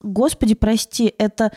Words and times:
Господи, 0.00 0.54
прости, 0.54 1.12
это 1.18 1.52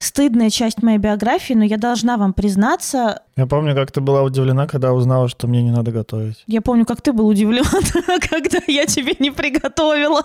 стыдная 0.00 0.50
часть 0.50 0.82
моей 0.82 0.98
биографии, 0.98 1.54
но 1.54 1.64
я 1.64 1.76
должна 1.76 2.16
вам 2.16 2.32
признаться. 2.32 3.22
Я 3.36 3.46
помню, 3.46 3.74
как 3.74 3.92
ты 3.92 4.00
была 4.00 4.22
удивлена, 4.22 4.66
когда 4.66 4.92
узнала, 4.92 5.28
что 5.28 5.46
мне 5.46 5.62
не 5.62 5.70
надо 5.70 5.92
готовить. 5.92 6.42
Я 6.46 6.60
помню, 6.60 6.84
как 6.84 7.00
ты 7.00 7.12
был 7.12 7.28
удивлен, 7.28 7.64
когда 8.30 8.58
я 8.66 8.86
тебе 8.86 9.14
не 9.18 9.30
приготовила. 9.30 10.22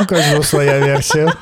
У 0.00 0.06
каждого 0.06 0.42
своя 0.42 0.78
версия. 0.78 1.32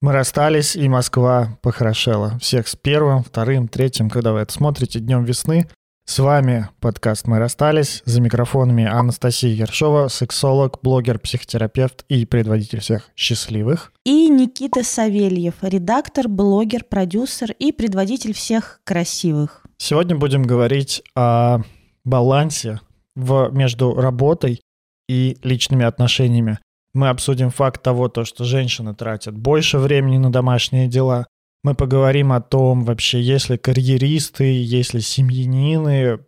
Мы 0.00 0.12
расстались, 0.12 0.74
и 0.74 0.88
Москва 0.88 1.58
похорошела. 1.62 2.36
Всех 2.40 2.66
с 2.66 2.74
первым, 2.74 3.22
вторым, 3.22 3.68
третьим, 3.68 4.10
когда 4.10 4.32
вы 4.32 4.40
это 4.40 4.52
смотрите, 4.52 4.98
днем 4.98 5.24
весны. 5.24 5.68
С 6.04 6.18
вами 6.18 6.68
подкаст 6.80 7.28
«Мы 7.28 7.38
расстались». 7.38 8.02
За 8.04 8.20
микрофонами 8.20 8.84
Анастасия 8.84 9.50
Ершова, 9.50 10.08
сексолог, 10.08 10.80
блогер, 10.82 11.20
психотерапевт 11.20 12.04
и 12.08 12.26
предводитель 12.26 12.80
всех 12.80 13.10
счастливых. 13.14 13.92
И 14.04 14.28
Никита 14.28 14.82
Савельев, 14.82 15.54
редактор, 15.62 16.28
блогер, 16.28 16.84
продюсер 16.84 17.52
и 17.52 17.70
предводитель 17.70 18.34
всех 18.34 18.80
красивых. 18.84 19.64
Сегодня 19.78 20.16
будем 20.16 20.42
говорить 20.42 21.02
о 21.14 21.60
балансе 22.04 22.80
в, 23.14 23.50
между 23.52 23.94
работой 23.94 24.60
и 25.08 25.38
личными 25.42 25.84
отношениями. 25.84 26.58
Мы 26.94 27.08
обсудим 27.08 27.50
факт 27.50 27.80
того, 27.80 28.08
то, 28.08 28.24
что 28.24 28.44
женщины 28.44 28.94
тратят 28.94 29.38
больше 29.38 29.78
времени 29.78 30.18
на 30.18 30.30
домашние 30.32 30.88
дела. 30.88 31.26
Мы 31.64 31.74
поговорим 31.74 32.32
о 32.32 32.40
том, 32.40 32.84
вообще, 32.84 33.20
есть 33.20 33.48
ли 33.48 33.56
карьеристы, 33.56 34.44
есть 34.44 34.94
ли 34.94 35.00
семьянины, 35.00 36.18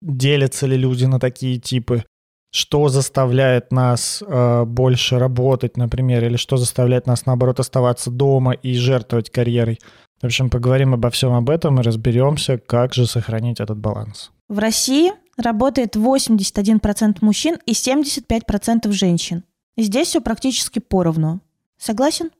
делятся 0.00 0.66
ли 0.66 0.76
люди 0.76 1.04
на 1.04 1.18
такие 1.18 1.58
типы, 1.58 2.04
что 2.52 2.88
заставляет 2.88 3.72
нас 3.72 4.22
э, 4.24 4.64
больше 4.64 5.18
работать, 5.18 5.76
например, 5.76 6.24
или 6.24 6.36
что 6.36 6.56
заставляет 6.56 7.08
нас, 7.08 7.26
наоборот, 7.26 7.58
оставаться 7.58 8.12
дома 8.12 8.52
и 8.52 8.74
жертвовать 8.74 9.30
карьерой. 9.30 9.80
В 10.22 10.26
общем, 10.26 10.50
поговорим 10.50 10.94
обо 10.94 11.10
всем 11.10 11.32
об 11.32 11.50
этом 11.50 11.80
и 11.80 11.82
разберемся, 11.82 12.58
как 12.58 12.94
же 12.94 13.06
сохранить 13.06 13.58
этот 13.58 13.78
баланс. 13.78 14.30
В 14.48 14.60
России 14.60 15.12
работает 15.36 15.96
81% 15.96 17.16
мужчин 17.22 17.58
и 17.66 17.72
75% 17.72 18.92
женщин. 18.92 19.42
Здесь 19.76 20.08
все 20.08 20.20
практически 20.20 20.78
поровну. 20.78 21.40
Согласен? 21.76 22.30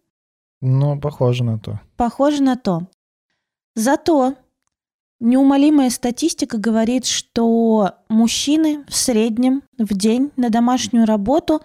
Ну, 0.66 0.98
похоже 0.98 1.44
на 1.44 1.58
то. 1.58 1.78
Похоже 1.96 2.42
на 2.42 2.56
то. 2.56 2.86
Зато 3.74 4.32
неумолимая 5.20 5.90
статистика 5.90 6.56
говорит, 6.56 7.04
что 7.04 7.92
мужчины 8.08 8.82
в 8.88 8.96
среднем 8.96 9.62
в 9.76 9.92
день 9.94 10.30
на 10.36 10.48
домашнюю 10.48 11.04
работу 11.04 11.60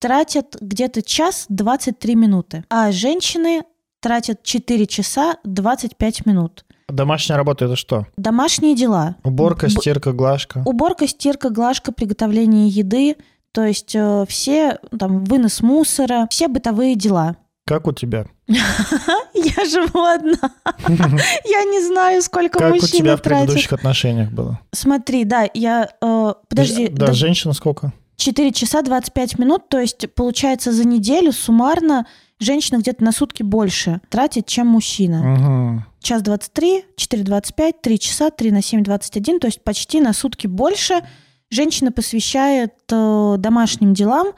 тратят 0.00 0.56
где-то 0.60 1.02
час 1.02 1.46
23 1.50 2.16
минуты, 2.16 2.64
а 2.68 2.90
женщины 2.90 3.62
тратят 4.00 4.42
4 4.42 4.86
часа 4.88 5.36
25 5.44 6.26
минут. 6.26 6.64
Домашняя 6.88 7.36
работа 7.36 7.66
это 7.66 7.76
что? 7.76 8.08
Домашние 8.16 8.74
дела. 8.74 9.14
Уборка, 9.22 9.68
стирка, 9.68 10.12
глажка. 10.12 10.64
Уборка, 10.66 11.06
стирка, 11.06 11.50
глажка, 11.50 11.92
приготовление 11.92 12.66
еды, 12.66 13.16
то 13.52 13.64
есть 13.64 13.94
э, 13.94 14.24
все 14.28 14.80
там 14.98 15.22
вынос 15.24 15.60
мусора, 15.62 16.26
все 16.28 16.48
бытовые 16.48 16.96
дела. 16.96 17.36
Как 17.64 17.86
у 17.86 17.92
тебя? 17.92 18.26
Я 18.48 19.64
живу 19.64 20.00
одна. 20.02 20.52
Я 21.44 21.64
не 21.64 21.86
знаю, 21.86 22.20
сколько 22.22 22.58
как 22.58 22.74
мужчин 22.74 22.84
у 22.84 22.98
тебя 22.98 23.16
в 23.16 23.20
тратит. 23.20 23.46
предыдущих 23.46 23.72
отношениях 23.72 24.30
было? 24.30 24.60
Смотри, 24.72 25.24
да, 25.24 25.48
я... 25.54 25.88
э, 26.00 26.34
подожди. 26.48 26.88
Да, 26.88 27.06
да, 27.06 27.12
женщина 27.12 27.52
сколько? 27.54 27.92
4 28.16 28.52
часа 28.52 28.82
25 28.82 29.38
минут, 29.38 29.68
то 29.68 29.78
есть 29.78 30.12
получается 30.14 30.72
за 30.72 30.86
неделю 30.86 31.32
суммарно 31.32 32.06
женщина 32.38 32.78
где-то 32.78 33.02
на 33.02 33.12
сутки 33.12 33.42
больше 33.42 34.00
тратит, 34.10 34.46
чем 34.46 34.66
мужчина. 34.66 35.32
Угу. 35.32 35.84
Час 36.00 36.22
23, 36.22 36.84
4 36.96 37.22
25, 37.22 37.80
3 37.80 37.98
часа, 37.98 38.30
3 38.30 38.50
на 38.50 38.62
7 38.62 38.82
21, 38.82 39.40
то 39.40 39.46
есть 39.46 39.62
почти 39.62 40.00
на 40.00 40.12
сутки 40.12 40.46
больше 40.46 41.02
женщина 41.50 41.92
посвящает 41.92 42.74
э, 42.90 43.34
домашним 43.38 43.94
делам. 43.94 44.32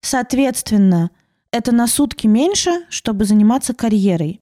Соответственно, 0.00 1.10
это 1.52 1.72
на 1.72 1.86
сутки 1.86 2.26
меньше, 2.26 2.70
чтобы 2.90 3.24
заниматься 3.24 3.74
карьерой. 3.74 4.40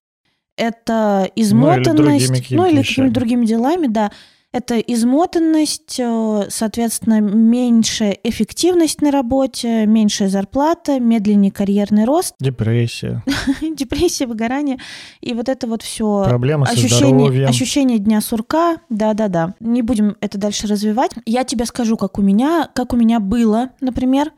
Это 0.57 1.31
измотанность, 1.37 2.51
ну 2.51 2.67
или 2.67 2.83
какими-то 2.83 3.15
другими 3.15 3.45
делами, 3.47 3.87
да. 3.89 4.11
Это 4.53 4.79
измотанность, 4.79 6.01
э, 6.01 6.47
соответственно, 6.49 7.21
меньшая 7.21 8.17
эффективность 8.23 9.03
на 9.03 9.11
работе, 9.11 9.85
меньшая 9.85 10.31
зарплата, 10.31 10.99
медленнее 10.99 11.53
карьерный 11.53 12.05
рост, 12.07 12.35
Депрессия. 12.41 13.23
депрессия, 13.61 14.27
выгорание. 14.27 14.79
И 15.21 15.35
вот 15.35 15.51
это 15.51 15.67
вот 15.67 15.83
все 15.83 16.25
Проблемы 16.25 16.65
со 16.65 16.73
ощущение, 16.73 17.09
здоровьем. 17.27 17.49
ощущение 17.51 17.99
дня 17.99 18.23
сурка, 18.23 18.79
да-да-да. 18.89 19.55
Не 19.61 19.83
будем 19.83 20.17
это 20.23 20.39
дальше 20.39 20.67
развивать. 20.67 21.11
Я 21.27 21.45
тебе 21.45 21.67
скажу, 21.67 21.99
как 21.99 22.19
у 22.19 22.23
меня, 22.23 22.71
как 22.75 22.95
у 22.95 22.97
меня 22.97 23.21
было, 23.21 23.71
например. 23.83 24.33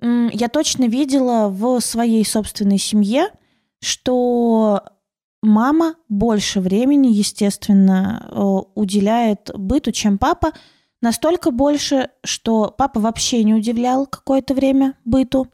Я 0.00 0.48
точно 0.48 0.84
видела 0.84 1.48
в 1.48 1.80
своей 1.80 2.24
собственной 2.24 2.78
семье, 2.78 3.28
что 3.80 4.82
мама 5.42 5.94
больше 6.08 6.60
времени, 6.60 7.08
естественно, 7.08 8.28
э, 8.30 8.70
уделяет 8.74 9.50
быту, 9.54 9.92
чем 9.92 10.18
папа. 10.18 10.52
Настолько 11.00 11.50
больше, 11.50 12.10
что 12.24 12.74
папа 12.76 13.00
вообще 13.00 13.42
не 13.44 13.54
удивлял 13.54 14.06
какое-то 14.06 14.54
время 14.54 14.94
быту. 15.04 15.46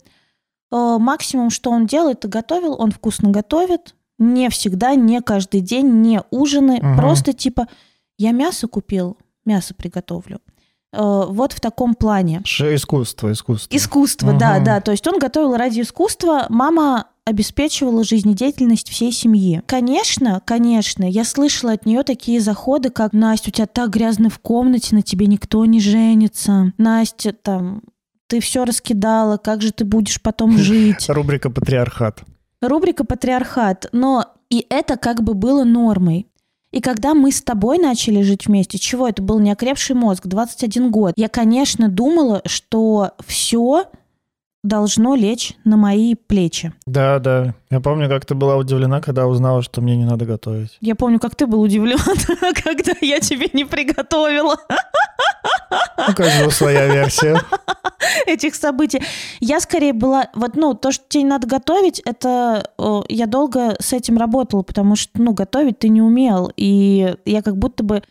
Э, 0.70 0.96
Максимум, 0.98 1.50
что 1.50 1.70
он 1.70 1.86
делает, 1.86 2.28
готовил, 2.28 2.76
он 2.80 2.90
вкусно 2.90 3.30
готовит. 3.30 3.94
Не 4.18 4.48
всегда, 4.50 4.94
не 4.94 5.20
каждый 5.20 5.60
день, 5.60 6.00
не 6.00 6.22
ужины. 6.30 6.78
Мгм. 6.82 6.96
Просто 6.96 7.32
типа, 7.32 7.68
я 8.18 8.32
мясо 8.32 8.66
купил, 8.68 9.18
мясо 9.44 9.74
приготовлю. 9.74 10.40
Э, 10.92 11.24
Вот 11.28 11.52
в 11.52 11.60
таком 11.60 11.94
плане. 11.94 12.42
Ш- 12.44 12.74
Искусство, 12.74 13.32
искусство. 13.32 13.74
Искусство, 13.76 14.32
да, 14.34 14.56
Мгм. 14.56 14.64
да. 14.64 14.80
То 14.80 14.90
есть 14.92 15.06
он 15.06 15.18
готовил 15.18 15.56
ради 15.56 15.80
искусства, 15.80 16.46
мама 16.48 17.06
обеспечивала 17.24 18.02
жизнедеятельность 18.04 18.88
всей 18.90 19.12
семьи. 19.12 19.62
Конечно, 19.66 20.42
конечно, 20.44 21.04
я 21.08 21.24
слышала 21.24 21.72
от 21.72 21.86
нее 21.86 22.02
такие 22.02 22.40
заходы, 22.40 22.90
как 22.90 23.12
«Настя, 23.12 23.50
у 23.50 23.52
тебя 23.52 23.66
так 23.66 23.90
грязно 23.90 24.28
в 24.28 24.38
комнате, 24.40 24.94
на 24.94 25.02
тебе 25.02 25.26
никто 25.26 25.64
не 25.64 25.80
женится». 25.80 26.72
«Настя, 26.78 27.32
там, 27.32 27.82
ты 28.26 28.40
все 28.40 28.64
раскидала, 28.64 29.36
как 29.36 29.62
же 29.62 29.70
ты 29.72 29.84
будешь 29.84 30.20
потом 30.20 30.56
жить?» 30.58 31.08
Рубрика 31.08 31.48
«Патриархат». 31.48 32.22
Рубрика 32.60 33.04
«Патриархат». 33.04 33.86
Но 33.92 34.26
и 34.50 34.66
это 34.68 34.96
как 34.96 35.22
бы 35.22 35.34
было 35.34 35.62
нормой. 35.64 36.26
И 36.72 36.80
когда 36.80 37.14
мы 37.14 37.30
с 37.30 37.42
тобой 37.42 37.78
начали 37.78 38.22
жить 38.22 38.46
вместе, 38.46 38.78
чего 38.78 39.06
это 39.06 39.22
был 39.22 39.38
неокрепший 39.38 39.94
мозг, 39.94 40.26
21 40.26 40.90
год, 40.90 41.12
я, 41.16 41.28
конечно, 41.28 41.88
думала, 41.88 42.42
что 42.46 43.12
все 43.24 43.84
должно 44.62 45.14
лечь 45.16 45.54
на 45.64 45.76
мои 45.76 46.14
плечи. 46.14 46.72
Да, 46.86 47.18
да. 47.18 47.54
Я 47.70 47.80
помню, 47.80 48.08
как 48.08 48.24
ты 48.24 48.34
была 48.34 48.56
удивлена, 48.56 49.00
когда 49.00 49.26
узнала, 49.26 49.62
что 49.62 49.80
мне 49.80 49.96
не 49.96 50.04
надо 50.04 50.24
готовить. 50.24 50.76
Я 50.80 50.94
помню, 50.94 51.18
как 51.18 51.34
ты 51.34 51.46
был 51.46 51.60
удивлен, 51.60 51.98
когда 52.64 52.92
я 53.00 53.18
тебе 53.20 53.48
не 53.52 53.64
приготовила 53.64 54.56
У 56.08 56.14
каждого 56.14 56.50
своя 56.50 56.86
версия. 56.86 57.40
этих 58.26 58.54
событий. 58.54 59.02
Я 59.40 59.58
скорее 59.60 59.92
была... 59.92 60.28
Вот, 60.34 60.54
ну, 60.54 60.74
то, 60.74 60.92
что 60.92 61.04
тебе 61.08 61.24
не 61.24 61.28
надо 61.30 61.48
готовить, 61.48 62.00
это... 62.00 62.68
э, 62.78 63.00
Я 63.08 63.26
долго 63.26 63.74
с 63.80 63.92
этим 63.92 64.16
работала, 64.18 64.62
потому 64.62 64.94
что, 64.96 65.10
ну, 65.20 65.32
готовить 65.32 65.80
ты 65.80 65.88
не 65.88 66.02
умел. 66.02 66.52
И 66.56 67.14
я 67.24 67.42
как 67.42 67.56
будто 67.56 67.82
бы 67.82 68.02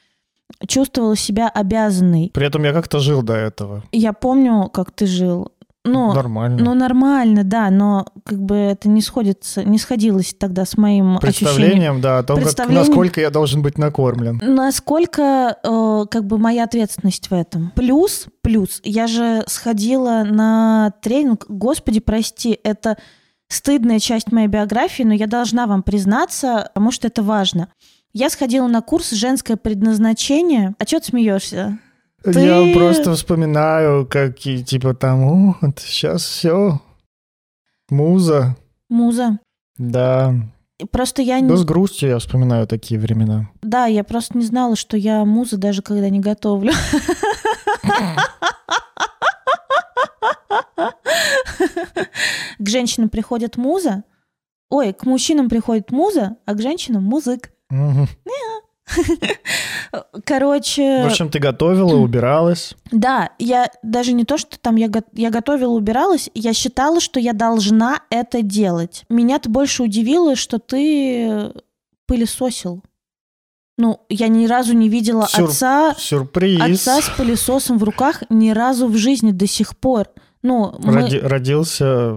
чувствовала 0.68 1.16
себя 1.16 1.48
обязанной. 1.50 2.30
При 2.34 2.46
этом 2.46 2.64
я 2.64 2.74
как-то 2.74 3.00
жил 3.00 3.22
до 3.22 3.34
этого. 3.36 3.84
Я 3.94 4.12
помню, 4.14 4.70
как 4.74 4.92
ты 4.92 5.06
жил. 5.06 5.52
Ну, 5.84 6.14
Нормально. 6.14 6.64
ну 6.64 6.76
нормально, 6.76 7.44
да, 7.44 7.72
но 7.72 8.06
как 8.24 8.40
бы 8.40 8.56
это 8.56 8.88
не 8.88 9.02
сходится, 9.02 9.64
не 9.64 9.80
сходилось 9.80 10.36
тогда 10.38 10.64
с 10.64 10.78
моим 10.78 11.18
ощущением. 11.18 11.22
Представлением, 11.22 12.02
да, 12.02 12.20
о 12.20 12.24
том, 12.24 12.40
как, 12.44 12.70
насколько 12.70 13.20
я 13.20 13.32
должен 13.32 13.64
быть 13.64 13.80
накормлен. 13.80 14.40
Насколько 14.44 15.58
э, 15.64 16.06
как 16.12 16.26
бы 16.28 16.38
моя 16.38 16.66
ответственность 16.66 17.32
в 17.32 17.34
этом. 17.34 17.72
Плюс, 17.76 18.28
плюс, 18.42 18.80
я 18.84 19.08
же 19.08 19.44
сходила 19.48 20.24
на 20.24 20.94
тренинг, 21.02 21.46
господи, 21.50 22.00
прости, 22.00 22.60
это 22.64 22.98
стыдная 23.48 23.98
часть 23.98 24.32
моей 24.32 24.48
биографии, 24.48 25.02
но 25.02 25.16
я 25.16 25.26
должна 25.26 25.66
вам 25.66 25.82
признаться, 25.82 26.70
потому 26.74 26.92
что 26.92 27.08
это 27.08 27.24
важно. 27.24 27.70
Я 28.14 28.30
сходила 28.30 28.68
на 28.68 28.82
курс 28.82 29.12
«Женское 29.12 29.58
предназначение». 29.58 30.76
А 30.78 30.86
что 30.86 31.00
ты 31.00 31.08
смеешься? 31.08 31.80
Ты- 32.24 32.40
Я 32.40 32.74
просто 32.76 33.14
вспоминаю, 33.16 34.06
как 34.06 34.46
и, 34.46 34.64
типа 34.64 34.94
там, 34.94 35.56
вот 35.62 35.80
сейчас 35.80 36.24
все. 36.24 36.80
Муза. 37.90 38.56
Муза. 38.90 39.40
Да. 39.78 40.34
Просто 40.92 41.22
я 41.22 41.40
не... 41.40 41.48
Да 41.50 41.58
с 41.58 41.64
грустью 41.66 42.10
я 42.10 42.20
вспоминаю 42.20 42.68
такие 42.68 43.00
времена. 43.00 43.50
Да, 43.62 43.86
я 43.86 44.04
просто 44.04 44.38
не 44.38 44.46
знала, 44.46 44.76
что 44.76 44.98
я 44.98 45.26
муза 45.26 45.58
даже 45.58 45.82
когда 45.82 46.10
не 46.10 46.20
готовлю. 46.20 46.74
К 52.60 52.70
женщинам 52.70 53.10
приходит 53.10 53.58
муза, 53.58 54.04
ой, 54.70 54.94
к 54.94 55.06
мужчинам 55.06 55.50
приходит 55.50 55.92
муза, 55.92 56.38
а 56.46 56.54
к 56.54 56.62
женщинам 56.62 57.04
музык. 57.04 57.52
Короче, 60.26 61.04
В 61.04 61.08
общем, 61.08 61.30
ты 61.30 61.40
готовила, 61.40 61.96
убиралась. 61.96 62.76
да, 62.92 63.32
я 63.40 63.70
даже 63.84 64.14
не 64.14 64.24
то, 64.24 64.38
что 64.38 64.58
там 64.60 64.76
я, 64.76 64.88
го- 64.88 65.04
я 65.14 65.30
готовила, 65.30 65.72
убиралась, 65.72 66.30
я 66.34 66.54
считала, 66.54 67.00
что 67.00 67.20
я 67.20 67.34
должна 67.34 68.02
это 68.10 68.42
делать. 68.42 69.04
Меня-то 69.10 69.50
больше 69.50 69.84
удивило, 69.84 70.36
что 70.36 70.60
ты 70.60 71.52
пылесосил. 72.08 72.84
Ну, 73.78 74.00
я 74.10 74.28
ни 74.28 74.46
разу 74.46 74.74
не 74.74 74.90
видела 74.90 75.26
Сюр- 75.28 75.50
отца, 75.50 75.96
Сюрприз. 75.98 76.62
отца 76.62 77.02
с 77.02 77.10
пылесосом 77.10 77.78
в 77.78 77.84
руках 77.84 78.24
ни 78.30 78.52
разу 78.52 78.88
в 78.88 78.96
жизни 78.98 79.32
до 79.32 79.48
сих 79.48 79.78
пор. 79.78 80.08
Ну, 80.44 80.76
мы... 80.80 80.94
Роди- 80.94 81.20
Родился 81.20 82.16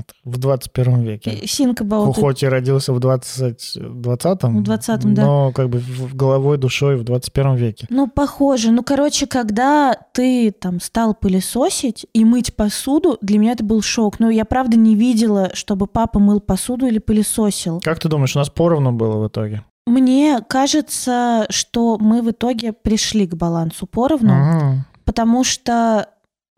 это, 0.00 0.14
в 0.24 0.38
21 0.38 1.02
веке. 1.02 1.30
Think 1.42 1.76
about 1.76 2.08
it. 2.10 2.14
Хоть 2.20 2.42
и 2.42 2.46
родился 2.48 2.92
в 2.92 3.00
20, 3.00 3.76
20-м, 3.76 4.62
В 4.62 4.68
20-м, 4.68 5.14
да. 5.14 5.24
но 5.24 5.52
как 5.52 5.68
бы 5.68 5.82
головой, 6.12 6.58
душой 6.58 6.96
в 6.96 7.04
21 7.04 7.54
веке. 7.56 7.86
Ну, 7.90 8.06
похоже. 8.08 8.70
Ну, 8.72 8.82
короче, 8.82 9.26
когда 9.26 9.94
ты 10.12 10.50
там 10.52 10.80
стал 10.80 11.14
пылесосить 11.14 12.06
и 12.12 12.24
мыть 12.24 12.54
посуду, 12.54 13.18
для 13.20 13.38
меня 13.38 13.52
это 13.52 13.64
был 13.64 13.82
шок. 13.82 14.20
Но 14.20 14.30
я 14.30 14.44
правда 14.44 14.76
не 14.76 14.94
видела, 14.94 15.50
чтобы 15.54 15.86
папа 15.86 16.18
мыл 16.18 16.40
посуду 16.40 16.86
или 16.86 16.98
пылесосил. 16.98 17.80
Как 17.80 17.98
ты 18.00 18.08
думаешь, 18.08 18.36
у 18.36 18.38
нас 18.38 18.50
поровну 18.50 18.92
было 18.92 19.22
в 19.24 19.28
итоге? 19.28 19.62
Мне 19.86 20.40
кажется, 20.46 21.46
что 21.48 21.96
мы 21.98 22.20
в 22.22 22.30
итоге 22.30 22.72
пришли 22.72 23.26
к 23.26 23.34
балансу 23.34 23.86
поровну, 23.86 24.34
Мгм. 24.34 24.84
потому 25.04 25.44
что 25.44 26.08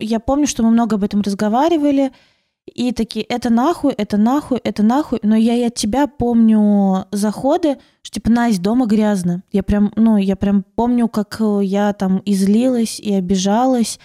я 0.01 0.19
помню, 0.19 0.47
что 0.49 0.63
мы 0.65 0.71
много 0.71 0.97
об 0.97 1.05
этом 1.05 1.21
разговаривали, 1.21 2.11
и 2.75 2.93
такие, 2.93 3.25
это 3.25 3.51
нахуй, 3.51 3.93
это 3.93 4.17
нахуй, 4.17 4.59
это 4.63 4.83
нахуй. 4.83 5.19
Но 5.23 5.37
я 5.37 5.55
и 5.55 5.65
от 5.65 5.75
тебя 5.75 6.07
помню 6.07 7.07
заходы, 7.11 7.79
что 8.03 8.15
типа, 8.15 8.31
Настя, 8.31 8.63
дома 8.63 8.87
грязно. 8.87 9.43
Я 9.53 9.63
прям, 9.63 9.93
ну, 9.97 10.17
я 10.17 10.37
прям 10.37 10.65
помню, 10.75 11.09
как 11.09 11.37
э, 11.41 11.61
я 11.63 11.93
там 11.93 12.23
излилась 12.25 13.01
и 13.01 13.13
обижалась, 13.15 13.99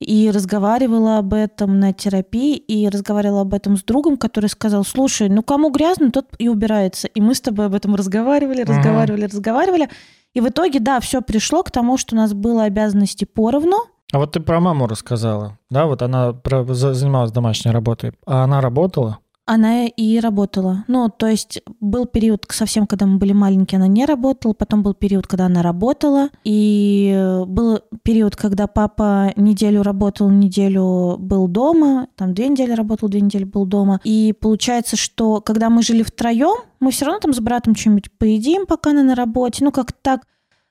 и 0.00 0.30
разговаривала 0.30 1.18
об 1.18 1.34
этом 1.34 1.78
на 1.78 1.92
терапии, 1.92 2.56
и 2.56 2.88
разговаривала 2.88 3.42
об 3.42 3.54
этом 3.54 3.76
с 3.76 3.82
другом, 3.82 4.16
который 4.16 4.48
сказал, 4.48 4.84
слушай, 4.84 5.28
ну 5.28 5.42
кому 5.42 5.70
грязно, 5.70 6.10
тот 6.10 6.26
и 6.38 6.48
убирается. 6.48 7.06
И 7.08 7.20
мы 7.20 7.34
с 7.34 7.40
тобой 7.40 7.66
об 7.66 7.74
этом 7.74 7.94
разговаривали, 7.94 8.62
разговаривали, 8.62 9.24
разговаривали. 9.24 9.90
И 10.32 10.40
в 10.40 10.48
итоге, 10.48 10.80
да, 10.80 11.00
все 11.00 11.20
пришло 11.20 11.62
к 11.62 11.70
тому, 11.70 11.96
что 11.96 12.14
у 12.14 12.18
нас 12.18 12.32
было 12.32 12.64
обязанности 12.64 13.24
поровну, 13.24 13.78
А 14.12 14.18
вот 14.18 14.32
ты 14.32 14.40
про 14.40 14.60
маму 14.60 14.86
рассказала, 14.86 15.58
да? 15.70 15.86
Вот 15.86 16.02
она 16.02 16.34
занималась 16.44 17.32
домашней 17.32 17.70
работой. 17.70 18.12
А 18.26 18.44
она 18.44 18.60
работала? 18.60 19.18
Она 19.46 19.86
и 19.86 20.20
работала. 20.20 20.84
Ну, 20.86 21.08
то 21.08 21.26
есть 21.26 21.60
был 21.80 22.06
период 22.06 22.46
совсем, 22.50 22.86
когда 22.86 23.06
мы 23.06 23.18
были 23.18 23.32
маленькие, 23.32 23.78
она 23.78 23.88
не 23.88 24.06
работала, 24.06 24.52
потом 24.52 24.84
был 24.84 24.94
период, 24.94 25.26
когда 25.26 25.46
она 25.46 25.60
работала, 25.62 26.28
и 26.44 27.12
э, 27.12 27.44
был 27.46 27.80
период, 28.04 28.36
когда 28.36 28.68
папа 28.68 29.32
неделю 29.34 29.82
работал, 29.82 30.30
неделю 30.30 31.16
был 31.18 31.48
дома, 31.48 32.06
там 32.14 32.32
две 32.32 32.46
недели 32.46 32.70
работал, 32.72 33.08
две 33.08 33.22
недели 33.22 33.42
был 33.42 33.66
дома. 33.66 34.00
И 34.04 34.32
получается, 34.40 34.96
что 34.96 35.40
когда 35.40 35.68
мы 35.68 35.82
жили 35.82 36.04
втроем, 36.04 36.58
мы 36.78 36.92
все 36.92 37.06
равно 37.06 37.18
там 37.18 37.32
с 37.32 37.40
братом 37.40 37.74
что-нибудь 37.74 38.12
поедим, 38.18 38.66
пока 38.66 38.90
она 38.90 39.02
на 39.02 39.16
работе. 39.16 39.64
Ну, 39.64 39.72
как 39.72 39.90
так 39.90 40.20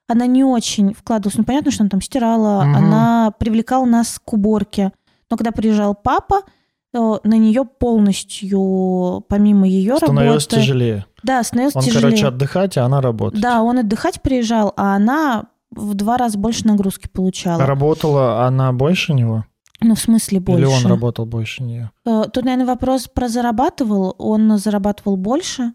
она 0.09 0.25
не 0.25 0.43
очень 0.43 0.93
вкладывалась. 0.93 1.37
Ну, 1.37 1.43
понятно, 1.45 1.71
что 1.71 1.83
она 1.83 1.89
там 1.89 2.01
стирала, 2.01 2.63
Мгм. 2.63 2.75
она 2.75 3.31
привлекала 3.39 3.85
нас 3.85 4.19
к 4.23 4.33
уборке. 4.33 4.91
Но 5.29 5.37
когда 5.37 5.51
приезжал 5.51 5.93
папа, 5.95 6.41
то 6.91 7.21
на 7.23 7.35
нее 7.37 7.63
полностью, 7.65 9.23
помимо 9.27 9.67
ее 9.67 9.97
Становилось 9.97 10.45
работы... 10.45 10.61
тяжелее. 10.61 11.05
Да, 11.23 11.43
становилось 11.43 11.75
Он, 11.75 11.81
тяжелее. 11.83 12.01
короче, 12.09 12.27
отдыхать, 12.27 12.77
а 12.77 12.85
она 12.85 13.01
работать. 13.01 13.39
Да, 13.41 13.61
он 13.61 13.79
отдыхать 13.79 14.21
приезжал, 14.21 14.73
а 14.77 14.95
она 14.95 15.45
в 15.71 15.93
два 15.93 16.17
раза 16.17 16.37
больше 16.37 16.65
нагрузки 16.65 17.07
получала. 17.07 17.65
Работала 17.65 18.45
она 18.47 18.71
больше 18.73 19.13
него? 19.13 19.45
Ну, 19.81 19.95
в 19.95 19.99
смысле 19.99 20.39
больше. 20.39 20.61
Или 20.61 20.67
он 20.67 20.85
работал 20.87 21.25
больше 21.25 21.63
нее? 21.63 21.91
Э, 22.05 22.23
Тут, 22.33 22.43
наверное, 22.45 22.65
вопрос 22.65 23.07
про 23.07 23.29
зарабатывал. 23.29 24.15
Он 24.17 24.57
зарабатывал 24.57 25.15
больше 25.15 25.73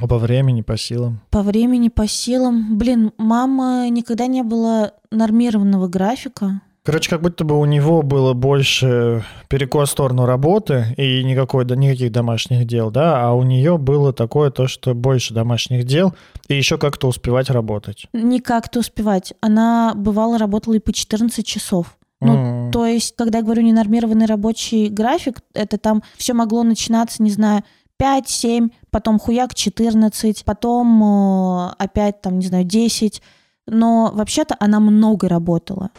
А 0.00 0.08
по 0.08 0.18
времени, 0.18 0.62
по 0.62 0.76
силам? 0.76 1.20
по 1.30 1.42
времени, 1.42 1.88
по 1.88 2.06
силам. 2.08 2.76
Блин, 2.78 3.12
мама 3.16 3.88
никогда 3.88 4.26
не 4.26 4.42
было 4.42 4.92
нормированного 5.10 5.86
графика. 5.88 6.60
Короче, 6.84 7.08
как 7.08 7.22
будто 7.22 7.44
бы 7.44 7.58
у 7.58 7.64
него 7.64 8.02
было 8.02 8.34
больше 8.34 9.24
перекос 9.48 9.88
в 9.88 9.92
сторону 9.92 10.26
работы 10.26 10.94
и 10.98 11.24
никакой, 11.24 11.64
да, 11.64 11.76
никаких 11.76 12.12
домашних 12.12 12.66
дел, 12.66 12.90
да, 12.90 13.24
а 13.24 13.32
у 13.32 13.42
нее 13.42 13.78
было 13.78 14.12
такое 14.12 14.50
то, 14.50 14.66
что 14.66 14.92
больше 14.94 15.32
домашних 15.32 15.84
дел 15.84 16.12
и 16.48 16.54
еще 16.54 16.76
как-то 16.76 17.08
успевать 17.08 17.48
работать. 17.48 18.06
Не 18.12 18.40
как-то 18.40 18.80
успевать. 18.80 19.32
Она, 19.40 19.94
бывало, 19.96 20.36
работала 20.36 20.74
и 20.74 20.78
по 20.78 20.92
14 20.92 21.46
часов. 21.46 21.96
Ну, 22.20 22.36
М. 22.66 22.70
То 22.70 22.84
есть, 22.84 23.14
когда 23.16 23.38
я 23.38 23.44
говорю 23.44 23.62
ненормированный 23.62 24.26
рабочий 24.26 24.88
график, 24.88 25.40
это 25.54 25.78
там 25.78 26.02
все 26.18 26.34
могло 26.34 26.64
начинаться, 26.64 27.22
не 27.22 27.30
знаю, 27.30 27.62
5-7, 27.98 28.70
потом 28.94 29.18
хуяк 29.18 29.56
14, 29.56 30.44
потом 30.44 31.02
э, 31.02 31.74
опять 31.78 32.20
там, 32.20 32.38
не 32.38 32.46
знаю, 32.46 32.64
10. 32.64 33.20
Но 33.66 34.12
вообще-то 34.14 34.54
она 34.60 34.78
много 34.78 35.28
работала. 35.28 35.90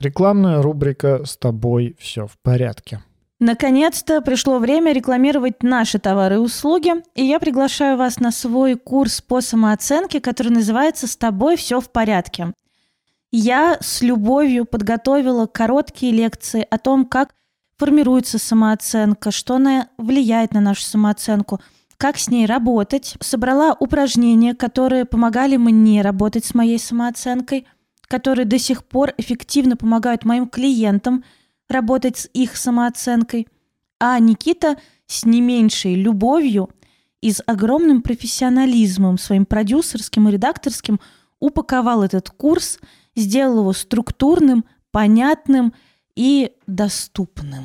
Рекламная 0.00 0.62
рубрика 0.62 1.24
«С 1.24 1.36
тобой 1.36 1.96
все 1.98 2.28
в 2.28 2.38
порядке». 2.42 3.02
Наконец-то 3.40 4.20
пришло 4.20 4.60
время 4.60 4.92
рекламировать 4.92 5.64
наши 5.64 5.98
товары 5.98 6.36
и 6.36 6.38
услуги, 6.38 6.92
и 7.16 7.24
я 7.24 7.40
приглашаю 7.40 7.98
вас 7.98 8.20
на 8.20 8.30
свой 8.30 8.76
курс 8.76 9.20
по 9.20 9.40
самооценке, 9.40 10.20
который 10.20 10.52
называется 10.52 11.08
«С 11.08 11.16
тобой 11.16 11.56
все 11.56 11.80
в 11.80 11.90
порядке». 11.90 12.52
Я 13.32 13.78
с 13.80 14.00
любовью 14.00 14.64
подготовила 14.64 15.46
короткие 15.46 16.12
лекции 16.12 16.64
о 16.70 16.78
том, 16.78 17.04
как 17.04 17.34
формируется 17.78 18.38
самооценка, 18.38 19.30
что 19.30 19.56
она 19.56 19.88
влияет 19.98 20.52
на 20.52 20.60
нашу 20.60 20.82
самооценку, 20.82 21.60
как 21.96 22.18
с 22.18 22.28
ней 22.28 22.46
работать. 22.46 23.16
Собрала 23.20 23.76
упражнения, 23.78 24.54
которые 24.54 25.04
помогали 25.04 25.56
мне 25.56 26.02
работать 26.02 26.44
с 26.44 26.54
моей 26.54 26.78
самооценкой, 26.78 27.66
которые 28.08 28.44
до 28.44 28.58
сих 28.58 28.84
пор 28.84 29.12
эффективно 29.18 29.76
помогают 29.76 30.24
моим 30.24 30.48
клиентам 30.48 31.24
работать 31.68 32.18
с 32.18 32.30
их 32.32 32.56
самооценкой. 32.56 33.48
А 33.98 34.18
Никита 34.18 34.76
с 35.06 35.24
не 35.24 35.40
меньшей 35.40 35.94
любовью 35.94 36.70
и 37.20 37.32
с 37.32 37.42
огромным 37.46 38.02
профессионализмом 38.02 39.18
своим 39.18 39.46
продюсерским 39.46 40.28
и 40.28 40.32
редакторским 40.32 41.00
упаковал 41.40 42.02
этот 42.02 42.30
курс, 42.30 42.78
сделал 43.14 43.60
его 43.60 43.72
структурным, 43.72 44.64
понятным 44.90 45.72
и 46.16 46.52
доступным. 46.66 47.64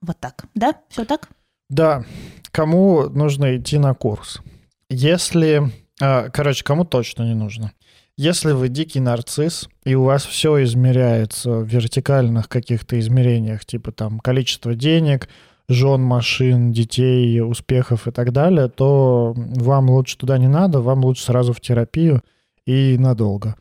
Вот 0.00 0.18
так, 0.18 0.46
да? 0.54 0.74
Все 0.88 1.04
так? 1.04 1.28
Да, 1.68 2.04
кому 2.50 3.08
нужно 3.10 3.56
идти 3.56 3.78
на 3.78 3.94
курс? 3.94 4.40
Если... 4.88 5.70
а, 6.00 6.30
Короче, 6.30 6.64
кому 6.64 6.84
точно 6.84 7.22
не 7.24 7.34
нужно? 7.34 7.72
Если 8.16 8.52
вы 8.52 8.68
дикий 8.68 9.00
нарцисс, 9.00 9.68
и 9.84 9.94
у 9.94 10.04
вас 10.04 10.24
все 10.24 10.62
измеряется 10.64 11.52
в 11.52 11.64
вертикальных 11.64 12.48
каких-то 12.48 12.98
измерениях, 12.98 13.64
типа 13.64 13.92
там 13.92 14.18
количество 14.18 14.74
денег, 14.74 15.28
жен, 15.68 16.02
машин, 16.02 16.72
детей, 16.72 17.40
успехов 17.40 18.08
и 18.08 18.10
так 18.10 18.32
далее, 18.32 18.68
то 18.68 19.32
вам 19.36 19.88
лучше 19.88 20.18
туда 20.18 20.36
не 20.36 20.48
надо, 20.48 20.80
вам 20.80 21.04
лучше 21.04 21.22
сразу 21.22 21.52
в 21.52 21.60
терапию 21.60 22.22
и 22.66 22.96
надолго. 22.98 23.54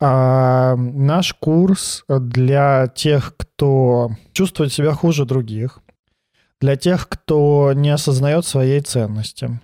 А 0.00 0.76
наш 0.76 1.34
курс 1.34 2.04
для 2.08 2.86
тех, 2.88 3.34
кто 3.36 4.10
чувствует 4.32 4.72
себя 4.72 4.92
хуже 4.92 5.24
других, 5.24 5.80
для 6.60 6.76
тех, 6.76 7.08
кто 7.08 7.72
не 7.74 7.90
осознает 7.90 8.44
своей 8.44 8.80
ценности, 8.80 9.60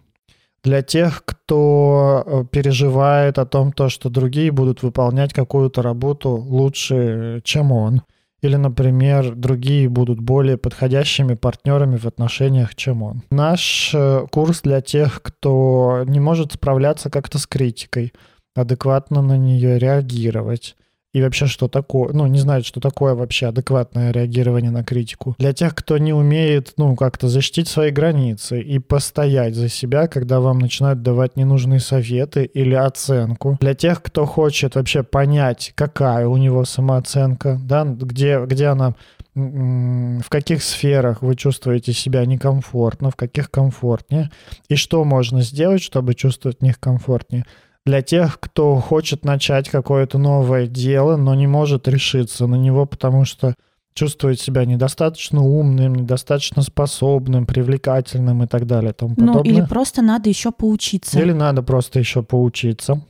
для 0.64 0.82
тех, 0.82 1.24
кто 1.24 2.24
э, 2.24 2.44
переживает 2.50 3.38
о 3.38 3.46
том, 3.46 3.70
то, 3.70 3.88
что 3.88 4.08
другие 4.08 4.50
будут 4.50 4.82
выполнять 4.82 5.32
какую-то 5.32 5.82
работу 5.82 6.30
лучше, 6.30 7.40
чем 7.44 7.70
он, 7.70 8.02
или, 8.40 8.56
например, 8.56 9.34
другие 9.34 9.88
будут 9.88 10.20
более 10.20 10.58
подходящими 10.58 11.34
партнерами 11.34 11.96
в 11.96 12.06
отношениях, 12.06 12.74
чем 12.74 13.02
он. 13.02 13.22
Наш 13.30 13.92
э, 13.94 14.26
курс 14.30 14.62
для 14.62 14.80
тех, 14.80 15.22
кто 15.22 16.04
не 16.06 16.20
может 16.20 16.52
справляться 16.52 17.08
как-то 17.08 17.38
с 17.38 17.46
критикой, 17.46 18.12
адекватно 18.54 19.22
на 19.22 19.36
нее 19.36 19.78
реагировать 19.78 20.76
и 21.14 21.22
вообще 21.22 21.46
что 21.46 21.68
такое, 21.68 22.12
ну, 22.12 22.26
не 22.26 22.40
знают, 22.40 22.66
что 22.66 22.80
такое 22.80 23.14
вообще 23.14 23.46
адекватное 23.46 24.10
реагирование 24.10 24.72
на 24.72 24.82
критику. 24.82 25.36
Для 25.38 25.52
тех, 25.52 25.74
кто 25.76 25.96
не 25.96 26.12
умеет, 26.12 26.74
ну, 26.76 26.96
как-то 26.96 27.28
защитить 27.28 27.68
свои 27.68 27.92
границы 27.92 28.60
и 28.60 28.80
постоять 28.80 29.54
за 29.54 29.68
себя, 29.68 30.08
когда 30.08 30.40
вам 30.40 30.58
начинают 30.58 31.02
давать 31.02 31.36
ненужные 31.36 31.78
советы 31.78 32.44
или 32.44 32.74
оценку. 32.74 33.56
Для 33.60 33.74
тех, 33.74 34.02
кто 34.02 34.26
хочет 34.26 34.74
вообще 34.74 35.04
понять, 35.04 35.72
какая 35.76 36.26
у 36.26 36.36
него 36.36 36.64
самооценка, 36.64 37.60
да, 37.62 37.84
где, 37.84 38.44
где 38.44 38.66
она 38.66 38.96
в 39.36 40.28
каких 40.28 40.62
сферах 40.62 41.22
вы 41.22 41.34
чувствуете 41.34 41.92
себя 41.92 42.24
некомфортно, 42.24 43.10
в 43.10 43.16
каких 43.16 43.50
комфортнее, 43.50 44.30
и 44.68 44.76
что 44.76 45.02
можно 45.04 45.42
сделать, 45.42 45.82
чтобы 45.82 46.14
чувствовать 46.14 46.62
них 46.62 46.78
комфортнее 46.78 47.44
для 47.86 48.02
тех, 48.02 48.40
кто 48.40 48.76
хочет 48.76 49.24
начать 49.24 49.68
какое-то 49.68 50.18
новое 50.18 50.66
дело, 50.66 51.16
но 51.16 51.34
не 51.34 51.46
может 51.46 51.86
решиться 51.86 52.46
на 52.46 52.54
него, 52.54 52.86
потому 52.86 53.24
что 53.24 53.54
чувствует 53.94 54.40
себя 54.40 54.64
недостаточно 54.64 55.42
умным, 55.42 55.94
недостаточно 55.94 56.62
способным, 56.62 57.46
привлекательным 57.46 58.42
и 58.42 58.46
так 58.46 58.66
далее. 58.66 58.92
Тому 58.92 59.14
ну, 59.16 59.42
или 59.42 59.60
просто 59.60 60.02
надо 60.02 60.28
еще 60.28 60.50
поучиться. 60.50 61.20
Или 61.20 61.32
надо 61.32 61.62
просто 61.62 61.98
еще 62.00 62.22
поучиться. 62.22 63.02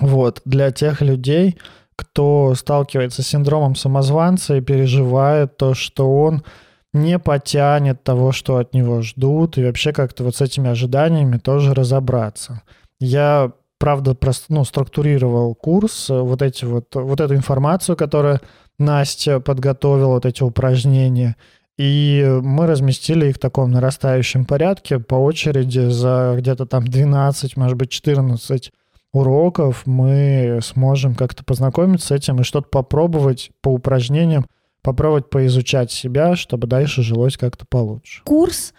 Вот, 0.00 0.42
для 0.44 0.70
тех 0.70 1.00
людей, 1.00 1.58
кто 1.96 2.54
сталкивается 2.54 3.22
с 3.22 3.28
синдромом 3.28 3.74
самозванца 3.74 4.56
и 4.56 4.60
переживает 4.60 5.56
то, 5.56 5.74
что 5.74 6.20
он 6.20 6.44
не 6.92 7.18
потянет 7.18 8.04
того, 8.04 8.32
что 8.32 8.58
от 8.58 8.74
него 8.74 9.00
ждут, 9.00 9.58
и 9.58 9.64
вообще 9.64 9.92
как-то 9.92 10.22
вот 10.24 10.36
с 10.36 10.40
этими 10.40 10.70
ожиданиями 10.70 11.38
тоже 11.38 11.74
разобраться. 11.74 12.62
Я 13.00 13.52
правда, 13.78 14.14
просто, 14.14 14.52
ну, 14.52 14.64
структурировал 14.64 15.54
курс, 15.54 16.10
э, 16.10 16.18
вот 16.18 16.42
эти 16.42 16.64
вот, 16.64 16.94
вот 16.94 17.20
эту 17.20 17.34
информацию, 17.34 17.96
которую 17.96 18.40
Настя 18.78 19.40
подготовила, 19.40 20.14
вот 20.14 20.26
эти 20.26 20.42
упражнения, 20.42 21.36
и 21.78 22.26
мы 22.42 22.66
разместили 22.66 23.28
их 23.28 23.36
в 23.36 23.38
таком 23.38 23.70
нарастающем 23.70 24.44
порядке 24.46 24.98
по 24.98 25.16
очереди 25.16 25.90
за 25.90 26.34
где-то 26.38 26.66
там 26.66 26.86
12, 26.86 27.56
может 27.56 27.76
быть, 27.76 27.90
14 27.90 28.72
уроков 29.12 29.82
мы 29.86 30.60
сможем 30.62 31.14
как-то 31.14 31.44
познакомиться 31.44 32.08
с 32.08 32.10
этим 32.10 32.40
и 32.40 32.44
что-то 32.44 32.68
попробовать 32.68 33.50
по 33.62 33.70
упражнениям, 33.70 34.46
попробовать 34.82 35.30
поизучать 35.30 35.90
себя, 35.90 36.36
чтобы 36.36 36.66
дальше 36.66 37.02
жилось 37.02 37.36
как-то 37.36 37.64
получше. 37.68 38.22
Курс 38.24 38.72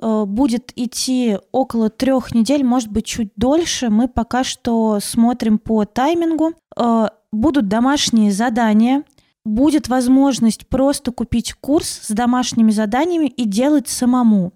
будет 0.00 0.72
идти 0.74 1.38
около 1.52 1.90
трех 1.90 2.34
недель, 2.34 2.64
может 2.64 2.90
быть, 2.90 3.06
чуть 3.06 3.30
дольше. 3.36 3.88
Мы 3.88 4.08
пока 4.08 4.42
что 4.42 4.98
смотрим 5.00 5.58
по 5.58 5.84
таймингу. 5.84 6.54
Э, 6.76 7.08
будут 7.30 7.68
домашние 7.68 8.32
задания. 8.32 9.04
Будет 9.44 9.88
возможность 9.88 10.68
просто 10.68 11.10
купить 11.10 11.54
курс 11.54 12.00
с 12.02 12.08
домашними 12.10 12.70
заданиями 12.70 13.26
и 13.26 13.44
делать 13.44 13.88
самому. 13.88 14.52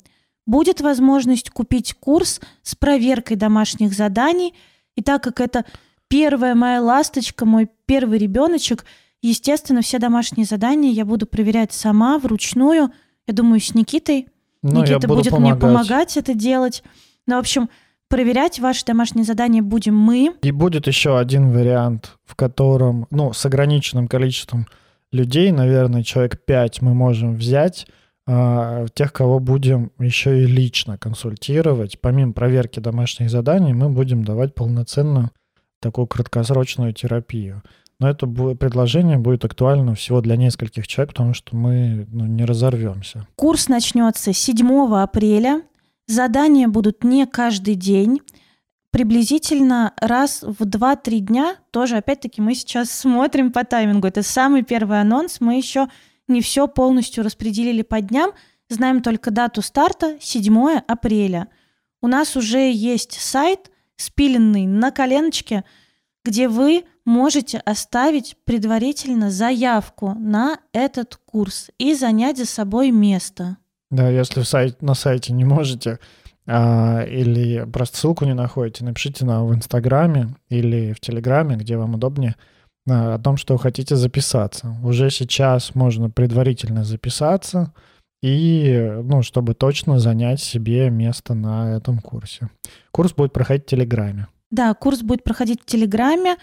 Будет 0.46 0.80
возможность 0.80 1.50
купить 1.50 1.94
курс 1.94 2.40
с 2.62 2.74
проверкой 2.76 3.36
домашних 3.36 3.92
заданий. 3.92 4.54
И 4.96 5.02
так 5.02 5.22
как 5.22 5.40
это 5.40 5.64
первая 6.08 6.54
моя 6.54 6.80
ласточка, 6.80 7.44
мой 7.44 7.68
первый 7.86 8.18
ребеночек, 8.18 8.84
естественно, 9.22 9.80
все 9.80 9.98
домашние 9.98 10.46
задания 10.46 10.92
я 10.92 11.04
буду 11.04 11.26
проверять 11.26 11.72
сама, 11.72 12.18
вручную. 12.18 12.92
Я 13.26 13.34
думаю, 13.34 13.60
с 13.60 13.74
Никитой 13.74 14.28
ну, 14.72 14.82
Никита 14.82 15.08
будет 15.08 15.30
помогать. 15.30 15.52
мне 15.52 15.60
помогать 15.60 16.16
это 16.16 16.34
делать. 16.34 16.82
Ну, 17.26 17.36
в 17.36 17.38
общем, 17.38 17.68
проверять 18.08 18.58
ваши 18.60 18.84
домашние 18.84 19.24
задания 19.24 19.62
будем 19.62 19.96
мы. 19.96 20.34
И 20.42 20.50
будет 20.50 20.86
еще 20.86 21.18
один 21.18 21.50
вариант, 21.50 22.16
в 22.24 22.34
котором, 22.34 23.06
ну, 23.10 23.32
с 23.32 23.44
ограниченным 23.46 24.08
количеством 24.08 24.66
людей, 25.12 25.50
наверное, 25.50 26.02
человек 26.02 26.44
5 26.44 26.82
мы 26.82 26.94
можем 26.94 27.34
взять, 27.34 27.86
а, 28.28 28.86
тех, 28.94 29.12
кого 29.12 29.38
будем 29.38 29.92
еще 29.98 30.42
и 30.42 30.46
лично 30.46 30.98
консультировать. 30.98 32.00
Помимо 32.00 32.32
проверки 32.32 32.80
домашних 32.80 33.30
заданий, 33.30 33.72
мы 33.72 33.88
будем 33.88 34.24
давать 34.24 34.54
полноценную 34.54 35.30
такую 35.80 36.06
краткосрочную 36.06 36.92
терапию. 36.92 37.62
Но 37.98 38.10
это 38.10 38.26
предложение 38.26 39.16
будет 39.16 39.44
актуально 39.44 39.94
всего 39.94 40.20
для 40.20 40.36
нескольких 40.36 40.86
человек, 40.86 41.12
потому 41.12 41.32
что 41.32 41.56
мы 41.56 42.06
ну, 42.12 42.26
не 42.26 42.44
разорвемся. 42.44 43.26
Курс 43.36 43.68
начнется 43.68 44.32
7 44.32 44.94
апреля. 44.94 45.62
Задания 46.06 46.68
будут 46.68 47.04
не 47.04 47.26
каждый 47.26 47.74
день. 47.74 48.20
Приблизительно 48.90 49.94
раз 50.00 50.42
в 50.42 50.62
2-3 50.62 51.18
дня. 51.20 51.56
Тоже, 51.70 51.96
опять-таки, 51.96 52.42
мы 52.42 52.54
сейчас 52.54 52.90
смотрим 53.00 53.50
по 53.50 53.64
таймингу. 53.64 54.06
Это 54.06 54.22
самый 54.22 54.62
первый 54.62 55.00
анонс. 55.00 55.40
Мы 55.40 55.56
еще 55.56 55.88
не 56.28 56.42
все 56.42 56.68
полностью 56.68 57.24
распределили 57.24 57.82
по 57.82 58.00
дням. 58.02 58.32
Знаем 58.68 59.00
только 59.00 59.30
дату 59.30 59.62
старта 59.62 60.18
7 60.20 60.80
апреля. 60.86 61.48
У 62.02 62.08
нас 62.08 62.36
уже 62.36 62.70
есть 62.70 63.18
сайт, 63.20 63.70
спиленный 63.96 64.66
на 64.66 64.90
коленочке, 64.90 65.64
где 66.26 66.48
вы 66.48 66.84
можете 67.04 67.58
оставить 67.58 68.36
предварительно 68.44 69.30
заявку 69.30 70.14
на 70.14 70.58
этот 70.72 71.16
курс 71.24 71.70
и 71.78 71.94
занять 71.94 72.36
за 72.36 72.46
собой 72.46 72.90
место. 72.90 73.58
Да, 73.90 74.10
если 74.10 74.42
сайт, 74.42 74.82
на 74.82 74.94
сайте 74.94 75.32
не 75.32 75.44
можете 75.44 76.00
а, 76.48 77.04
или 77.04 77.64
просто 77.72 77.98
ссылку 77.98 78.24
не 78.24 78.34
находите, 78.34 78.84
напишите 78.84 79.24
нам 79.24 79.46
в 79.46 79.54
Инстаграме 79.54 80.34
или 80.48 80.92
в 80.92 81.00
Телеграме, 81.00 81.56
где 81.56 81.76
вам 81.76 81.94
удобнее, 81.94 82.34
а, 82.88 83.14
о 83.14 83.18
том, 83.20 83.36
что 83.36 83.56
хотите 83.56 83.94
записаться. 83.94 84.76
Уже 84.82 85.10
сейчас 85.10 85.76
можно 85.76 86.10
предварительно 86.10 86.82
записаться 86.82 87.72
и, 88.20 88.98
ну, 89.04 89.22
чтобы 89.22 89.54
точно 89.54 90.00
занять 90.00 90.40
себе 90.40 90.90
место 90.90 91.34
на 91.34 91.76
этом 91.76 92.00
курсе. 92.00 92.50
Курс 92.90 93.12
будет 93.12 93.32
проходить 93.32 93.64
в 93.66 93.70
Телеграме. 93.70 94.26
Да, 94.50 94.74
курс 94.74 95.02
будет 95.02 95.24
проходить 95.24 95.62
в 95.62 95.66
Телеграме. 95.66 96.36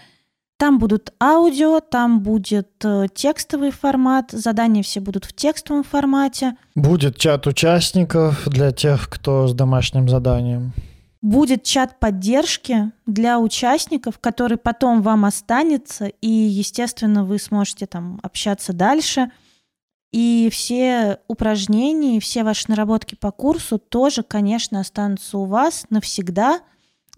Там 0.56 0.78
будут 0.78 1.12
аудио, 1.20 1.80
там 1.80 2.20
будет 2.20 2.70
э, 2.84 3.06
текстовый 3.12 3.72
формат, 3.72 4.30
задания 4.30 4.84
все 4.84 5.00
будут 5.00 5.24
в 5.24 5.32
текстовом 5.32 5.82
формате. 5.82 6.56
Будет 6.76 7.16
чат 7.16 7.48
участников 7.48 8.48
для 8.48 8.70
тех, 8.70 9.08
кто 9.08 9.48
с 9.48 9.52
домашним 9.52 10.08
заданием. 10.08 10.72
Будет 11.20 11.64
чат 11.64 11.98
поддержки 11.98 12.92
для 13.04 13.40
участников, 13.40 14.20
который 14.20 14.56
потом 14.56 15.02
вам 15.02 15.24
останется, 15.24 16.06
и, 16.06 16.28
естественно, 16.28 17.24
вы 17.24 17.38
сможете 17.38 17.86
там 17.86 18.20
общаться 18.22 18.72
дальше. 18.72 19.32
И 20.12 20.48
все 20.52 21.18
упражнения, 21.26 22.20
все 22.20 22.44
ваши 22.44 22.66
наработки 22.68 23.16
по 23.16 23.32
курсу 23.32 23.78
тоже, 23.78 24.22
конечно, 24.22 24.78
останутся 24.78 25.38
у 25.38 25.46
вас 25.46 25.86
навсегда, 25.90 26.60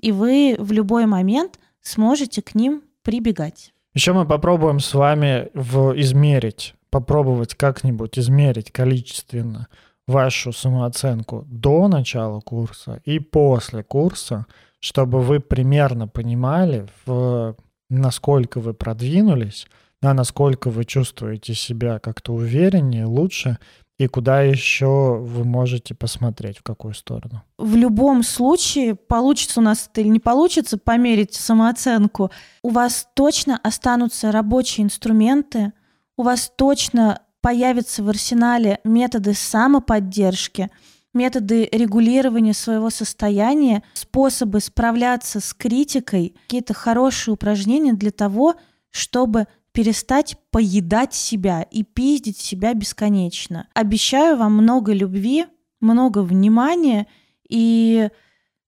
и 0.06 0.12
вы 0.12 0.54
в 0.56 0.70
любой 0.70 1.06
момент 1.06 1.58
сможете 1.82 2.40
к 2.40 2.54
ним 2.54 2.82
прибегать. 3.02 3.72
Еще 3.92 4.12
мы 4.12 4.24
попробуем 4.24 4.78
с 4.78 4.94
вами 4.94 5.48
в 5.52 6.00
измерить, 6.00 6.74
попробовать 6.90 7.56
как-нибудь 7.56 8.16
измерить 8.16 8.70
количественно 8.70 9.66
вашу 10.06 10.52
самооценку 10.52 11.44
до 11.48 11.88
начала 11.88 12.38
курса 12.38 13.00
и 13.04 13.18
после 13.18 13.82
курса, 13.82 14.46
чтобы 14.78 15.20
вы 15.22 15.40
примерно 15.40 16.06
понимали, 16.06 16.86
в, 17.04 17.56
насколько 17.90 18.60
вы 18.60 18.74
продвинулись, 18.74 19.66
да, 20.00 20.14
насколько 20.14 20.70
вы 20.70 20.84
чувствуете 20.84 21.54
себя 21.54 21.98
как-то 21.98 22.32
увереннее, 22.32 23.06
лучше, 23.06 23.58
и 23.98 24.08
куда 24.08 24.42
еще 24.42 25.16
вы 25.18 25.44
можете 25.44 25.94
посмотреть, 25.94 26.58
в 26.58 26.62
какую 26.62 26.92
сторону? 26.92 27.42
В 27.56 27.76
любом 27.76 28.22
случае, 28.22 28.94
получится 28.94 29.60
у 29.60 29.62
нас 29.62 29.88
это 29.90 30.02
или 30.02 30.08
не 30.08 30.20
получится, 30.20 30.76
померить 30.76 31.34
самооценку, 31.34 32.30
у 32.62 32.70
вас 32.70 33.08
точно 33.14 33.58
останутся 33.62 34.32
рабочие 34.32 34.84
инструменты, 34.84 35.72
у 36.18 36.22
вас 36.22 36.52
точно 36.56 37.22
появятся 37.40 38.02
в 38.02 38.08
арсенале 38.08 38.80
методы 38.84 39.32
самоподдержки, 39.32 40.70
методы 41.14 41.66
регулирования 41.72 42.52
своего 42.52 42.90
состояния, 42.90 43.82
способы 43.94 44.60
справляться 44.60 45.40
с 45.40 45.54
критикой, 45.54 46.34
какие-то 46.42 46.74
хорошие 46.74 47.32
упражнения 47.32 47.94
для 47.94 48.10
того, 48.10 48.56
чтобы 48.90 49.46
перестать 49.76 50.38
поедать 50.50 51.12
себя 51.12 51.60
и 51.60 51.82
пиздить 51.82 52.38
себя 52.38 52.72
бесконечно. 52.72 53.68
Обещаю 53.74 54.38
вам 54.38 54.54
много 54.54 54.94
любви, 54.94 55.44
много 55.80 56.20
внимания 56.20 57.06
и, 57.46 58.08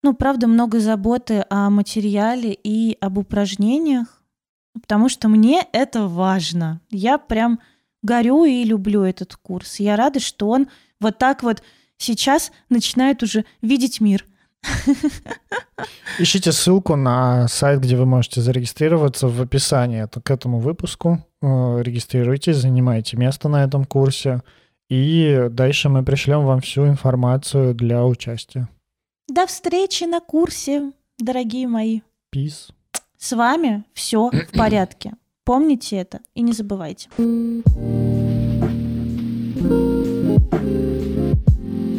ну, 0.03 0.13
правда, 0.13 0.47
много 0.47 0.81
заботы 0.81 1.47
о 1.49 1.71
материале 1.71 2.53
и 2.53 2.99
об 3.01 3.17
упражнениях, 3.17 4.23
потому 4.75 5.09
что 5.09 5.31
мне 5.31 5.67
это 5.73 6.07
важно. 6.07 6.83
Я 6.91 7.17
прям 7.17 7.59
горю 8.03 8.45
и 8.45 8.63
люблю 8.63 9.01
этот 9.01 9.35
курс. 9.35 9.81
Я 9.81 9.97
рада, 9.97 10.21
что 10.21 10.51
он 10.51 10.69
вот 11.01 11.17
так 11.17 11.43
вот 11.43 11.63
сейчас 11.97 12.53
начинает 12.69 13.23
уже 13.23 13.47
видеть 13.63 14.03
мир 14.03 14.27
Ищите 16.19 16.53
ссылку 16.53 16.97
на 16.97 17.49
сайт, 17.49 17.81
где 17.81 17.97
вы 17.97 18.07
можете 18.07 18.41
зарегистрироваться 18.41 19.29
в 19.29 19.41
описании 19.41 20.03
это, 20.03 20.21
к 20.21 20.31
этому 20.31 20.59
выпуску. 20.59 21.25
Э, 21.41 21.83
Регистрируйтесь, 21.83 22.57
занимайте 22.57 23.17
место 23.17 23.49
на 23.49 23.65
этом 23.65 23.85
курсе. 23.85 24.43
И 24.89 25.49
дальше 25.51 25.89
мы 25.89 26.03
пришлем 26.03 26.45
вам 26.45 26.61
всю 26.61 26.87
информацию 26.87 27.75
для 27.75 28.05
участия. 28.05 28.69
До 29.29 29.47
встречи 29.47 30.05
на 30.05 30.21
курсе, 30.21 30.93
дорогие 31.19 31.69
мои. 31.69 32.01
Peace. 32.35 32.71
С 33.19 33.33
вами 33.37 33.85
все 33.93 34.31
в 34.31 34.53
порядке. 34.57 35.13
Помните 35.45 35.97
это 35.97 36.21
и 36.35 36.43
не 36.43 36.53
забывайте. 36.53 37.09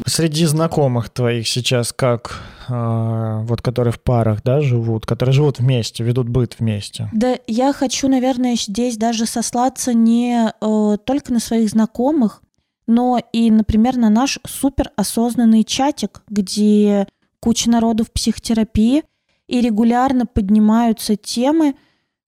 Среди 0.10 0.46
знакомых 0.46 1.10
твоих 1.10 1.48
сейчас 1.48 1.94
как, 1.94 2.42
э, 2.68 3.42
вот 3.44 3.62
которые 3.62 3.94
в 3.94 4.01
парах, 4.01 4.42
да, 4.44 4.60
живут, 4.60 5.06
которые 5.06 5.34
живут 5.34 5.60
вместе, 5.60 6.04
ведут 6.04 6.28
быт 6.28 6.56
вместе? 6.58 7.10
Да, 7.13 7.38
я 7.46 7.72
хочу, 7.74 8.08
наверное, 8.08 8.56
здесь 8.56 8.98
даже 8.98 9.28
сослаться 9.28 9.94
не 9.94 10.50
э, 10.50 10.98
только 11.06 11.32
на 11.32 11.39
своих 11.39 11.70
знакомых, 11.70 12.42
но 12.88 13.22
и, 13.34 13.51
например, 13.51 13.98
на 13.98 14.10
наш 14.10 14.39
супер 14.48 14.89
осознанный 14.96 15.63
чатик, 15.63 16.24
где 16.28 17.08
куча 17.39 17.70
народу 17.70 18.04
в 18.04 18.12
психотерапии, 18.12 19.04
и 19.48 19.62
регулярно 19.62 20.25
поднимаются 20.25 21.16
темы, 21.16 21.75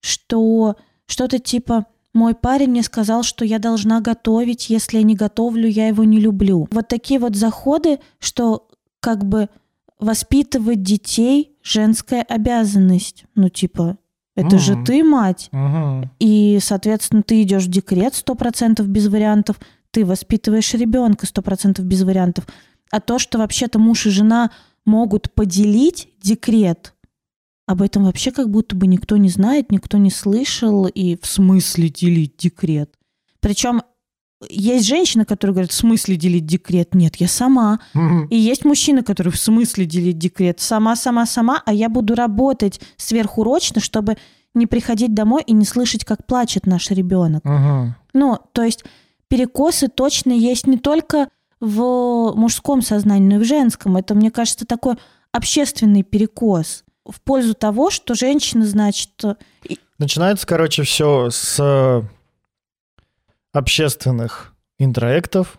что 0.00 0.76
что-то 1.06 1.40
типа 1.40 1.86
мой 2.14 2.34
парень 2.34 2.70
мне 2.70 2.82
сказал, 2.82 3.22
что 3.22 3.44
я 3.44 3.58
должна 3.58 4.00
готовить, 4.00 4.68
если 4.70 4.98
я 4.98 5.02
не 5.02 5.14
готовлю, 5.14 5.68
я 5.68 5.88
его 5.88 6.04
не 6.04 6.20
люблю. 6.20 6.68
Вот 6.70 6.88
такие 6.88 7.18
вот 7.18 7.36
заходы, 7.36 8.00
что 8.18 8.68
как 9.00 9.24
бы 9.24 9.48
воспитывать 9.98 10.82
детей 10.82 11.56
женская 11.62 12.22
обязанность. 12.22 13.24
Ну, 13.34 13.48
типа, 13.48 13.96
это 14.34 14.58
же 14.58 14.74
Мгм. 14.74 14.84
ты 14.84 15.04
мать. 15.04 15.48
Мгм. 15.52 16.10
И, 16.18 16.58
соответственно, 16.60 17.22
ты 17.22 17.42
идешь 17.42 17.64
в 17.64 17.70
декрет 17.70 18.14
сто 18.14 18.34
процентов 18.34 18.88
без 18.88 19.08
вариантов, 19.08 19.58
ты 19.90 20.04
воспитываешь 20.04 20.72
ребенка 20.74 21.26
сто 21.26 21.42
процентов 21.42 21.84
без 21.84 22.02
вариантов. 22.02 22.46
А 22.90 23.00
то, 23.00 23.18
что 23.18 23.38
вообще-то 23.38 23.78
муж 23.78 24.06
и 24.06 24.10
жена 24.10 24.50
могут 24.84 25.32
поделить 25.32 26.08
декрет, 26.22 26.94
об 27.66 27.82
этом 27.82 28.04
вообще 28.04 28.32
как 28.32 28.50
будто 28.50 28.76
бы 28.76 28.86
никто 28.86 29.16
не 29.16 29.28
знает, 29.28 29.70
никто 29.70 29.98
не 29.98 30.10
слышал, 30.10 30.86
и 30.86 31.16
в 31.20 31.26
смысле 31.26 31.88
делить 31.88 32.36
декрет. 32.36 32.94
Причем 33.40 33.82
есть 34.48 34.86
женщины, 34.86 35.24
которые 35.24 35.54
говорят, 35.54 35.70
в 35.70 35.74
смысле 35.74 36.16
делить 36.16 36.46
декрет? 36.46 36.94
Нет, 36.94 37.16
я 37.16 37.28
сама. 37.28 37.80
И 38.30 38.36
есть 38.36 38.64
мужчины, 38.64 39.02
которые 39.02 39.32
в 39.32 39.38
смысле 39.38 39.86
делить 39.86 40.18
декрет? 40.18 40.60
Сама, 40.60 40.96
сама, 40.96 41.26
сама, 41.26 41.62
а 41.64 41.72
я 41.72 41.88
буду 41.88 42.14
работать 42.14 42.80
сверхурочно, 42.96 43.80
чтобы 43.80 44.16
не 44.54 44.66
приходить 44.66 45.14
домой 45.14 45.42
и 45.46 45.52
не 45.52 45.64
слышать, 45.64 46.04
как 46.04 46.26
плачет 46.26 46.66
наш 46.66 46.90
ребенок. 46.90 47.44
Мгм. 47.44 47.94
Ну, 48.12 48.38
то 48.52 48.62
есть 48.62 48.84
перекосы 49.28 49.88
точно 49.88 50.32
есть 50.32 50.66
не 50.66 50.76
только 50.76 51.28
в 51.60 52.34
мужском 52.34 52.82
сознании, 52.82 53.28
но 53.28 53.36
и 53.36 53.38
в 53.38 53.44
женском. 53.44 53.96
Это, 53.96 54.14
мне 54.14 54.30
кажется, 54.30 54.66
такой 54.66 54.96
общественный 55.30 56.02
перекос 56.02 56.84
в 57.04 57.20
пользу 57.20 57.54
того, 57.54 57.90
что 57.90 58.14
женщина, 58.14 58.64
значит, 58.66 59.10
и- 59.64 59.78
Начинается, 59.98 60.46
короче, 60.46 60.82
все 60.82 61.30
с 61.30 61.56
э, 61.60 62.02
общественных 63.52 64.54
интроектов 64.78 65.58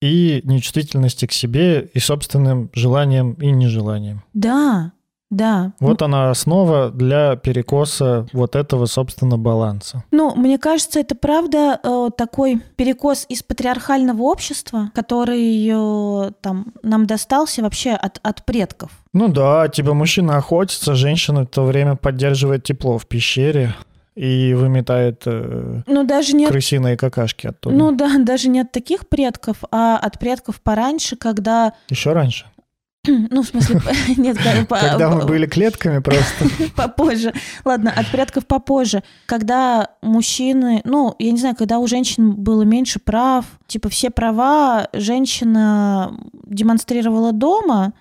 и 0.00 0.40
нечувствительности 0.44 1.26
к 1.26 1.32
себе 1.32 1.90
и 1.92 1.98
собственным 1.98 2.70
желанием 2.74 3.32
и 3.34 3.50
нежеланием. 3.50 4.22
да, 4.32 4.92
да. 5.28 5.72
Вот 5.80 6.02
она 6.02 6.30
основа 6.30 6.88
для 6.90 7.34
перекоса 7.34 8.28
вот 8.32 8.54
этого, 8.54 8.86
собственно, 8.86 9.36
баланса. 9.36 10.04
Ну, 10.12 10.32
мне 10.36 10.56
кажется, 10.56 11.00
это 11.00 11.16
правда 11.16 11.80
э, 11.82 12.10
такой 12.16 12.60
перекос 12.76 13.26
из 13.28 13.42
патриархального 13.42 14.22
общества, 14.22 14.92
который 14.94 15.66
э, 15.68 16.30
там 16.42 16.72
нам 16.84 17.06
достался 17.06 17.62
вообще 17.62 17.90
от, 17.90 18.20
от 18.22 18.46
предков. 18.46 18.92
Ну 19.16 19.28
да, 19.28 19.66
типа 19.68 19.94
мужчина 19.94 20.36
охотится, 20.36 20.94
женщина 20.94 21.44
в 21.44 21.46
то 21.46 21.64
время 21.64 21.96
поддерживает 21.96 22.64
тепло 22.64 22.98
в 22.98 23.06
пещере 23.06 23.74
и 24.14 24.52
выметает 24.52 25.22
э, 25.24 25.80
Ну, 25.86 26.04
даже 26.04 26.36
не 26.36 26.44
от, 26.44 26.50
крысиные 26.50 26.98
какашки 26.98 27.46
оттуда. 27.46 27.74
ну 27.74 27.92
да, 27.92 28.18
даже 28.18 28.50
не 28.50 28.60
от 28.60 28.72
таких 28.72 29.08
предков, 29.08 29.64
а 29.70 29.96
от 29.96 30.18
предков 30.18 30.60
пораньше, 30.60 31.16
когда, 31.16 31.72
Еще 31.88 32.12
раньше. 32.12 32.44
ну, 33.06 33.42
в 33.42 33.46
смысле, 33.46 33.80
нет, 34.18 34.36
Когда 34.68 35.08
мы 35.08 35.24
были 35.24 35.46
клетками 35.46 36.00
просто. 36.00 36.44
попозже. 36.76 37.32
Ладно, 37.64 37.94
от 37.96 38.10
предков 38.10 38.46
попозже. 38.46 39.02
Когда 39.24 39.92
мужчины, 40.02 40.82
ну, 40.84 41.14
я 41.18 41.32
не 41.32 41.38
знаю, 41.38 41.56
когда 41.56 41.78
у 41.78 41.86
женщин 41.86 42.32
было 42.32 42.64
меньше 42.64 42.98
прав, 42.98 43.46
типа 43.66 43.88
все 43.88 44.10
права 44.10 44.88
женщина 44.92 46.14
демонстрировала 46.44 47.32
дома, 47.32 47.94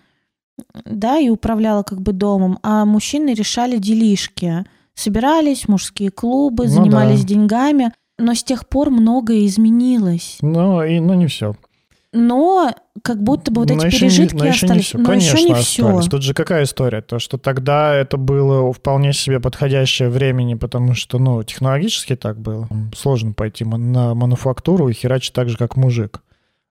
да, 0.85 1.17
и 1.19 1.29
управляла 1.29 1.83
как 1.83 2.01
бы 2.01 2.13
домом, 2.13 2.59
а 2.63 2.85
мужчины 2.85 3.33
решали 3.33 3.77
делишки. 3.77 4.65
Собирались, 4.93 5.67
мужские 5.67 6.09
клубы, 6.11 6.65
Ну 6.65 6.69
занимались 6.69 7.21
да. 7.21 7.27
деньгами. 7.27 7.91
Но 8.17 8.33
с 8.33 8.43
тех 8.43 8.67
пор 8.69 8.89
многое 8.91 9.45
изменилось. 9.45 10.37
Ну, 10.41 10.81
и, 10.83 10.99
ну 11.01 11.15
не 11.15 11.27
все. 11.27 11.55
Но 12.13 12.73
как 13.03 13.21
будто 13.21 13.51
бы 13.51 13.61
вот 13.61 13.71
эти 13.71 13.89
пережитки 13.89 14.35
но 14.37 14.45
еще 14.45 14.67
не 14.67 14.71
остались. 14.71 14.85
все. 14.85 14.97
Но 14.99 15.05
Конечно, 15.05 15.35
еще 15.35 15.45
не 15.47 15.51
остались. 15.51 15.67
все. 16.03 16.09
Тут 16.09 16.21
же 16.23 16.33
какая 16.33 16.63
история? 16.63 17.01
То, 17.01 17.19
что 17.19 17.37
тогда 17.37 17.93
это 17.93 18.15
было 18.15 18.71
вполне 18.71 19.11
себе 19.11 19.41
подходящее 19.41 20.07
времени, 20.07 20.53
потому 20.53 20.93
что, 20.93 21.19
ну, 21.19 21.43
технологически 21.43 22.15
так 22.15 22.39
было. 22.39 22.69
Сложно 22.95 23.33
пойти 23.33 23.65
на 23.65 24.15
мануфактуру 24.15 24.87
и 24.87 24.93
херачить 24.93 25.33
так 25.33 25.49
же, 25.49 25.57
как 25.57 25.75
мужик. 25.75 26.21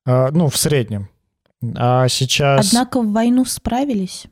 А, 0.07 0.31
ну, 0.31 0.49
в 0.49 0.57
среднем. 0.57 1.09
А 1.77 2.09
сейчас... 2.09 2.69
Однако 2.69 3.01
в 3.01 3.13
войну 3.13 3.45
справились. 3.45 4.27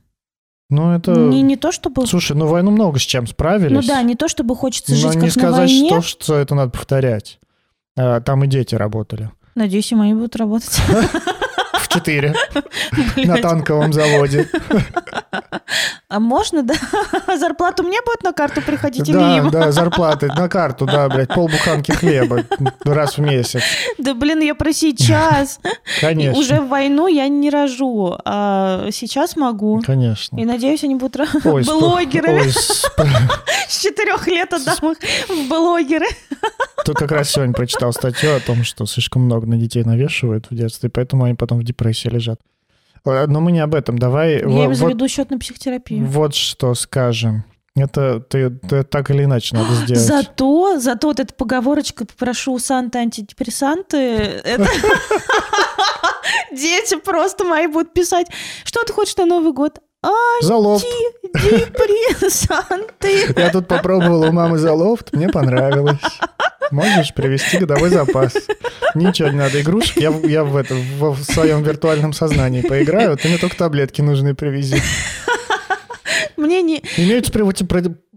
Ну, 0.71 0.93
это... 0.93 1.13
Не, 1.13 1.43
не 1.43 1.57
то, 1.57 1.71
чтобы 1.71 2.07
Слушай, 2.07 2.35
ну 2.37 2.47
войну 2.47 2.71
много 2.71 2.99
с 2.99 3.03
чем 3.03 3.27
справились. 3.27 3.73
Ну 3.77 3.83
да, 3.83 4.03
не 4.03 4.15
то 4.15 4.29
чтобы 4.29 4.57
хочется 4.57 4.93
Но 4.93 4.99
жить 4.99 5.15
не 5.17 5.29
как 5.29 5.37
на 5.37 5.43
сказать, 5.43 5.71
войне. 5.71 5.89
что, 5.89 6.03
что 6.25 6.35
это 6.37 6.55
надо 6.55 6.71
повторять. 6.71 7.39
А, 7.97 8.21
Там 8.21 8.45
и 8.45 8.47
дети 8.47 8.75
работали. 8.75 9.31
Надеюсь, 9.55 9.93
и 9.93 9.95
мои 9.95 10.15
будут 10.15 10.37
работать. 10.37 10.81
В 11.75 11.89
четыре. 11.89 12.35
На 13.17 13.37
танковом 13.37 13.93
заводе. 13.93 14.49
А 16.13 16.21
можно, 16.21 16.63
да? 16.63 16.75
Зарплату 17.39 17.85
мне 17.85 17.99
будет 18.05 18.23
на 18.23 18.35
карту 18.35 18.61
приходить 18.61 19.09
или 19.09 19.17
Да, 19.17 19.39
им? 19.39 19.51
да, 19.51 19.73
зарплаты 19.73 20.27
на 20.27 20.47
карту, 20.47 20.85
да, 20.85 21.09
блядь, 21.09 21.29
полбуханки 21.29 21.91
хлеба 21.91 22.45
раз 22.85 23.17
в 23.17 23.23
месяц. 23.23 23.63
Да 23.97 24.13
блин, 24.13 24.41
я 24.41 24.55
про 24.55 24.75
сейчас. 24.75 25.59
Конечно. 26.03 26.39
Уже 26.39 26.61
в 26.61 26.69
войну 26.69 27.07
я 27.07 27.29
не 27.29 27.49
рожу, 27.49 28.15
а 28.27 28.89
сейчас 28.91 29.37
могу. 29.37 29.81
Конечно. 29.81 30.39
И 30.39 30.45
надеюсь, 30.45 30.85
они 30.85 30.97
будут 30.97 31.17
Ой, 31.45 31.65
блогеры. 31.65 32.43
Ой, 32.43 32.51
С 32.51 33.81
четырех 33.81 34.27
лет 34.27 34.53
отдам 34.53 34.93
их 34.93 34.99
в 35.31 35.49
блогеры. 35.49 36.09
Тут 36.85 36.97
как 36.97 37.11
раз 37.11 37.31
сегодня 37.31 37.55
прочитал 37.55 37.91
статью 37.95 38.37
о 38.37 38.41
том, 38.41 38.65
что 38.65 38.85
слишком 38.85 39.23
много 39.23 39.47
на 39.47 39.57
детей 39.57 39.83
навешивают 39.83 40.51
в 40.51 40.55
детстве, 40.55 40.91
поэтому 40.91 41.25
они 41.25 41.37
потом 41.37 41.59
в 41.59 41.65
депрессии 41.65 42.09
лежат. 42.09 42.39
Э, 43.05 43.27
Но 43.27 43.41
мы 43.41 43.53
не 43.53 43.61
об 43.61 43.75
этом. 43.75 43.99
Давай 43.99 44.41
Я 44.41 44.47
во- 44.47 44.63
им 44.65 44.69
вот, 44.71 44.77
заведу 44.77 45.09
счет 45.09 45.31
на 45.31 45.39
психотерапию. 45.39 46.05
вот 46.07 46.35
что 46.35 46.75
скажем. 46.75 47.45
Это 47.75 48.21
ты, 48.21 48.51
ты 48.51 48.83
так 48.83 49.11
или 49.11 49.25
иначе 49.25 49.57
надо 49.57 49.75
сделать. 49.85 50.03
Зато, 50.03 50.79
зато 50.79 51.09
вот 51.09 51.21
эта 51.21 51.33
поговорочка 51.35 52.05
«попрошу 52.05 52.53
у 52.53 52.59
Санты 52.59 52.99
антидепрессанты», 52.99 53.97
это... 53.97 54.67
Дети 56.53 56.97
просто 56.97 57.45
мои 57.45 57.67
будут 57.67 57.95
писать, 57.95 58.27
что 58.65 58.83
ты 58.85 58.93
хочешь 58.93 59.17
на 59.17 59.25
Новый 59.27 59.53
год? 59.53 59.79
Залов. 60.43 60.83
Антидепрессанты. 61.35 63.33
Я 63.37 63.51
тут 63.51 63.69
попробовал 63.69 64.23
у 64.29 64.33
мамы 64.33 64.59
залофт, 64.59 65.13
мне 65.13 65.29
понравилось. 65.29 65.99
Можешь 66.73 67.15
привести 67.15 67.59
годовой 67.59 67.91
запас. 67.91 68.35
Ничего 68.95 69.29
не 69.29 69.37
надо, 69.37 69.61
игрушек. 69.61 69.97
Я, 69.99 70.11
в- 70.11 70.27
я 70.27 70.43
в, 70.43 70.57
это, 70.57 70.75
в, 70.75 71.13
в 71.13 71.23
своем 71.25 71.63
виртуальном 71.63 72.13
сознании 72.13 72.63
поиграю, 72.63 73.17
ты 73.17 73.29
мне 73.29 73.39
только 73.39 73.57
таблетки 73.57 74.01
нужны 74.01 74.35
привези. 74.35 74.81
Мне 76.37 76.63
не... 76.63 76.83
Имеются 76.97 77.33
против- 77.33 77.69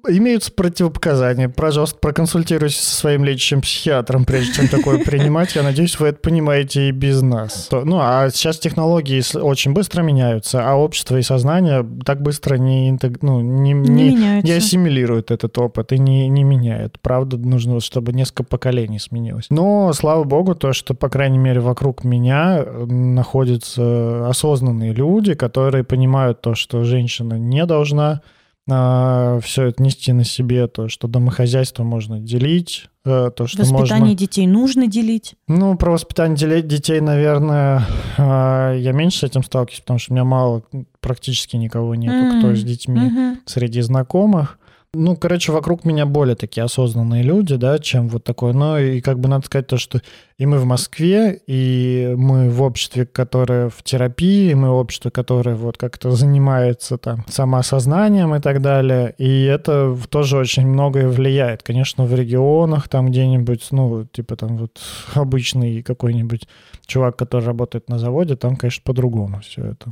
имеются 0.09 0.51
противопоказания. 0.51 1.49
Пожалуйста, 1.49 1.97
проконсультируйтесь 1.99 2.79
со 2.79 2.95
своим 2.95 3.23
лечащим 3.23 3.61
психиатром, 3.61 4.25
прежде 4.25 4.53
чем 4.53 4.67
такое 4.67 5.03
принимать. 5.03 5.55
Я 5.55 5.63
надеюсь, 5.63 5.99
вы 5.99 6.07
это 6.07 6.19
понимаете 6.19 6.89
и 6.89 6.91
без 6.91 7.21
нас. 7.21 7.69
Ну, 7.71 7.99
а 7.99 8.29
сейчас 8.31 8.59
технологии 8.59 9.21
очень 9.37 9.73
быстро 9.73 10.01
меняются, 10.01 10.67
а 10.67 10.75
общество 10.75 11.17
и 11.17 11.21
сознание 11.21 11.85
так 12.05 12.21
быстро 12.21 12.55
не, 12.55 12.97
ну, 13.21 13.41
не, 13.41 13.73
не, 13.73 14.13
не, 14.13 14.41
не 14.41 14.51
ассимилируют 14.51 15.31
этот 15.31 15.57
опыт 15.57 15.91
и 15.91 15.99
не, 15.99 16.27
не 16.27 16.43
меняют. 16.43 16.99
Правда, 17.01 17.37
нужно, 17.37 17.79
чтобы 17.79 18.13
несколько 18.13 18.43
поколений 18.43 18.99
сменилось. 18.99 19.47
Но, 19.49 19.91
слава 19.93 20.23
богу, 20.23 20.55
то, 20.55 20.73
что, 20.73 20.93
по 20.93 21.09
крайней 21.09 21.37
мере, 21.37 21.59
вокруг 21.59 22.03
меня 22.03 22.65
находятся 22.85 24.27
осознанные 24.27 24.93
люди, 24.93 25.33
которые 25.33 25.83
понимают 25.83 26.41
то, 26.41 26.55
что 26.55 26.83
женщина 26.83 27.35
не 27.35 27.65
должна 27.65 28.21
а, 28.67 29.39
все 29.41 29.65
это 29.65 29.83
нести 29.83 30.11
на 30.11 30.23
себе, 30.23 30.67
то, 30.67 30.87
что 30.87 31.07
домохозяйство 31.07 31.83
можно 31.83 32.19
делить, 32.19 32.89
э, 33.05 33.29
то, 33.35 33.45
что 33.45 33.59
Воспитание 33.59 33.99
можно... 33.99 34.15
детей 34.15 34.47
нужно 34.47 34.87
делить? 34.87 35.35
Ну, 35.47 35.77
про 35.77 35.91
воспитание 35.91 36.61
детей, 36.63 36.99
наверное, 36.99 37.85
а, 38.17 38.73
я 38.73 38.91
меньше 38.91 39.19
с 39.19 39.23
этим 39.23 39.43
сталкиваюсь, 39.43 39.81
потому 39.81 39.99
что 39.99 40.13
у 40.13 40.15
меня 40.15 40.23
мало, 40.23 40.63
практически 40.99 41.55
никого 41.57 41.93
нету, 41.93 42.15
mm-hmm. 42.15 42.39
кто 42.39 42.55
с 42.55 42.63
детьми 42.63 42.99
mm-hmm. 42.99 43.37
среди 43.45 43.81
знакомых. 43.81 44.57
Ну, 44.95 45.15
короче, 45.15 45.51
вокруг 45.51 45.85
меня 45.85 46.05
более 46.05 46.35
такие 46.35 46.63
осознанные 46.63 47.23
люди, 47.23 47.55
да, 47.55 47.79
чем 47.79 48.07
вот 48.07 48.23
такое. 48.23 48.53
Но 48.53 48.79
и 48.79 49.01
как 49.01 49.19
бы 49.19 49.27
надо 49.27 49.45
сказать 49.45 49.67
то, 49.67 49.77
что 49.77 50.01
и 50.37 50.45
мы 50.45 50.57
в 50.57 50.65
Москве, 50.65 51.41
и 51.47 52.13
мы 52.17 52.49
в 52.49 52.61
обществе, 52.61 53.05
которое 53.05 53.69
в 53.69 53.83
терапии, 53.83 54.51
и 54.51 54.55
мы 54.55 54.69
в 54.69 54.75
обществе, 54.75 55.11
которое 55.11 55.55
вот 55.55 55.77
как-то 55.77 56.11
занимается 56.11 56.97
там 56.97 57.25
самоосознанием 57.27 58.33
и 58.35 58.39
так 58.39 58.61
далее. 58.61 59.13
И 59.17 59.43
это 59.43 59.95
тоже 60.09 60.37
очень 60.37 60.67
многое 60.67 61.07
влияет. 61.07 61.63
Конечно, 61.63 62.05
в 62.05 62.15
регионах 62.15 62.87
там 62.89 63.11
где-нибудь, 63.11 63.67
ну, 63.71 64.05
типа 64.05 64.35
там 64.35 64.57
вот 64.57 64.79
обычный 65.13 65.83
какой-нибудь 65.83 66.47
чувак, 66.85 67.17
который 67.17 67.45
работает 67.45 67.89
на 67.89 67.99
заводе, 67.99 68.35
там, 68.35 68.55
конечно, 68.55 68.81
по-другому 68.85 69.41
все 69.41 69.65
это. 69.65 69.91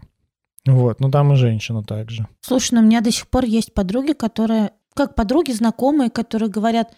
Вот, 0.66 1.02
ну 1.02 1.12
там 1.12 1.34
и 1.34 1.36
женщина 1.36 1.84
также. 1.84 2.26
Слушай, 2.42 2.76
ну 2.76 2.82
у 2.82 2.84
меня 2.86 3.02
до 3.02 3.12
сих 3.12 3.28
пор 3.28 3.44
есть 3.44 3.74
подруги, 3.74 4.14
которые 4.14 4.72
как 4.94 5.16
подруги, 5.16 5.52
знакомые, 5.52 6.10
которые 6.10 6.50
говорят, 6.50 6.94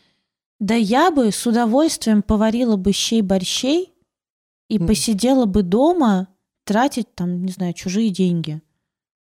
да 0.60 0.76
я 0.76 1.12
бы 1.12 1.32
с 1.32 1.46
удовольствием 1.46 2.22
поварила 2.22 2.78
бы 2.78 2.92
щей-борщей 2.92 3.94
и 4.70 4.78
mm. 4.78 4.88
посидела 4.88 5.46
бы 5.46 5.64
дома, 5.64 6.28
тратить 6.66 7.14
там, 7.16 7.46
не 7.46 7.52
знаю, 7.52 7.74
чужие 7.74 8.10
деньги. 8.10 8.62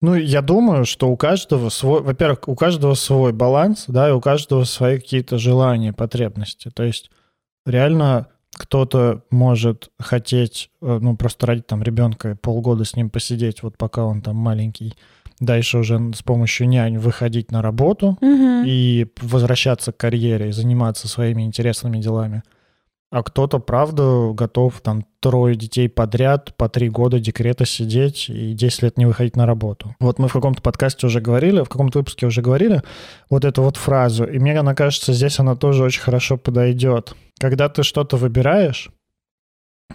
Ну, 0.01 0.16
я 0.16 0.42
думаю, 0.42 0.85
что 0.85 1.09
у 1.09 1.16
каждого 1.16 1.68
свой, 1.68 2.03
во-первых, 2.03 2.48
у 2.48 2.57
каждого 2.57 2.94
свой 2.94 3.33
баланс, 3.33 3.85
да, 3.87 4.09
и 4.09 4.12
у 4.12 4.20
каждого 4.20 4.64
свои 4.64 4.98
какие-то 4.98 5.38
желания, 5.38 5.92
потребности. 5.92 6.70
То 6.75 6.83
есть 6.83 7.11
реально 7.64 8.27
кто-то 8.53 9.22
может 9.31 9.90
хотеть, 9.98 10.70
э, 10.83 10.98
ну, 11.01 11.16
просто 11.16 11.46
родить 11.46 11.68
там 11.68 11.83
ребенка, 11.83 12.37
полгода 12.42 12.85
с 12.85 12.96
ним 12.96 13.11
посидеть, 13.11 13.62
вот 13.62 13.79
пока 13.79 14.05
он 14.05 14.22
там 14.22 14.37
маленький, 14.37 14.94
дальше 15.45 15.79
уже 15.79 16.13
с 16.15 16.23
помощью 16.23 16.69
нянь 16.69 16.99
выходить 16.99 17.51
на 17.51 17.63
работу 17.63 18.19
угу. 18.21 18.63
и 18.65 19.07
возвращаться 19.21 19.93
к 19.93 19.97
карьере 19.97 20.49
и 20.49 20.53
заниматься 20.53 21.09
своими 21.09 21.43
интересными 21.43 21.99
делами. 21.99 22.43
А 23.11 23.23
кто-то, 23.23 23.59
правда, 23.59 24.33
готов 24.33 24.81
там 24.81 25.05
трое 25.21 25.55
детей 25.55 25.87
подряд 25.91 26.57
по 26.57 26.71
три 26.71 26.89
года 26.89 27.21
декрета 27.21 27.67
сидеть 27.67 28.31
и 28.31 28.55
10 28.55 28.83
лет 28.85 28.97
не 28.97 29.05
выходить 29.05 29.37
на 29.37 29.45
работу. 29.45 29.95
Вот 30.01 30.19
мы 30.19 30.29
в 30.29 30.33
каком-то 30.33 30.63
подкасте 30.63 31.07
уже 31.07 31.21
говорили, 31.21 31.61
в 31.61 31.69
каком-то 31.69 31.99
выпуске 31.99 32.25
уже 32.25 32.41
говорили 32.41 32.83
вот 33.29 33.45
эту 33.45 33.63
вот 33.63 33.77
фразу. 33.77 34.25
И 34.25 34.39
мне 34.39 34.59
она 34.59 34.75
кажется, 34.75 35.13
здесь 35.13 35.39
она 35.39 35.57
тоже 35.57 35.85
очень 35.85 36.01
хорошо 36.01 36.39
подойдет. 36.39 37.15
Когда 37.39 37.69
ты 37.69 37.83
что-то 37.83 38.17
выбираешь, 38.17 38.89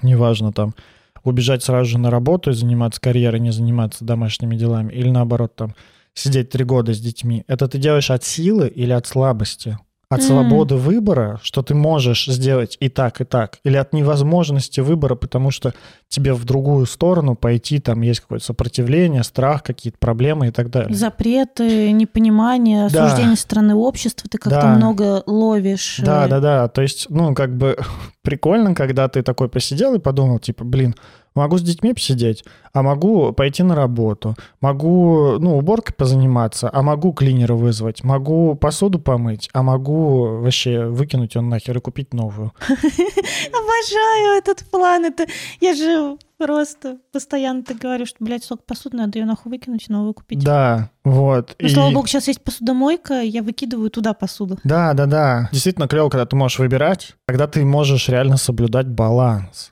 неважно 0.04 0.52
там, 0.54 0.76
убежать 1.24 1.64
сразу 1.64 1.90
же 1.90 1.98
на 1.98 2.10
работу 2.10 2.52
и 2.52 2.54
заниматься 2.54 3.02
карьерой, 3.02 3.40
не 3.40 3.52
заниматься 3.52 4.06
домашними 4.06 4.56
делами, 4.56 4.94
или 4.94 5.10
наоборот, 5.10 5.56
там, 5.56 5.76
сидеть 6.14 6.50
три 6.50 6.64
года 6.64 6.94
с 6.94 7.00
детьми, 7.00 7.44
это 7.48 7.68
ты 7.68 7.78
делаешь 7.78 8.12
от 8.12 8.24
силы 8.24 8.68
или 8.68 8.92
от 8.92 9.08
слабости? 9.08 9.78
От 10.10 10.22
mm. 10.22 10.24
свободы 10.24 10.76
выбора, 10.76 11.38
что 11.44 11.62
ты 11.64 11.76
можешь 11.76 12.28
сделать 12.28 12.78
и 12.80 12.88
так, 12.88 13.20
и 13.20 13.26
так, 13.26 13.60
или 13.66 13.76
от 13.76 13.92
невозможности 13.92 14.80
выбора, 14.80 15.16
потому 15.16 15.52
что 15.52 15.74
тебе 16.08 16.34
в 16.34 16.46
другую 16.46 16.86
сторону 16.86 17.36
пойти, 17.36 17.80
там 17.80 18.02
есть 18.02 18.22
какое-то 18.22 18.46
сопротивление, 18.46 19.24
страх, 19.24 19.64
какие-то 19.64 19.98
проблемы 20.00 20.48
и 20.48 20.52
так 20.52 20.70
далее. 20.70 20.96
Запреты, 20.96 21.92
непонимание, 21.92 22.86
осуждение 22.86 23.32
да. 23.32 23.36
стороны 23.36 23.76
общества, 23.76 24.30
ты 24.32 24.38
как-то 24.38 24.62
да. 24.62 24.76
много 24.76 25.24
ловишь. 25.26 26.00
Да, 26.02 26.26
э. 26.26 26.30
да, 26.30 26.40
да, 26.40 26.68
то 26.70 26.82
есть, 26.82 27.08
ну, 27.10 27.36
как 27.36 27.58
бы 27.58 27.78
прикольно, 28.22 28.74
когда 28.76 29.10
ты 29.10 29.24
такой 29.24 29.50
посидел 29.50 29.94
и 29.94 30.00
подумал, 30.00 30.40
типа, 30.40 30.64
блин, 30.64 30.96
Могу 31.38 31.60
с 31.60 31.62
детьми 31.62 31.94
посидеть, 31.94 32.44
а 32.74 32.82
могу 32.82 33.32
пойти 33.32 33.62
на 33.62 33.76
работу, 33.76 34.36
могу, 34.60 35.38
ну, 35.40 35.56
уборкой 35.56 35.94
позаниматься, 35.94 36.68
а 36.74 36.82
могу 36.82 37.14
клинера 37.14 37.54
вызвать, 37.54 38.04
могу 38.04 38.56
посуду 38.56 38.98
помыть, 38.98 39.48
а 39.54 39.62
могу 39.62 40.40
вообще 40.42 40.86
выкинуть 40.86 41.36
он 41.36 41.50
нахер 41.50 41.78
и 41.78 41.80
купить 41.80 42.12
новую. 42.12 42.54
Обожаю 42.68 44.38
этот 44.40 44.66
план. 44.72 45.06
Это 45.06 45.28
я 45.62 45.76
же 45.76 46.18
просто 46.40 46.98
постоянно 47.12 47.62
ты 47.64 47.76
говоришь, 47.76 48.10
что, 48.10 48.24
блядь, 48.26 48.44
сколько 48.44 48.64
посуды 48.64 48.98
надо 48.98 49.20
ее 49.20 49.26
нахуй 49.26 49.52
выкинуть, 49.52 49.90
новую 49.90 50.16
купить. 50.16 50.44
Да, 50.44 50.90
вот. 51.04 51.56
Ну, 51.60 51.68
и... 51.68 51.70
слава 51.70 51.92
богу, 51.92 52.08
сейчас 52.08 52.28
есть 52.28 52.44
посудомойка, 52.44 53.22
я 53.22 53.44
выкидываю 53.44 53.92
туда 53.92 54.16
посуду. 54.16 54.58
Да, 54.64 54.94
да, 54.94 55.06
да. 55.06 55.50
Действительно 55.52 55.88
клево, 55.88 56.10
когда 56.10 56.26
ты 56.26 56.36
можешь 56.36 56.58
выбирать, 56.58 57.16
когда 57.28 57.46
ты 57.46 57.64
можешь 57.64 58.10
реально 58.10 58.38
соблюдать 58.38 58.88
баланс. 58.88 59.72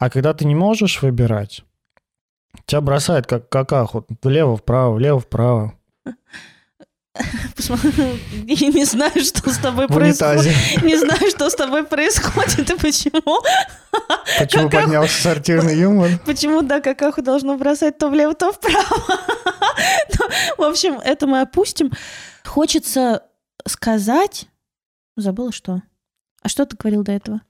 А 0.00 0.08
когда 0.08 0.32
ты 0.32 0.46
не 0.46 0.54
можешь 0.54 1.02
выбирать, 1.02 1.62
тебя 2.64 2.80
бросает 2.80 3.26
как 3.26 3.50
какаху. 3.50 4.06
Влево-вправо, 4.22 4.94
влево-вправо. 4.94 5.74
Не 7.14 8.84
знаю, 8.86 9.22
что 9.22 9.50
с 9.50 9.58
тобой 9.58 9.88
происходит. 9.88 10.54
Не 10.82 10.96
знаю, 10.96 11.30
что 11.30 11.50
с 11.50 11.54
тобой 11.54 11.84
происходит 11.84 12.70
и 12.70 12.76
почему. 12.78 13.42
Почему 14.38 14.70
поднялся 14.70 15.22
сортирный 15.22 15.78
юмор? 15.78 16.10
Почему, 16.24 16.62
да, 16.62 16.80
какаху 16.80 17.20
должно 17.20 17.58
бросать 17.58 17.98
то 17.98 18.08
влево, 18.08 18.34
то 18.34 18.52
вправо. 18.52 19.02
В 20.56 20.62
общем, 20.62 20.94
это 20.94 21.26
мы 21.26 21.42
опустим. 21.42 21.92
Хочется 22.44 23.24
сказать... 23.66 24.46
Забыла 25.16 25.52
что? 25.52 25.82
А 26.42 26.48
что 26.48 26.64
ты 26.64 26.74
говорил 26.76 27.02
до 27.02 27.12
этого? 27.12 27.42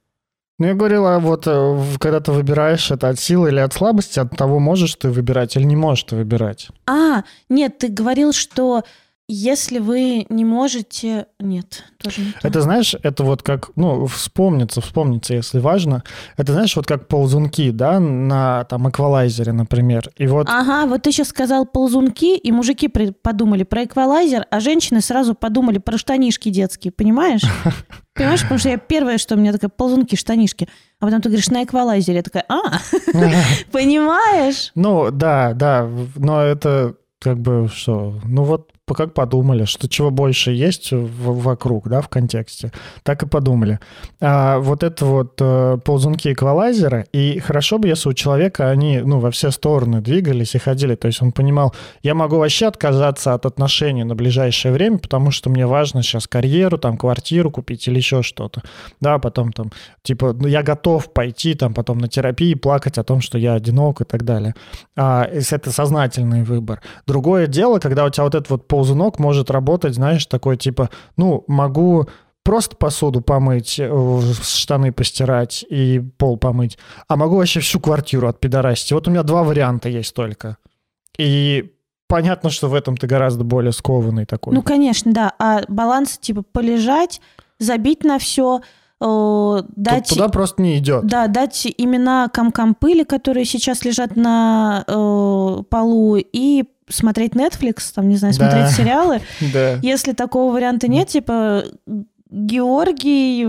Ну, 0.61 0.67
я 0.67 0.75
говорила, 0.75 1.19
вот 1.21 1.47
э, 1.47 1.83
когда 1.99 2.21
ты 2.21 2.33
выбираешь 2.33 2.91
это 2.91 3.09
от 3.09 3.19
силы 3.19 3.49
или 3.49 3.61
от 3.61 3.73
слабости, 3.73 4.19
от 4.19 4.37
того, 4.37 4.59
можешь 4.59 4.95
ты 4.95 5.09
выбирать 5.09 5.57
или 5.57 5.65
не 5.65 5.75
можешь 5.75 6.05
ты 6.05 6.17
выбирать. 6.17 6.69
А, 6.87 7.25
нет, 7.49 7.79
ты 7.79 7.89
говорил, 7.89 8.35
что 8.35 8.85
если 9.33 9.79
вы 9.79 10.27
не 10.29 10.45
можете... 10.45 11.27
Нет, 11.39 11.85
тоже 12.03 12.21
не 12.23 12.33
то. 12.33 12.49
Это, 12.49 12.61
знаешь, 12.61 12.95
это 13.03 13.25
вот 13.25 13.43
как, 13.43 13.71
ну, 13.77 14.07
вспомнится, 14.07 14.81
вспомнится, 14.81 15.35
если 15.35 15.59
важно. 15.59 16.03
Это, 16.37 16.53
знаешь, 16.53 16.75
вот 16.77 16.87
как 16.87 17.09
ползунки, 17.09 17.71
да, 17.71 18.01
на 18.01 18.65
там 18.65 18.89
эквалайзере, 18.89 19.53
например. 19.53 20.11
И 20.17 20.27
вот... 20.27 20.49
Ага, 20.49 20.87
вот 20.87 21.03
ты 21.03 21.13
сейчас 21.13 21.29
сказал 21.29 21.67
ползунки, 21.67 22.37
и 22.37 22.53
мужики 22.53 22.89
подумали 22.89 23.63
про 23.63 23.85
эквалайзер, 23.85 24.47
а 24.51 24.61
женщины 24.61 25.01
сразу 25.01 25.35
подумали 25.35 25.79
про 25.79 25.97
штанишки 25.97 26.49
детские, 26.49 26.93
понимаешь? 26.93 27.43
Понимаешь, 28.15 28.43
потому 28.43 28.59
что 28.59 28.69
я 28.69 28.77
первое, 28.77 29.17
что 29.19 29.37
у 29.37 29.39
меня 29.39 29.53
такая 29.53 29.71
ползунки, 29.71 30.17
штанишки. 30.17 30.69
А 30.99 31.07
потом 31.07 31.23
ты 31.23 31.29
говоришь 31.29 31.49
на 31.49 31.65
эквалайзере, 31.65 32.19
я 32.19 32.23
такая, 32.23 32.45
а, 32.49 32.61
понимаешь? 33.73 34.73
Ну, 34.75 35.11
да, 35.11 35.53
да, 35.55 35.89
но 36.17 36.43
это 36.43 36.97
как 37.21 37.39
бы 37.39 37.69
что, 37.73 38.19
ну 38.25 38.45
вот 38.45 38.70
как 38.95 39.15
подумали, 39.15 39.65
что 39.65 39.89
чего 39.89 40.11
больше 40.11 40.53
есть 40.53 40.93
в, 40.93 41.43
вокруг, 41.43 41.89
да, 41.89 42.01
в 42.01 42.09
контексте, 42.09 42.73
так 43.03 43.23
и 43.23 43.27
подумали. 43.27 43.79
А 44.21 44.59
вот 44.59 44.83
это 44.83 45.05
вот 45.05 45.35
э, 45.41 45.79
ползунки 45.85 46.33
эквалайзера, 46.33 47.07
и 47.13 47.39
хорошо 47.39 47.79
бы, 47.79 47.89
если 47.89 48.09
у 48.09 48.13
человека 48.13 48.71
они, 48.71 49.01
ну, 49.01 49.19
во 49.19 49.31
все 49.31 49.51
стороны 49.51 50.01
двигались 50.01 50.55
и 50.55 50.59
ходили, 50.59 50.95
то 50.95 51.07
есть 51.07 51.23
он 51.23 51.33
понимал, 51.33 51.75
я 52.03 52.15
могу 52.15 52.39
вообще 52.39 52.67
отказаться 52.67 53.35
от 53.35 53.47
отношений 53.47 54.05
на 54.05 54.15
ближайшее 54.15 54.73
время, 54.73 54.99
потому 54.99 55.31
что 55.31 55.51
мне 55.51 55.67
важно 55.67 56.03
сейчас 56.03 56.27
карьеру, 56.27 56.79
там, 56.79 56.97
квартиру 56.97 57.51
купить 57.51 57.87
или 57.89 57.97
еще 57.97 58.23
что-то, 58.23 58.63
да, 59.01 59.19
потом 59.19 59.53
там, 59.53 59.71
типа, 60.03 60.33
ну, 60.33 60.49
я 60.49 60.63
готов 60.63 61.13
пойти 61.13 61.55
там 61.55 61.75
потом 61.75 61.99
на 61.99 62.09
терапии 62.09 62.55
плакать 62.55 62.99
о 62.99 63.05
том, 63.05 63.21
что 63.21 63.39
я 63.39 63.55
одинок 63.55 64.01
и 64.01 64.05
так 64.05 64.25
далее. 64.25 64.55
А, 64.97 65.25
это 65.25 65.73
сознательный 65.73 66.43
выбор. 66.43 66.81
Другое 67.07 67.47
дело, 67.47 67.79
когда 67.79 68.05
у 68.05 68.11
тебя 68.11 68.25
вот 68.25 68.35
этот 68.35 68.51
вот 68.51 68.69
ползунок 68.69 68.80
может 69.19 69.51
работать, 69.51 69.95
знаешь, 69.95 70.27
такой 70.27 70.57
типа, 70.57 70.91
ну, 71.17 71.45
могу 71.47 72.09
просто 72.43 72.77
посуду 72.77 73.21
помыть, 73.21 73.79
э, 73.79 74.21
штаны 74.43 74.93
постирать 74.93 75.65
и 75.69 76.01
пол 76.19 76.37
помыть, 76.37 76.79
а 77.09 77.17
могу 77.17 77.37
вообще 77.37 77.61
всю 77.61 77.81
квартиру 77.81 78.29
отпидорасить. 78.29 78.93
Вот 78.93 79.09
у 79.09 79.11
меня 79.11 79.23
два 79.23 79.43
варианта 79.43 79.89
есть 79.89 80.15
только. 80.15 80.57
И 81.19 81.73
понятно, 82.09 82.51
что 82.51 82.69
в 82.69 82.75
этом 82.75 82.97
ты 82.97 83.07
гораздо 83.07 83.45
более 83.45 83.73
скованный 83.73 84.27
такой. 84.27 84.55
Ну, 84.55 84.63
конечно, 84.63 85.13
да. 85.13 85.33
А 85.39 85.63
баланс, 85.69 86.19
типа, 86.19 86.43
полежать, 86.43 87.21
забить 87.59 88.05
на 88.05 88.19
все, 88.19 88.61
дать... 89.01 90.09
Туда 90.09 90.29
просто 90.29 90.61
не 90.63 90.79
идет. 90.79 91.07
Да, 91.07 91.27
дать 91.27 91.67
имена 91.79 92.29
комкам 92.29 92.75
пыли, 92.75 93.05
которые 93.05 93.45
сейчас 93.45 93.85
лежат 93.85 94.17
на 94.17 94.85
э, 94.87 95.63
полу, 95.71 96.17
и 96.17 96.65
смотреть 96.91 97.33
Netflix, 97.33 97.93
там, 97.95 98.09
не 98.09 98.17
знаю, 98.17 98.35
смотреть 98.35 98.65
да. 98.65 98.71
сериалы. 98.71 99.21
Да. 99.53 99.79
Если 99.83 100.13
такого 100.13 100.53
варианта 100.53 100.87
нет, 100.87 101.09
типа 101.09 101.65
Георгий, 102.31 103.45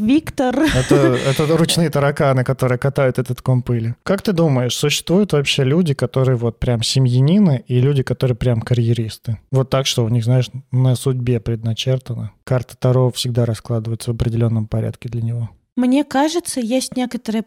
Виктор. 0.00 0.58
Это, 0.58 0.94
это 1.28 1.56
ручные 1.56 1.90
тараканы, 1.90 2.42
которые 2.42 2.76
катают 2.78 3.18
этот 3.18 3.40
ком 3.40 3.62
пыли. 3.62 3.94
Как 4.02 4.22
ты 4.22 4.32
думаешь, 4.32 4.74
существуют 4.74 5.32
вообще 5.32 5.62
люди, 5.62 5.94
которые 5.94 6.36
вот 6.36 6.58
прям 6.58 6.82
семьянины 6.82 7.64
и 7.68 7.80
люди, 7.80 8.02
которые 8.02 8.36
прям 8.36 8.62
карьеристы? 8.62 9.38
Вот 9.52 9.70
так, 9.70 9.86
что 9.86 10.04
у 10.04 10.08
них, 10.08 10.24
знаешь, 10.24 10.50
на 10.72 10.96
судьбе 10.96 11.38
предначертано. 11.38 12.32
Карта 12.42 12.76
Таро 12.76 13.12
всегда 13.12 13.44
раскладывается 13.46 14.10
в 14.10 14.16
определенном 14.16 14.66
порядке 14.66 15.08
для 15.08 15.22
него. 15.22 15.50
Мне 15.76 16.02
кажется, 16.02 16.58
есть 16.60 16.96
некоторая 16.96 17.44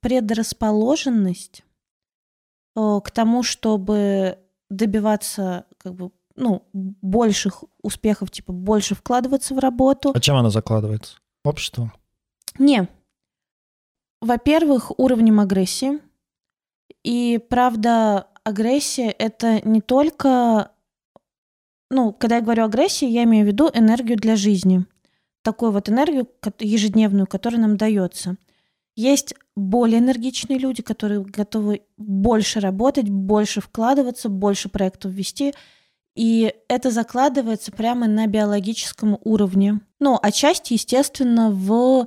предрасположенность 0.00 1.58
э, 1.58 1.62
к 2.74 3.10
тому, 3.12 3.42
чтобы 3.42 4.38
добиваться 4.70 5.66
как 5.78 5.94
бы 5.94 6.10
ну, 6.36 6.66
больших 6.72 7.64
успехов, 7.82 8.30
типа 8.30 8.52
больше 8.52 8.94
вкладываться 8.94 9.54
в 9.54 9.58
работу. 9.58 10.12
А 10.14 10.20
чем 10.20 10.36
она 10.36 10.50
закладывается? 10.50 11.18
Обществом? 11.44 11.92
Не. 12.58 12.88
Во-первых, 14.20 14.98
уровнем 14.98 15.40
агрессии. 15.40 16.00
И 17.02 17.38
правда, 17.50 18.28
агрессия 18.42 19.10
это 19.10 19.66
не 19.66 19.80
только... 19.80 20.70
Ну, 21.90 22.12
когда 22.12 22.36
я 22.36 22.42
говорю 22.42 22.64
агрессия, 22.64 23.08
я 23.08 23.24
имею 23.24 23.44
в 23.44 23.48
виду 23.48 23.70
энергию 23.72 24.16
для 24.16 24.36
жизни. 24.36 24.86
Такую 25.42 25.70
вот 25.70 25.88
энергию 25.88 26.26
ежедневную, 26.58 27.26
которая 27.26 27.60
нам 27.60 27.76
дается. 27.76 28.36
Есть 28.96 29.34
более 29.56 29.98
энергичные 29.98 30.58
люди, 30.58 30.82
которые 30.82 31.22
готовы 31.22 31.82
больше 31.96 32.60
работать, 32.60 33.08
больше 33.08 33.60
вкладываться, 33.60 34.28
больше 34.28 34.68
проектов 34.68 35.12
вести– 35.12 35.54
и 36.14 36.54
это 36.68 36.90
закладывается 36.90 37.72
прямо 37.72 38.06
на 38.06 38.26
биологическом 38.26 39.18
уровне. 39.24 39.80
Ну, 39.98 40.18
отчасти, 40.22 40.74
естественно, 40.74 41.50
в 41.50 42.06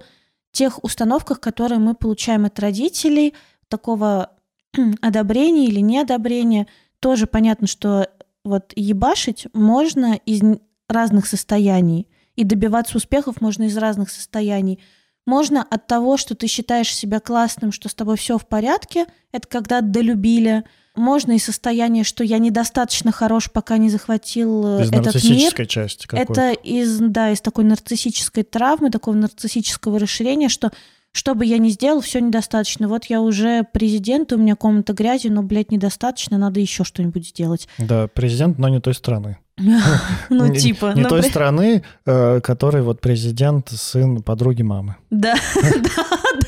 тех 0.52 0.84
установках, 0.84 1.42
которые 1.42 1.80
мы 1.80 1.94
получаем 1.94 2.46
от 2.46 2.58
родителей, 2.60 3.34
такого 3.68 4.32
одобрения 5.02 5.66
или 5.66 5.82
неодобрения. 5.82 6.68
Тоже 7.00 7.28
понятно, 7.28 7.68
что 7.68 8.10
вот 8.46 8.72
ебашить 8.76 9.48
можно 9.54 10.16
из 10.26 10.42
разных 10.88 11.28
состояний, 11.28 12.08
и 12.38 12.46
добиваться 12.46 12.98
успехов 12.98 13.42
можно 13.42 13.64
из 13.64 13.76
разных 13.76 14.10
состояний. 14.10 14.80
Можно 15.28 15.62
от 15.62 15.86
того, 15.86 16.18
что 16.18 16.34
ты 16.34 16.48
считаешь 16.48 16.92
себя 16.92 17.20
классным, 17.20 17.72
что 17.72 17.88
с 17.88 17.94
тобой 17.94 18.18
все 18.18 18.40
в 18.40 18.48
порядке, 18.48 19.06
это 19.32 19.48
когда 19.48 19.82
долюбили– 19.82 20.64
можно 20.98 21.34
и 21.34 21.40
состояние, 21.40 22.04
что 22.04 22.24
я 22.24 22.40
недостаточно 22.40 23.12
хорош, 23.12 23.52
пока 23.52 23.78
не 23.78 23.90
захватил 23.90 24.80
э, 24.80 24.84
из 24.84 24.92
этот 24.92 25.24
мир. 25.24 25.68
части 25.68 26.08
Это 26.12 26.52
из, 26.52 26.98
да, 27.00 27.32
из 27.32 27.40
такой 27.40 27.64
нарциссической 27.64 28.44
травмы, 28.44 28.90
такого 28.90 29.16
нарциссического 29.16 30.00
расширения, 30.00 30.50
что 30.50 30.72
что 31.14 31.34
бы 31.34 31.46
я 31.46 31.58
ни 31.58 31.70
сделал, 31.70 32.02
все 32.02 32.20
недостаточно. 32.20 32.88
Вот 32.88 33.06
я 33.06 33.22
уже 33.22 33.64
президент, 33.72 34.34
у 34.34 34.38
меня 34.38 34.56
комната 34.56 34.94
грязи, 34.94 35.30
но, 35.30 35.42
блядь, 35.42 35.72
недостаточно, 35.72 36.38
надо 36.38 36.60
еще 36.60 36.84
что-нибудь 36.84 37.30
сделать. 37.30 37.68
Да, 37.80 38.08
президент, 38.08 38.60
но 38.60 38.68
не 38.68 38.80
той 38.80 38.94
страны. 38.94 39.38
Ну, 40.30 40.54
типа. 40.54 40.94
Не 40.96 41.04
той 41.04 41.24
страны, 41.24 41.84
э, 42.06 42.42
который 42.42 42.82
вот 42.82 43.02
президент, 43.02 43.70
сын 43.70 44.22
подруги 44.22 44.62
мамы. 44.62 44.96
Да, 45.10 45.36
да, 45.56 45.72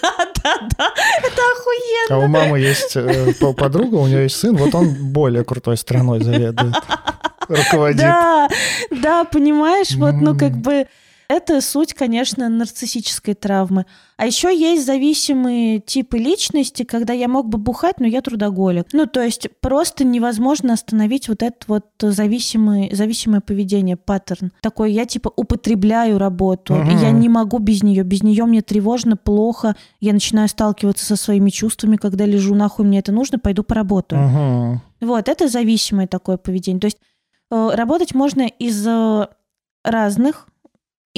да, 0.01 0.27
да, 0.43 0.67
да, 0.77 0.93
это 1.17 1.41
охуенно. 1.55 2.09
А 2.11 2.17
у 2.17 2.27
мамы 2.27 2.59
есть 2.59 2.95
э, 2.95 3.33
подруга, 3.57 3.95
у 3.95 4.07
нее 4.07 4.23
есть 4.23 4.35
сын, 4.35 4.55
вот 4.55 4.75
он 4.75 5.11
более 5.11 5.43
крутой 5.43 5.77
страной 5.77 6.23
заведует, 6.23 6.75
руководит. 7.47 7.97
Да, 7.97 8.47
да, 8.91 9.23
понимаешь, 9.25 9.95
вот, 9.95 10.13
ну, 10.15 10.37
как 10.37 10.53
бы 10.53 10.85
это 11.29 11.61
суть, 11.61 11.93
конечно, 11.93 12.49
нарциссической 12.49 13.35
травмы. 13.35 13.85
А 14.17 14.25
еще 14.25 14.49
есть 14.53 14.83
зависимые 14.83 15.79
типы 15.79 16.17
личности, 16.17 16.81
когда 16.81 17.13
я 17.13 17.27
мог 17.27 17.47
бы 17.47 17.59
бухать, 17.59 17.99
но 17.99 18.07
я 18.07 18.21
трудоголик. 18.21 18.87
Ну, 18.93 19.05
то 19.05 19.21
есть 19.21 19.47
просто 19.61 20.03
невозможно 20.03 20.73
остановить 20.73 21.29
вот 21.29 21.43
это 21.43 21.57
вот 21.67 21.85
зависимое, 22.01 22.89
зависимое 22.93 23.41
поведение, 23.41 23.95
паттерн. 23.95 24.51
Такой, 24.61 24.91
я 24.91 25.05
типа 25.05 25.31
употребляю 25.35 26.17
работу, 26.17 26.73
угу. 26.73 26.89
я 26.89 27.11
не 27.11 27.29
могу 27.29 27.59
без 27.59 27.83
нее, 27.83 28.01
без 28.03 28.23
нее 28.23 28.45
мне 28.45 28.63
тревожно, 28.63 29.15
плохо, 29.15 29.75
я 29.99 30.13
начинаю 30.13 30.49
сталкиваться 30.49 31.05
со 31.05 31.15
своими 31.15 31.51
чувствами, 31.51 31.97
когда 31.97 32.25
лежу, 32.25 32.55
нахуй 32.55 32.85
мне 32.85 32.99
это 32.99 33.11
нужно, 33.11 33.37
пойду 33.37 33.61
поработаю. 33.61 34.25
Угу. 34.25 34.81
Вот, 35.01 35.29
это 35.29 35.47
зависимое 35.47 36.07
такое 36.07 36.37
поведение. 36.37 36.81
То 36.81 36.87
есть 36.87 36.97
э, 37.51 37.69
работать 37.73 38.15
можно 38.15 38.47
из 38.47 38.85
э, 38.87 39.27
разных 39.83 40.48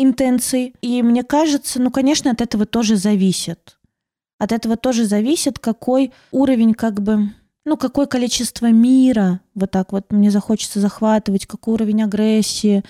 интенций. 0.04 0.74
И 0.82 1.02
мне 1.04 1.24
кажется, 1.24 1.82
ну, 1.82 1.92
конечно, 1.92 2.32
от 2.32 2.42
этого 2.42 2.66
тоже 2.66 2.96
зависит. 2.96 3.78
От 4.40 4.52
этого 4.52 4.76
тоже 4.76 5.06
зависит, 5.06 5.60
какой 5.60 6.12
уровень 6.32 6.74
как 6.74 7.02
бы 7.02 7.30
ну, 7.64 7.78
какое 7.78 8.08
количество 8.08 8.72
мира 8.72 9.40
вот 9.54 9.72
так 9.72 9.92
вот 9.92 10.12
мне 10.12 10.32
захочется 10.32 10.80
захватывать, 10.80 11.46
какой 11.46 11.76
уровень 11.76 12.04
агрессии, 12.04 12.84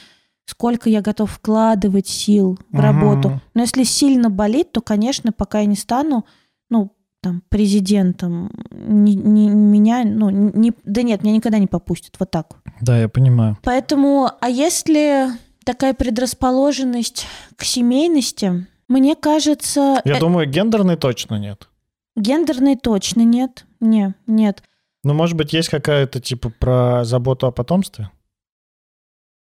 сколько 0.45 0.89
я 0.89 1.01
готов 1.01 1.31
вкладывать 1.31 2.07
сил 2.07 2.57
в 2.69 2.75
угу. 2.75 2.81
работу. 2.81 3.41
Но 3.53 3.61
если 3.61 3.83
сильно 3.83 4.29
болит, 4.29 4.71
то, 4.71 4.81
конечно, 4.81 5.31
пока 5.31 5.59
я 5.59 5.65
не 5.65 5.75
стану, 5.75 6.25
ну, 6.69 6.91
там, 7.21 7.43
президентом, 7.49 8.51
не, 8.71 9.13
не, 9.13 9.49
меня, 9.49 10.03
ну, 10.05 10.29
не, 10.29 10.73
да 10.85 11.03
нет, 11.03 11.23
меня 11.23 11.35
никогда 11.35 11.59
не 11.59 11.67
попустят, 11.67 12.15
вот 12.19 12.31
так. 12.31 12.55
Да, 12.81 12.97
я 12.97 13.09
понимаю. 13.09 13.57
Поэтому, 13.63 14.31
а 14.39 14.49
если 14.49 15.27
такая 15.65 15.93
предрасположенность 15.93 17.27
к 17.55 17.63
семейности, 17.63 18.67
мне 18.87 19.15
кажется... 19.15 20.01
Я 20.05 20.17
э... 20.17 20.19
думаю, 20.19 20.49
гендерной 20.49 20.97
точно 20.97 21.35
нет. 21.35 21.69
Гендерной 22.15 22.75
точно 22.75 23.21
нет. 23.21 23.65
Не, 23.79 24.15
нет. 24.27 24.63
Ну, 25.03 25.13
может 25.13 25.35
быть, 25.35 25.53
есть 25.53 25.69
какая-то, 25.69 26.19
типа, 26.19 26.49
про 26.49 27.03
заботу 27.03 27.47
о 27.47 27.51
потомстве? 27.51 28.11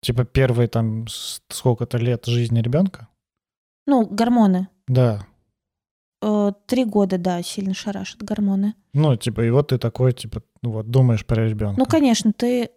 Типа, 0.02 0.26
первые 0.26 0.68
там 0.68 1.06
сколько-то 1.08 1.98
лет 1.98 2.26
жизни 2.26 2.60
ребенка? 2.60 3.08
Ну, 3.88 4.06
гормоны. 4.06 4.68
Да. 4.88 5.26
Э, 6.22 6.52
три 6.66 6.86
года, 6.86 7.18
да, 7.18 7.42
сильно 7.44 7.74
шарашат 7.74 8.24
гормоны. 8.24 8.74
Ну, 8.94 9.16
типа, 9.16 9.42
и 9.42 9.50
вот 9.50 9.70
ты 9.70 9.78
такой, 9.78 10.14
типа, 10.14 10.42
ну 10.62 10.72
вот, 10.72 10.90
думаешь 10.90 11.26
про 11.26 11.48
ребенка. 11.48 11.80
Ну, 11.80 11.86
конечно, 11.86 12.34
ты 12.34 12.72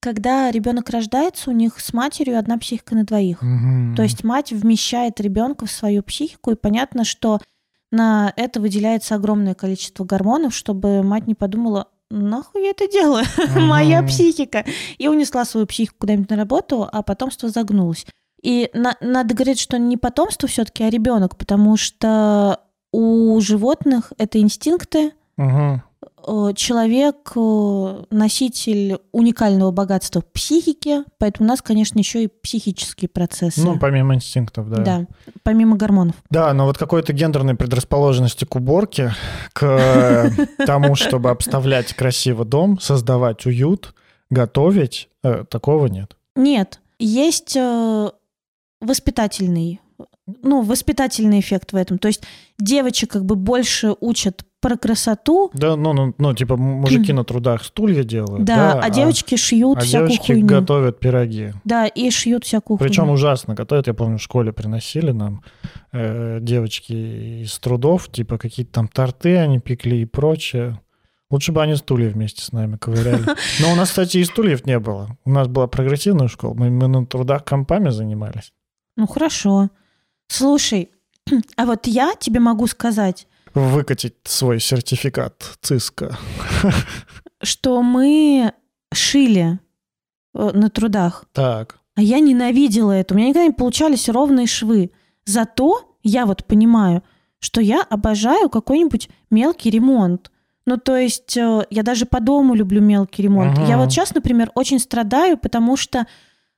когда 0.00 0.50
ребенок 0.50 0.88
рождается, 0.90 1.50
у 1.50 1.52
них 1.52 1.78
с 1.78 1.92
матерью 1.92 2.38
одна 2.38 2.58
психика 2.58 2.94
на 2.94 3.04
двоих. 3.04 3.42
Угу. 3.42 3.96
То 3.96 4.02
есть 4.02 4.24
мать 4.24 4.50
вмещает 4.50 5.20
ребенка 5.20 5.66
в 5.66 5.70
свою 5.70 6.02
психику, 6.02 6.50
и 6.50 6.56
понятно, 6.56 7.04
что 7.04 7.40
на 7.92 8.32
это 8.36 8.60
выделяется 8.60 9.14
огромное 9.14 9.54
количество 9.54 10.04
гормонов, 10.04 10.54
чтобы 10.54 11.02
мать 11.02 11.26
не 11.26 11.34
подумала, 11.34 11.88
нахуй 12.10 12.64
я 12.64 12.70
это 12.70 12.88
делаю, 12.88 13.24
угу. 13.36 13.60
моя 13.66 14.02
психика. 14.02 14.64
И 14.98 15.06
унесла 15.08 15.44
свою 15.44 15.66
психику 15.66 15.96
куда-нибудь 16.00 16.30
на 16.30 16.36
работу, 16.36 16.88
а 16.90 17.02
потомство 17.02 17.48
загнулось. 17.48 18.06
И 18.42 18.70
на, 18.72 18.96
надо 19.00 19.34
говорить, 19.34 19.60
что 19.60 19.78
не 19.78 19.96
потомство 19.96 20.48
все-таки, 20.48 20.82
а 20.82 20.90
ребенок, 20.90 21.36
потому 21.36 21.76
что 21.76 22.60
у 22.92 23.38
животных 23.40 24.12
это 24.18 24.40
инстинкты, 24.40 25.12
угу. 25.36 25.82
Э, 26.26 26.52
человек 26.54 27.32
э, 27.36 28.04
носитель 28.10 28.98
уникального 29.12 29.70
богатства 29.70 30.20
психики, 30.20 31.04
поэтому 31.18 31.46
у 31.46 31.50
нас, 31.50 31.62
конечно, 31.62 31.98
еще 31.98 32.24
и 32.24 32.28
психические 32.28 33.08
процессы. 33.08 33.60
Ну, 33.62 33.78
помимо 33.78 34.14
инстинктов, 34.14 34.68
да. 34.70 34.82
Да, 34.82 35.06
помимо 35.42 35.76
гормонов. 35.76 36.16
Да, 36.30 36.52
но 36.52 36.66
вот 36.66 36.78
какой-то 36.78 37.12
гендерной 37.12 37.54
предрасположенности 37.54 38.44
к 38.44 38.56
уборке, 38.56 39.14
к 39.52 40.30
тому, 40.66 40.94
чтобы 40.94 41.30
обставлять 41.30 41.94
красиво 41.94 42.44
дом, 42.44 42.78
создавать 42.80 43.46
уют, 43.46 43.94
готовить, 44.30 45.08
э, 45.22 45.44
такого 45.48 45.86
нет. 45.86 46.16
Нет. 46.36 46.80
Есть 46.98 47.56
воспитательный 48.80 49.80
ну, 50.42 50.62
воспитательный 50.62 51.40
эффект 51.40 51.72
в 51.72 51.76
этом. 51.76 51.98
То 51.98 52.08
есть 52.08 52.22
девочек 52.58 53.10
как 53.10 53.24
бы 53.24 53.36
больше 53.36 53.94
учат 54.00 54.44
про 54.60 54.76
красоту. 54.76 55.50
Да, 55.54 55.76
ну, 55.76 55.92
ну, 55.92 56.14
ну 56.18 56.34
типа 56.34 56.56
мужики 56.56 57.12
на 57.12 57.24
трудах 57.24 57.64
стулья 57.64 58.04
делают. 58.04 58.44
Да, 58.44 58.74
да 58.74 58.80
а, 58.80 58.84
а 58.84 58.90
девочки 58.90 59.36
шьют 59.36 59.78
а 59.78 59.80
всякую 59.80 60.08
девочки 60.10 60.32
хуйню. 60.32 60.46
готовят 60.46 61.00
пироги. 61.00 61.52
Да, 61.64 61.86
и 61.86 62.10
шьют 62.10 62.44
всякую 62.44 62.78
Причем 62.78 63.04
хуйню. 63.04 63.14
ужасно 63.14 63.54
готовят. 63.54 63.86
Я 63.86 63.94
помню, 63.94 64.18
в 64.18 64.22
школе 64.22 64.52
приносили 64.52 65.12
нам 65.12 65.42
э, 65.92 66.38
девочки 66.40 67.42
из 67.42 67.58
трудов, 67.58 68.10
типа 68.10 68.38
какие-то 68.38 68.72
там 68.72 68.88
торты 68.88 69.38
они 69.38 69.58
пекли 69.58 70.02
и 70.02 70.04
прочее. 70.04 70.80
Лучше 71.30 71.52
бы 71.52 71.62
они 71.62 71.76
стулья 71.76 72.10
вместе 72.10 72.42
с 72.42 72.52
нами 72.52 72.76
ковыряли. 72.76 73.24
Но 73.60 73.72
у 73.72 73.76
нас, 73.76 73.90
кстати, 73.90 74.18
и 74.18 74.24
стульев 74.24 74.66
не 74.66 74.78
было. 74.78 75.16
У 75.24 75.30
нас 75.30 75.46
была 75.48 75.68
прогрессивная 75.68 76.28
школа. 76.28 76.54
Мы, 76.54 76.70
мы 76.70 76.88
на 76.88 77.06
трудах 77.06 77.44
компами 77.44 77.90
занимались. 77.90 78.52
Ну 78.96 79.06
хорошо. 79.06 79.70
Слушай, 80.26 80.90
а 81.56 81.66
вот 81.66 81.86
я 81.86 82.14
тебе 82.18 82.40
могу 82.40 82.66
сказать, 82.66 83.28
Выкатить 83.54 84.16
свой 84.24 84.60
сертификат 84.60 85.58
ЦИСКа. 85.60 86.16
что 87.42 87.82
мы 87.82 88.52
шили 88.92 89.58
э, 90.34 90.50
на 90.52 90.70
трудах. 90.70 91.24
Так. 91.32 91.78
А 91.94 92.02
я 92.02 92.20
ненавидела 92.20 92.92
это. 92.92 93.14
У 93.14 93.16
меня 93.16 93.28
никогда 93.28 93.46
не 93.46 93.52
получались 93.52 94.08
ровные 94.08 94.46
швы. 94.46 94.90
Зато 95.24 95.96
я 96.02 96.26
вот 96.26 96.44
понимаю, 96.44 97.02
что 97.38 97.60
я 97.60 97.82
обожаю 97.82 98.48
какой-нибудь 98.48 99.08
мелкий 99.30 99.70
ремонт. 99.70 100.30
Ну, 100.66 100.76
то 100.76 100.96
есть 100.96 101.36
э, 101.36 101.66
я 101.70 101.82
даже 101.82 102.06
по 102.06 102.20
дому 102.20 102.54
люблю 102.54 102.80
мелкий 102.80 103.22
ремонт. 103.22 103.58
Ага. 103.58 103.66
Я 103.66 103.78
вот 103.78 103.90
сейчас, 103.90 104.14
например, 104.14 104.50
очень 104.54 104.78
страдаю, 104.78 105.38
потому 105.38 105.76
что 105.76 106.00
э, 106.00 106.04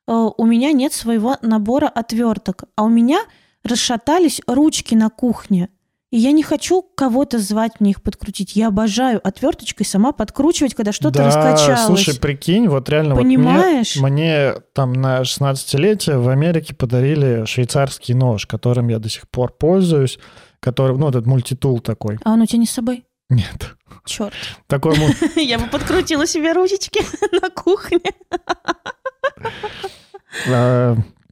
у 0.07 0.45
меня 0.45 0.73
нет 0.73 0.93
своего 0.93 1.37
набора 1.43 1.89
отверток, 1.89 2.65
а 2.77 2.85
у 2.85 2.89
меня 2.89 3.21
расшатались 3.63 4.41
ручки 4.47 4.95
на 4.95 5.09
кухне. 5.09 5.69
И 6.13 6.19
я 6.19 6.33
не 6.33 6.43
хочу 6.43 6.83
кого-то 6.83 7.39
звать 7.39 7.81
мне 7.81 7.93
их 7.93 8.03
подкрутить. 8.03 8.55
Я 8.55 8.69
обожаю 8.69 9.19
отверточкой 9.27 9.87
сама 9.87 10.13
подкручивать, 10.13 10.75
когда 10.75 10.93
что-то 10.93 11.19
да, 11.21 11.27
раскачалось. 11.27 11.87
слушай, 11.87 12.21
прикинь, 12.21 12.69
вот 12.69 12.89
реально... 12.91 13.15
вот 13.15 13.25
мне- 13.25 13.39
Понимаешь? 13.39 13.97
мне, 13.97 14.53
там 14.75 14.93
на 14.93 15.23
16-летие 15.23 16.19
в 16.19 16.29
Америке 16.29 16.75
подарили 16.75 17.47
швейцарский 17.47 18.13
нож, 18.15 18.45
которым 18.47 18.89
я 18.89 18.99
до 18.99 19.09
сих 19.09 19.27
пор 19.31 19.53
пользуюсь, 19.57 20.19
который, 20.61 20.99
ну, 20.99 21.09
этот 21.09 21.25
мультитул 21.25 21.81
такой. 21.81 22.19
А 22.25 22.33
он 22.35 22.43
у 22.43 22.47
тебя 22.47 22.59
не 22.59 22.67
с 22.67 22.73
собой? 22.73 23.05
Нет. 23.31 23.75
Черт. 24.05 24.35
Такой 24.67 24.95
му- 24.99 25.09
Я 25.41 25.59
бы 25.59 25.67
подкрутила 25.67 26.27
себе 26.27 26.53
ручечки 26.53 27.01
на 27.41 27.49
кухне. 27.49 28.01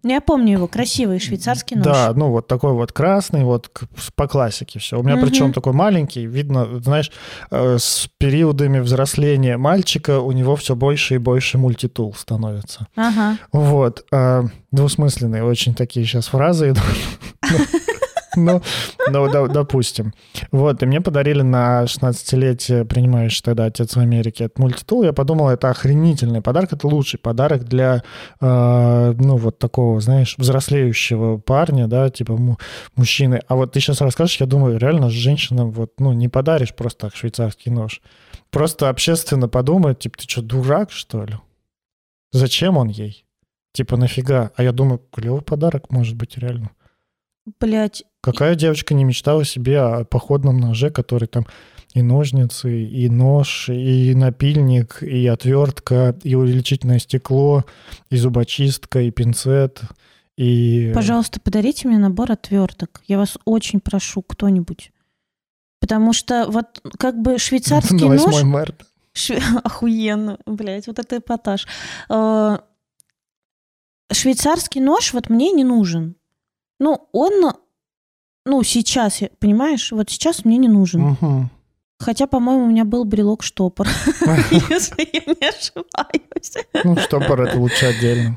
Ну, 0.03 0.11
я 0.11 0.21
помню 0.21 0.53
его, 0.53 0.67
красивый 0.67 1.19
швейцарский 1.21 1.77
нож. 1.77 1.85
Да, 1.85 2.13
ну 2.15 2.31
вот 2.31 2.47
такой 2.47 2.73
вот 2.73 2.93
красный, 2.93 3.45
вот 3.45 3.71
по 4.17 4.27
классике 4.29 4.79
все. 4.79 4.99
У 4.99 5.03
меня 5.03 5.17
Мгм. 5.17 5.27
причем 5.27 5.53
такой 5.53 5.73
маленький, 5.75 6.27
видно, 6.27 6.81
знаешь, 6.83 7.11
э, 7.51 7.77
с 7.79 8.09
периодами 8.19 8.79
взросления 8.81 9.57
мальчика 9.59 10.21
у 10.21 10.33
него 10.33 10.57
все 10.57 10.75
больше 10.75 11.17
и 11.17 11.19
больше 11.19 11.59
мультитул 11.59 12.15
становится. 12.15 12.87
Ага. 12.97 13.37
Вот. 13.53 14.05
э, 14.13 14.43
Двусмысленные 14.73 15.43
очень 15.45 15.75
такие 15.75 16.07
сейчас 16.07 16.29
фразы 16.29 16.71
идут. 16.71 16.83
Ну, 18.37 18.63
ну, 19.11 19.31
да- 19.33 19.47
допустим. 19.49 20.13
Вот, 20.53 20.83
и 20.83 20.87
мне 20.87 21.01
подарили 21.01 21.43
на 21.43 21.87
16-летие, 21.87 22.85
принимающий 22.85 23.43
тогда 23.45 23.65
отец 23.67 23.97
в 23.97 23.99
Америке, 24.01 24.45
этот 24.45 24.59
мультитул. 24.59 25.03
Я 25.03 25.13
подумал, 25.13 25.49
это 25.51 25.71
охренительный 25.71 26.41
подарок, 26.41 26.73
это 26.73 26.87
лучший 26.87 27.19
подарок 27.19 27.65
для, 27.65 28.03
э, 28.41 29.15
ну, 29.19 29.37
вот 29.37 29.59
такого, 29.59 30.01
знаешь, 30.01 30.35
взрослеющего 30.39 31.39
парня, 31.39 31.87
да, 31.89 32.09
типа 32.11 32.37
му- 32.37 32.59
мужчины. 32.97 33.41
А 33.49 33.57
вот 33.57 33.73
ты 33.73 33.81
сейчас 33.81 34.01
расскажешь, 34.01 34.41
я 34.41 34.47
думаю, 34.47 34.79
реально 34.79 35.11
женщинам 35.11 35.71
вот, 35.71 35.93
ну, 35.99 36.13
не 36.13 36.29
подаришь 36.29 36.75
просто 36.75 37.07
так 37.09 37.17
швейцарский 37.17 37.73
нож. 37.73 38.01
Просто 38.51 38.89
общественно 38.89 39.49
подумают, 39.49 39.99
типа, 40.01 40.19
ты 40.19 40.25
что, 40.29 40.43
дурак, 40.43 40.91
что 40.93 41.25
ли? 41.25 41.35
Зачем 42.33 42.77
он 42.77 42.89
ей? 42.89 43.25
Типа, 43.73 43.97
нафига? 43.97 44.51
А 44.57 44.63
я 44.63 44.73
думаю, 44.73 45.01
клевый 45.13 45.43
подарок 45.43 45.91
может 45.91 46.17
быть 46.17 46.37
реально. 46.39 46.71
Блять, 47.59 48.05
Какая 48.23 48.55
девочка 48.55 48.93
не 48.93 49.05
мечтала 49.05 49.45
себе 49.45 49.81
о 49.81 50.05
походном 50.05 50.59
ноже, 50.59 50.91
который 50.91 51.27
там 51.27 51.47
и 51.95 52.03
ножницы, 52.03 52.85
и 52.85 53.09
нож, 53.09 53.69
и 53.71 54.15
напильник, 54.15 55.03
и 55.03 55.27
отвертка, 55.27 56.17
и 56.23 56.35
увеличительное 56.35 56.99
стекло, 56.99 57.65
и 58.11 58.17
зубочистка, 58.17 59.01
и 59.01 59.11
пинцет, 59.11 59.81
и... 60.37 60.93
пожалуйста, 60.95 61.41
подарите 61.41 61.89
мне 61.89 61.99
набор 61.99 62.31
отверток. 62.33 63.03
Я 63.07 63.19
вас 63.19 63.37
очень 63.45 63.81
прошу, 63.81 64.23
кто-нибудь. 64.23 64.93
Потому 65.81 66.13
что 66.13 66.47
вот 66.49 66.81
как 66.99 67.21
бы 67.21 67.39
швейцарский 67.39 67.99
На 67.99 68.07
8 68.09 68.31
нож... 68.31 68.43
марта. 68.43 68.87
Шве- 69.15 69.43
Охуенно, 69.65 70.39
блядь, 70.47 70.87
вот 70.87 70.99
это 70.99 71.19
эпатаж. 71.19 71.67
Э, 72.09 72.59
Швейцарский 74.13 74.81
нож 74.81 75.13
вот 75.13 75.31
мне 75.31 75.53
не 75.53 75.65
нужен. 75.65 76.17
Ну, 76.81 77.09
он, 77.13 77.53
ну, 78.45 78.63
сейчас, 78.65 79.21
понимаешь, 79.39 79.93
вот 79.93 80.11
сейчас 80.11 80.45
мне 80.45 80.57
не 80.57 80.69
нужен. 80.69 81.17
Мгм. 81.21 81.51
Хотя, 82.01 82.27
по-моему, 82.27 82.65
у 82.65 82.69
меня 82.69 82.87
был 82.87 83.05
брелок-штопор, 83.05 83.87
если 84.71 85.07
я 85.13 85.21
не 85.27 85.49
ошибаюсь. 85.49 86.67
Ну, 86.83 86.97
штопор 86.97 87.43
это 87.43 87.59
лучше 87.59 87.87
отдельно. 87.87 88.35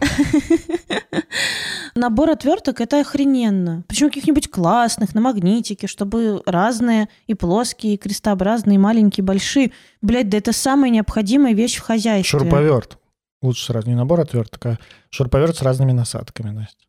Набор 1.96 2.32
отверток 2.32 2.82
это 2.82 3.00
охрененно. 3.00 3.86
Причем 3.88 4.10
каких-нибудь 4.10 4.50
классных, 4.50 5.16
на 5.16 5.22
магнитике, 5.22 5.88
чтобы 5.88 6.42
разные 6.46 7.08
и 7.28 7.36
плоские, 7.36 7.94
и 7.94 7.98
крестообразные, 7.98 8.76
и 8.76 8.80
маленькие, 8.80 9.24
и 9.24 9.26
большие. 9.26 9.72
Блять, 10.02 10.28
да 10.28 10.40
это 10.40 10.52
самая 10.52 10.90
необходимая 10.90 11.54
вещь 11.54 11.78
в 11.78 11.84
хозяйстве. 11.84 12.40
Шуруповерт. 12.40 12.98
Лучше 13.42 13.66
сразу 13.66 13.88
не 13.88 13.96
набор 13.96 14.20
отверток, 14.20 14.66
а 14.66 14.80
шуруповерт 15.10 15.56
с 15.56 15.62
разными 15.62 15.94
насадками, 15.94 16.50
Настя. 16.50 16.83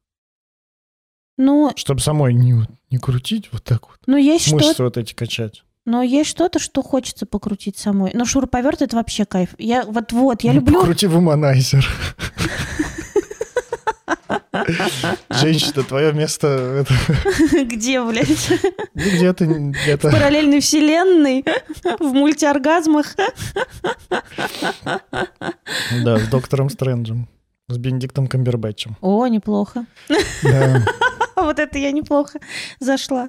Ну, 1.36 1.72
Чтобы 1.76 2.00
самой 2.00 2.32
не, 2.34 2.54
не 2.90 2.98
крутить 2.98 3.48
вот 3.52 3.64
так 3.64 3.88
вот. 3.88 3.98
ну 4.06 4.16
есть 4.16 4.52
Мышцы 4.52 4.82
вот 4.84 4.96
эти 4.96 5.14
качать. 5.14 5.64
но 5.84 6.02
есть 6.02 6.30
что-то, 6.30 6.58
что 6.58 6.82
хочется 6.82 7.26
покрутить 7.26 7.76
самой. 7.76 8.12
Но 8.14 8.24
шуруповерт 8.24 8.82
это 8.82 8.96
вообще 8.96 9.24
кайф. 9.24 9.50
Я 9.58 9.84
вот 9.84 10.12
вот, 10.12 10.42
я 10.42 10.52
Ну, 10.52 10.60
люблю. 10.60 10.78
Покрути 10.80 11.06
вуманайзер. 11.06 11.86
Женщина, 15.30 15.82
твое 15.82 16.12
место 16.12 16.86
Где, 17.52 18.02
блядь? 18.02 18.48
ну, 18.94 19.02
где-то 19.02 19.44
В 19.44 19.70
где-то. 19.72 20.10
параллельной 20.10 20.60
вселенной, 20.60 21.44
в 22.00 22.12
мультиоргазмах. 22.12 23.14
Да, 26.04 26.18
с 26.18 26.28
доктором 26.28 26.70
Стрэнджем. 26.70 27.28
С 27.68 27.78
Бенедиктом 27.78 28.26
Камбербэтчем. 28.26 28.96
О, 29.00 29.26
неплохо. 29.26 29.86
Да. 30.42 30.84
Вот 31.42 31.58
это 31.58 31.78
я 31.78 31.92
неплохо 31.92 32.38
зашла. 32.80 33.28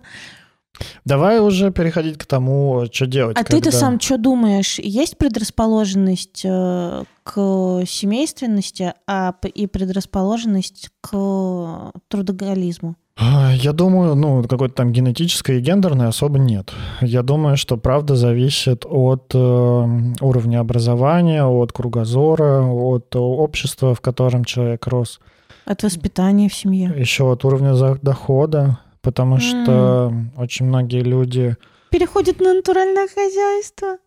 Давай 1.05 1.39
уже 1.39 1.71
переходить 1.71 2.17
к 2.17 2.25
тому, 2.25 2.85
что 2.91 3.05
делать. 3.05 3.37
А 3.39 3.43
ты-то 3.43 3.65
когда- 3.65 3.71
сам 3.71 3.99
что 3.99 4.17
думаешь? 4.17 4.79
Есть 4.79 5.17
предрасположенность 5.17 6.41
э, 6.43 7.03
к 7.23 7.83
семейственности 7.87 8.93
а, 9.07 9.33
и 9.53 9.67
предрасположенность 9.67 10.89
к 11.01 11.91
трудоголизму? 12.09 12.95
А, 13.17 13.53
Я 13.53 13.71
думаю, 13.71 14.15
ну, 14.15 14.43
какой-то 14.43 14.75
там 14.75 14.91
генетической 14.91 15.59
и 15.59 15.61
гендерной 15.61 16.07
особо 16.07 16.37
нет. 16.37 16.73
Я 17.01 17.21
думаю, 17.23 17.55
что 17.55 17.77
правда 17.77 18.15
зависит 18.15 18.85
от 18.85 19.31
э, 19.33 19.37
уровня 20.19 20.59
образования, 20.59 21.45
от 21.45 21.71
кругозора, 21.71 22.63
от 22.63 23.15
общества, 23.15 23.95
в 23.95 24.01
котором 24.01 24.43
человек 24.43 24.85
рос, 24.87 25.21
От 25.65 25.83
воспитания 25.83 26.47
в 26.47 26.53
семье? 26.53 26.93
еще 26.95 27.31
от 27.31 27.43
уровня 27.43 27.73
дохода, 28.01 28.79
потому 29.01 29.39
что 29.39 30.13
очень 30.37 30.65
многие 30.65 31.01
люди... 31.01 31.55
Переходит 31.91 32.39
на 32.39 32.53
натуральное 32.53 33.07
хозяйство. 33.07 33.97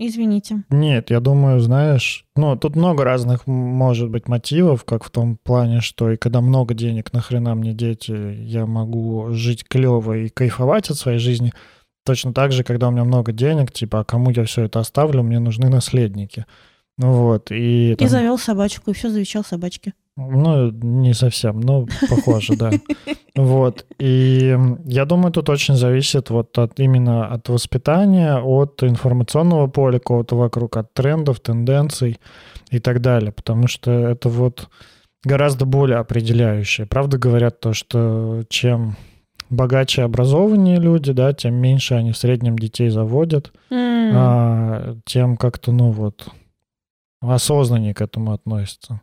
Извините. 0.00 0.62
Нет, 0.70 1.10
я 1.10 1.18
думаю, 1.18 1.58
знаешь, 1.58 2.24
ну, 2.36 2.56
тут 2.56 2.76
много 2.76 3.02
разных 3.02 3.48
может 3.48 4.10
быть 4.10 4.28
мотивов, 4.28 4.84
как 4.84 5.02
в 5.02 5.10
том 5.10 5.36
плане, 5.36 5.80
что 5.80 6.12
и 6.12 6.16
когда 6.16 6.40
много 6.40 6.72
денег, 6.72 7.12
нахрена 7.12 7.56
мне 7.56 7.72
дети, 7.72 8.12
я 8.12 8.64
могу 8.66 9.30
жить 9.30 9.64
клево 9.66 10.16
и 10.16 10.28
кайфовать 10.28 10.90
от 10.90 10.96
своей 10.96 11.18
жизни. 11.18 11.52
Точно 12.04 12.32
так 12.32 12.52
же, 12.52 12.62
когда 12.62 12.88
у 12.88 12.90
меня 12.92 13.02
много 13.02 13.32
денег, 13.32 13.72
типа, 13.72 14.00
а 14.00 14.04
кому 14.04 14.30
я 14.30 14.44
все 14.44 14.62
это 14.62 14.78
оставлю, 14.78 15.24
мне 15.24 15.40
нужны 15.40 15.68
наследники. 15.68 16.46
Ну 16.96 17.12
вот, 17.12 17.50
и... 17.50 17.92
И 17.92 17.96
там- 17.96 18.08
завел 18.08 18.38
собачку, 18.38 18.92
и 18.92 18.94
все 18.94 19.10
завещал 19.10 19.44
собачке. 19.44 19.94
Ну, 20.20 20.72
не 20.72 21.14
совсем, 21.14 21.60
но 21.60 21.86
похоже, 22.10 22.56
да. 22.56 22.72
Вот. 23.36 23.86
И 24.00 24.58
я 24.84 25.04
думаю, 25.04 25.30
тут 25.30 25.48
очень 25.48 25.76
зависит 25.76 26.28
вот 26.30 26.58
от 26.58 26.80
именно 26.80 27.28
от 27.28 27.48
воспитания, 27.48 28.36
от 28.36 28.82
информационного 28.82 29.68
поля 29.68 30.00
какого-то 30.00 30.36
вокруг, 30.36 30.76
от 30.76 30.92
трендов, 30.92 31.38
тенденций 31.38 32.18
и 32.72 32.80
так 32.80 33.00
далее. 33.00 33.30
Потому 33.30 33.68
что 33.68 33.92
это 33.92 34.28
вот 34.28 34.68
гораздо 35.22 35.66
более 35.66 35.98
определяющее. 35.98 36.88
Правда 36.88 37.16
говорят 37.16 37.60
то, 37.60 37.72
что 37.72 38.42
чем 38.48 38.96
богаче 39.50 40.02
образованные 40.02 40.80
люди, 40.80 41.12
да, 41.12 41.32
тем 41.32 41.54
меньше 41.54 41.94
они 41.94 42.10
в 42.10 42.18
среднем 42.18 42.58
детей 42.58 42.88
заводят, 42.88 43.52
М. 43.70 44.12
а, 44.16 44.96
тем 45.04 45.36
как-то, 45.36 45.70
ну 45.70 45.92
вот, 45.92 46.26
осознаннее 47.20 47.94
к 47.94 48.00
этому 48.00 48.32
относятся. 48.32 49.00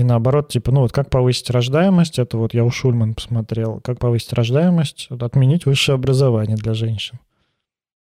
И 0.00 0.02
наоборот, 0.02 0.48
типа, 0.48 0.72
ну 0.72 0.80
вот 0.80 0.92
как 0.92 1.10
повысить 1.10 1.50
рождаемость, 1.50 2.18
это 2.18 2.38
вот 2.38 2.54
я 2.54 2.64
у 2.64 2.70
Шульман 2.70 3.12
посмотрел, 3.12 3.82
как 3.84 3.98
повысить 3.98 4.32
рождаемость, 4.32 5.08
отменить 5.10 5.66
высшее 5.66 5.96
образование 5.96 6.56
для 6.56 6.72
женщин. 6.72 7.18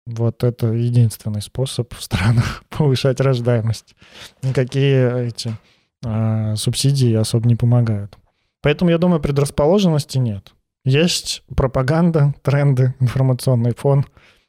Вот 0.05 0.43
это 0.43 0.73
единственный 0.73 1.41
способ 1.41 1.95
в 1.95 2.03
странах 2.03 2.65
повышать 2.71 3.21
рождаемость. 3.21 3.95
Никакие 4.43 5.29
эти 5.29 5.57
а, 6.05 6.57
субсидии 6.57 7.15
особо 7.15 7.47
не 7.47 7.55
помогают. 7.55 8.19
Поэтому, 8.63 8.91
я 8.91 8.99
думаю, 8.99 9.21
предрасположенности 9.21 10.19
нет. 10.19 10.55
Есть 10.85 11.45
пропаганда, 11.55 12.35
тренды, 12.43 12.97
информационный 12.99 13.77
фон. 13.77 14.07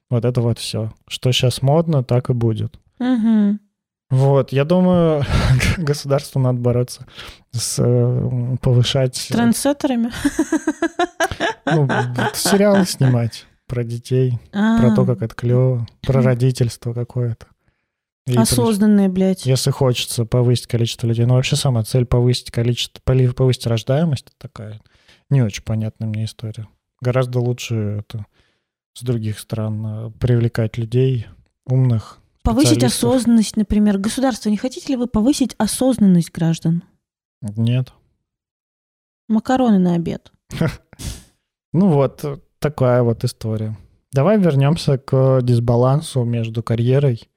Вот 0.09 0.26
это 0.26 0.41
вот 0.41 0.57
все. 0.57 0.91
Что 1.07 1.32
сейчас 1.32 1.61
модно, 1.61 2.03
так 2.03 2.32
и 2.32 2.34
будет. 2.34 2.80
Угу. 2.99 3.59
Вот, 4.09 4.51
я 4.53 4.64
думаю, 4.64 5.24
государству 5.84 6.39
надо 6.39 6.59
бороться 6.59 7.05
с 7.51 7.78
э, 7.80 8.57
повышать... 8.61 9.28
Трендсеттерами? 9.30 10.11
Ну, 11.69 11.86
сериалы 12.34 12.86
снимать 12.86 13.45
про 13.65 13.84
детей, 13.84 14.39
про 14.53 14.95
то, 14.95 15.05
как 15.05 15.21
это 15.21 15.36
клево, 15.36 15.86
про 16.01 16.21
родительство 16.21 16.93
какое-то. 16.93 17.45
И 18.25 18.38
Осознанные, 18.38 19.09
блядь. 19.09 19.45
Если 19.45 19.71
хочется 19.71 20.23
повысить 20.23 20.67
количество 20.67 21.07
людей, 21.07 21.25
ну 21.25 21.34
вообще 21.34 21.57
сама 21.57 21.84
цель 21.84 22.05
повысить 22.05 22.51
количество, 22.51 23.01
повысить 23.01 23.67
рождаемость 23.67 24.28
такая 24.38 24.80
не 25.30 25.41
очень 25.41 25.63
понятная 25.63 26.07
мне 26.07 26.25
история. 26.25 26.67
Гораздо 27.01 27.39
лучше 27.39 27.75
это 27.99 28.25
с 28.93 29.03
других 29.03 29.39
стран 29.39 29.86
э, 29.86 30.11
привлекать 30.19 30.78
людей 30.78 31.28
умных. 31.65 32.19
Повысить 32.48 32.84
осознанность, 32.84 33.58
например. 33.58 33.98
Государство, 33.98 34.50
не 34.50 34.56
хотите 34.56 34.93
ли 34.93 34.95
вы 34.95 35.08
повысить 35.08 35.54
осознанность 35.58 36.32
граждан? 36.32 36.84
Нет. 37.41 37.91
Макароны 39.28 39.80
на 39.80 39.95
обед. 39.95 40.32
Ну 41.74 41.89
вот 41.89 42.24
такая 42.60 43.04
вот 43.04 43.24
история. 43.26 43.78
Давай 44.14 44.39
вернемся 44.39 44.98
к 44.98 45.41
дисбалансу 45.43 46.24
между 46.24 46.64
карьерой 46.64 47.30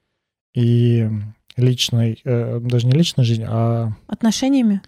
и 0.54 1.10
личной, 1.56 2.20
э, 2.24 2.60
даже 2.60 2.86
не 2.86 2.92
личной 2.92 3.24
жизнью, 3.24 3.48
а 3.50 3.92
Отношениями? 4.06 4.80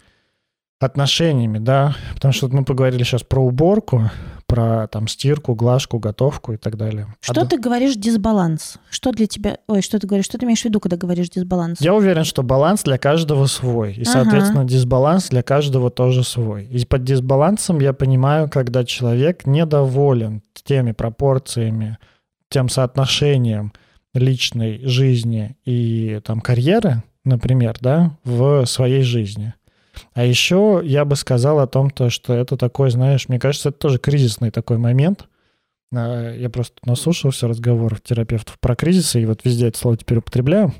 Отношениями, 0.79 1.59
да. 1.59 1.95
Потому 2.15 2.33
что 2.33 2.47
мы 2.49 2.65
поговорили 2.65 3.03
сейчас 3.03 3.23
про 3.23 3.41
уборку, 3.41 4.09
про 4.45 4.87
там 4.87 5.07
стирку, 5.07 5.55
глажку, 5.55 5.97
готовку 5.99 6.53
и 6.53 6.57
так 6.57 6.77
далее. 6.77 7.07
Что 7.21 7.41
А 7.41 7.45
ты 7.45 7.57
говоришь 7.57 7.95
дисбаланс? 7.95 8.75
Что 8.89 9.11
для 9.11 9.25
тебя... 9.25 9.57
Ой, 9.67 9.81
что 9.81 9.97
ты 9.99 10.05
говоришь? 10.07 10.25
Что 10.25 10.37
ты 10.37 10.45
имеешь 10.45 10.61
в 10.61 10.65
виду, 10.65 10.79
когда 10.79 10.97
говоришь 10.97 11.29
дисбаланс? 11.29 11.81
Я 11.81 11.93
уверен, 11.93 12.23
что 12.23 12.43
баланс 12.43 12.83
для 12.83 12.97
каждого 12.97 13.45
свой. 13.47 13.93
И, 13.93 14.01
Ага. 14.01 14.11
соответственно, 14.11 14.65
дисбаланс 14.65 15.29
для 15.29 15.41
каждого 15.41 15.89
тоже 15.89 16.23
свой. 16.23 16.65
И 16.65 16.85
под 16.85 17.03
дисбалансом 17.03 17.79
я 17.79 17.93
понимаю, 17.93 18.49
когда 18.49 18.83
человек 18.83 19.45
недоволен 19.47 20.43
теми 20.63 20.91
пропорциями, 20.91 21.97
тем 22.49 22.69
соотношением 22.69 23.73
личной 24.13 24.81
жизни 24.85 25.57
и 25.65 26.19
там 26.23 26.39
карьеры, 26.41 27.01
например, 27.25 27.77
да, 27.81 28.11
в 28.23 28.65
своей 28.65 29.01
жизни. 29.01 29.53
А 30.13 30.23
еще 30.23 30.81
я 30.83 31.05
бы 31.05 31.15
сказал 31.15 31.59
о 31.59 31.67
том, 31.67 31.89
то, 31.89 32.09
что 32.09 32.33
это 32.33 32.57
такой, 32.57 32.89
знаешь, 32.91 33.29
мне 33.29 33.39
кажется, 33.39 33.69
это 33.69 33.77
тоже 33.77 33.99
кризисный 33.99 34.51
такой 34.51 34.77
момент. 34.77 35.27
А, 35.93 36.33
Я 36.35 36.49
просто 36.49 36.75
наслушался 36.85 37.47
разговоров 37.47 38.01
терапевтов 38.01 38.59
про 38.59 38.75
кризисы, 38.75 39.21
и 39.21 39.25
вот 39.25 39.41
везде 39.43 39.67
это 39.67 39.77
слово 39.77 39.97
теперь 39.97 40.17
употребляю. 40.19 40.73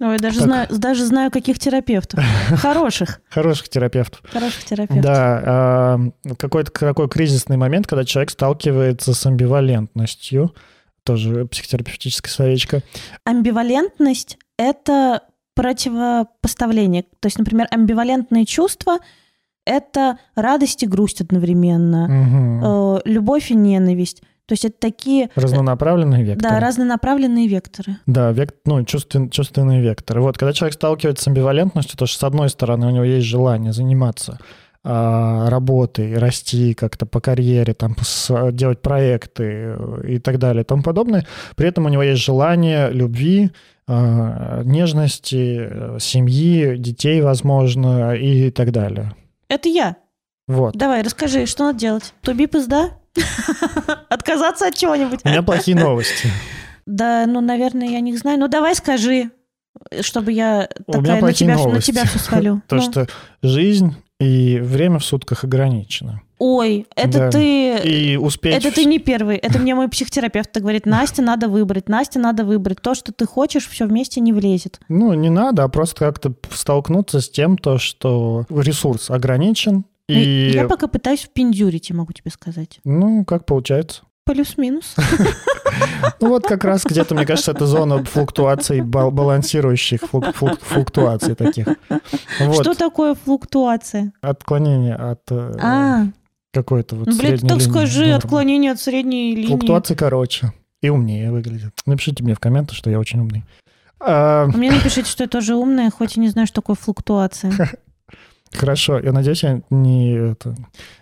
Ой, 0.00 0.16
даже 0.18 0.38
Так. 0.38 0.44
знаю, 0.46 0.68
даже 0.70 1.04
знаю, 1.06 1.30
каких 1.32 1.58
терапевтов. 1.58 2.22
Хороших. 2.50 3.20
Хороших 3.30 3.68
терапевтов. 3.68 4.20
Хороших 4.30 4.64
терапевтов. 4.64 5.02
Да, 5.02 5.42
а, 5.44 6.00
какой-то 6.38 6.70
такой 6.70 7.08
кризисный 7.08 7.56
момент, 7.56 7.86
когда 7.88 8.04
человек 8.04 8.30
сталкивается 8.30 9.12
с 9.12 9.26
амбивалентностью, 9.26 10.54
тоже 11.02 11.46
психотерапевтическое 11.46 12.30
словечко. 12.30 12.82
Амбивалентность— 13.24 14.36
это 14.58 15.22
противопоставление. 15.58 17.02
То 17.20 17.26
есть, 17.26 17.38
например, 17.38 17.66
амбивалентные 17.70 18.46
чувства— 18.46 18.98
это 19.66 20.18
радость 20.36 20.84
и 20.84 20.86
грусть 20.86 21.20
одновременно, 21.20 23.00
э, 23.04 23.08
любовь 23.10 23.50
и 23.50 23.54
ненависть. 23.54 24.22
То 24.46 24.52
есть 24.52 24.64
это 24.64 24.76
такие, 24.78 25.28
Разнонаправленные 25.34 26.22
векторы. 26.22 26.54
да, 26.54 26.60
разнонаправленные 26.60 27.48
векторы. 27.48 27.96
Да, 28.06 28.32
век, 28.32 28.54
ну, 28.64 28.82
чувствен, 28.84 29.28
чувственные 29.28 29.82
векторы. 29.82 30.22
Вот, 30.22 30.38
когда 30.38 30.54
человек 30.54 30.74
сталкивается 30.74 31.24
с 31.24 31.28
амбивалентностью, 31.28 31.98
то 31.98 32.06
что, 32.06 32.18
с 32.18 32.24
одной 32.24 32.48
стороны, 32.48 32.86
у 32.86 32.90
него 32.90 33.04
есть 33.04 33.26
желание 33.26 33.72
заниматься 33.72 34.38
а, 34.84 35.50
работой, 35.50 36.16
расти 36.16 36.72
как-то 36.74 37.04
по 37.04 37.20
карьере, 37.20 37.74
там, 37.74 37.96
делать 38.52 38.80
проекты 38.80 39.74
э, 39.76 40.00
и 40.08 40.18
так 40.18 40.38
далее 40.38 40.62
и 40.62 40.64
тому 40.66 40.82
подобное. 40.82 41.26
При 41.56 41.68
этом 41.68 41.86
у 41.86 41.88
него 41.88 42.02
есть 42.02 42.22
желание 42.22 42.90
любви, 42.90 43.50
а, 43.88 44.62
нежности, 44.64 45.58
э, 45.60 45.98
семьи, 46.00 46.76
детей, 46.76 47.20
возможно, 47.22 48.14
и 48.14 48.50
так 48.50 48.70
далее. 48.70 49.14
Это 49.48 49.68
я. 49.68 49.96
Вот. 50.46 50.74
Давай, 50.74 51.02
расскажи, 51.02 51.46
что 51.46 51.64
надо 51.64 51.78
делать? 51.78 52.14
Туби 52.22 52.46
пизда? 52.46 52.90
Отказаться 54.08 54.68
от 54.68 54.74
чего-нибудь? 54.74 55.20
У 55.24 55.28
меня 55.28 55.42
плохие 55.42 55.76
новости. 55.76 56.28
Да, 56.86 57.26
ну, 57.26 57.40
наверное, 57.40 57.88
я 57.88 58.00
не 58.00 58.16
знаю. 58.16 58.38
Ну, 58.38 58.48
давай 58.48 58.74
скажи, 58.74 59.30
чтобы 60.00 60.32
я 60.32 60.68
такая 60.86 61.20
на 61.20 61.32
тебя, 61.32 61.56
на 61.56 61.80
тебя 61.80 62.04
все 62.04 62.18
свалю. 62.18 62.62
То, 62.68 62.76
Ну. 62.76 62.82
что 62.82 63.06
жизнь 63.42 63.94
и 64.20 64.58
время 64.60 64.98
в 64.98 65.04
сутках 65.04 65.44
ограничено. 65.44 66.22
Ой, 66.38 66.86
это 66.94 67.18
Да. 67.18 67.30
ты... 67.30 67.78
И 67.78 68.16
успеть... 68.16 68.54
Это 68.54 68.72
ты 68.72 68.84
не 68.84 68.98
первый. 68.98 69.36
Это 69.36 69.58
мне 69.58 69.74
мой 69.74 69.88
психотерапевт 69.88 70.52
так 70.52 70.62
говорит. 70.62 70.86
Настя, 70.86 71.22
надо 71.22 71.48
выбрать. 71.48 71.88
Настя, 71.88 72.20
надо 72.20 72.44
выбрать. 72.44 72.80
То, 72.80 72.94
что 72.94 73.12
ты 73.12 73.26
хочешь, 73.26 73.68
все 73.68 73.86
вместе 73.86 74.20
не 74.20 74.32
влезет. 74.32 74.80
Ну, 74.88 75.14
не 75.14 75.30
надо, 75.30 75.64
а 75.64 75.68
просто 75.68 75.96
как-то 75.96 76.32
столкнуться 76.50 77.20
с 77.20 77.28
тем, 77.28 77.58
то, 77.58 77.78
что 77.78 78.44
ресурс 78.50 79.10
ограничен, 79.10 79.84
и, 80.08 80.50
Я 80.54 80.66
пока 80.66 80.86
пытаюсь 80.86 81.20
впендюрить, 81.20 81.90
я 81.90 81.96
могу 81.96 82.12
тебе 82.12 82.30
сказать. 82.30 82.80
ну, 82.84 83.24
как 83.24 83.44
получается. 83.44 84.02
Плюс-минус. 84.32 84.94
Ну, 86.20 86.28
вот 86.28 86.46
как 86.46 86.62
раз 86.64 86.84
где-то, 86.84 87.14
мне 87.14 87.24
кажется, 87.24 87.52
это 87.52 87.64
зона 87.66 88.04
флуктуаций, 88.04 88.82
бал- 88.82 89.10
балансирующих 89.10 90.00
флук- 90.02 90.34
флук- 90.34 90.60
флуктуаций 90.60 91.34
таких. 91.34 91.66
Что 92.52 92.74
такое 92.74 93.14
флуктуация? 93.14 94.12
отклонение 94.20 94.94
от 94.96 95.20
э, 95.30 95.54
А, 95.62 96.06
какой-то 96.52 96.96
вот 96.96 97.06
ну, 97.06 97.12
средней 97.12 97.48
так 97.48 97.58
линии 97.58 97.70
скажи, 97.70 98.10
отклонение 98.12 98.72
от 98.72 98.80
средней 98.80 99.34
линии. 99.34 99.46
Флуктуации 99.48 99.94
короче 99.94 100.52
и 100.82 100.90
умнее 100.90 101.30
выглядят. 101.32 101.72
Напишите 101.86 102.22
мне 102.22 102.34
в 102.34 102.38
комменты, 102.40 102.74
что 102.74 102.90
я 102.90 102.98
очень 102.98 103.20
умный. 103.20 103.44
А, 103.98 104.44
А 104.44 104.46
мне 104.56 104.70
напишите, 104.70 105.08
что 105.08 105.24
я 105.24 105.28
тоже 105.28 105.54
умная, 105.54 105.90
хоть 105.90 106.16
и 106.18 106.20
не 106.20 106.28
знаю, 106.28 106.46
что 106.46 106.56
такое 106.56 106.76
флуктуация. 106.76 107.52
Хорошо, 108.52 108.98
я 108.98 109.12
надеюсь, 109.12 109.42
я 109.42 109.62
не, 109.70 110.12
это, 110.32 110.54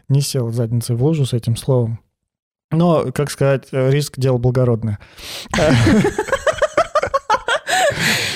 не 0.09 0.21
сел 0.21 0.51
задницей 0.53 0.95
в 0.95 1.03
лужу 1.05 1.27
с 1.27 1.33
этим 1.33 1.57
словом. 1.57 1.99
Но, 2.73 3.13
как 3.13 3.31
сказать, 3.31 3.69
э, 3.73 3.91
риск 3.91 4.15
дело 4.19 4.39
благородное. 4.39 4.99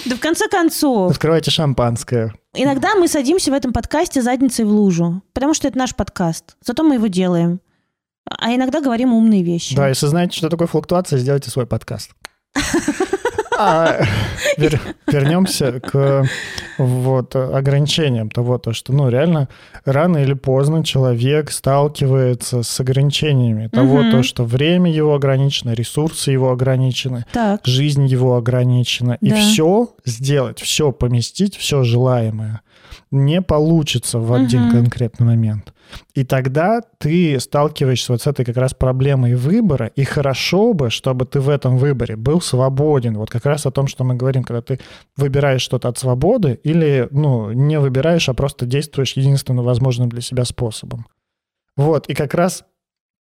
Да 0.06 0.16
в 0.16 0.20
конце 0.20 0.48
концов, 0.48 1.12
Открывайте 1.12 1.50
шампанское. 1.50 2.34
иногда 2.54 2.94
мы 2.94 3.06
садимся 3.06 3.50
в 3.50 3.54
этом 3.54 3.72
подкасте 3.72 4.22
задницей 4.22 4.64
в 4.64 4.68
лужу, 4.68 5.22
потому 5.32 5.54
что 5.54 5.68
это 5.68 5.78
наш 5.78 5.94
подкаст. 5.94 6.56
Зато 6.64 6.82
мы 6.82 6.94
его 6.94 7.06
делаем. 7.06 7.60
А 8.26 8.54
иногда 8.54 8.80
говорим 8.80 9.12
умные 9.12 9.42
вещи. 9.42 9.74
Да, 9.76 9.88
если 9.88 10.06
знаете, 10.06 10.36
что 10.36 10.48
такое 10.48 10.68
флуктуация, 10.68 11.18
сделайте 11.18 11.50
свой 11.50 11.66
подкаст. 11.66 12.10
А, 13.62 13.98
вер- 14.58 14.80
вернемся 15.06 15.80
к 15.80 16.24
вот, 16.78 17.36
ограничениям 17.36 18.30
того, 18.30 18.56
то, 18.58 18.72
что 18.72 18.92
ну, 18.94 19.08
реально 19.10 19.48
рано 19.84 20.18
или 20.18 20.32
поздно 20.34 20.82
человек 20.82 21.50
сталкивается 21.50 22.62
с 22.62 22.80
ограничениями 22.80 23.66
того, 23.68 23.98
Мгм. 24.02 24.10
то, 24.10 24.22
что 24.22 24.44
время 24.44 24.90
его 24.90 25.14
ограничено, 25.14 25.72
ресурсы 25.74 26.30
его 26.30 26.50
ограничены, 26.52 27.24
Так, 27.32 27.60
жизнь 27.66 28.06
его 28.06 28.36
ограничена. 28.36 29.18
И 29.20 29.30
Да. 29.30 29.36
все 29.36 29.90
сделать, 30.06 30.60
все 30.60 30.90
поместить, 30.92 31.56
все 31.56 31.82
желаемое 31.82 32.60
не 33.10 33.42
получится 33.42 34.18
в 34.20 34.32
один 34.32 34.62
Мгм. 34.62 34.70
конкретный 34.70 35.26
момент. 35.26 35.74
И 36.14 36.24
тогда 36.24 36.80
ты 36.98 37.40
сталкиваешься 37.40 38.12
вот 38.12 38.22
с 38.22 38.26
этой 38.26 38.44
как 38.44 38.56
раз 38.56 38.74
проблемой 38.74 39.34
выбора, 39.34 39.86
и 39.96 40.04
хорошо 40.04 40.72
бы, 40.72 40.90
чтобы 40.90 41.26
ты 41.26 41.40
в 41.40 41.48
этом 41.48 41.76
выборе 41.76 42.16
был 42.16 42.40
свободен. 42.40 43.16
Вот 43.16 43.30
как 43.30 43.46
раз 43.46 43.66
о 43.66 43.72
том, 43.72 43.88
что 43.88 44.04
мы 44.04 44.14
говорим, 44.14 44.44
когда 44.44 44.62
ты 44.62 44.78
выбираешь 45.16 45.62
что-то 45.62 45.88
от 45.88 45.98
свободы 45.98 46.60
или, 46.62 47.08
ну, 47.10 47.50
не 47.52 47.80
выбираешь, 47.80 48.28
а 48.28 48.34
просто 48.34 48.66
действуешь 48.66 49.14
единственно 49.16 49.62
возможным 49.62 50.08
для 50.08 50.20
себя 50.20 50.44
способом. 50.44 51.06
Вот, 51.76 52.08
и 52.08 52.14
как 52.14 52.34
раз 52.34 52.64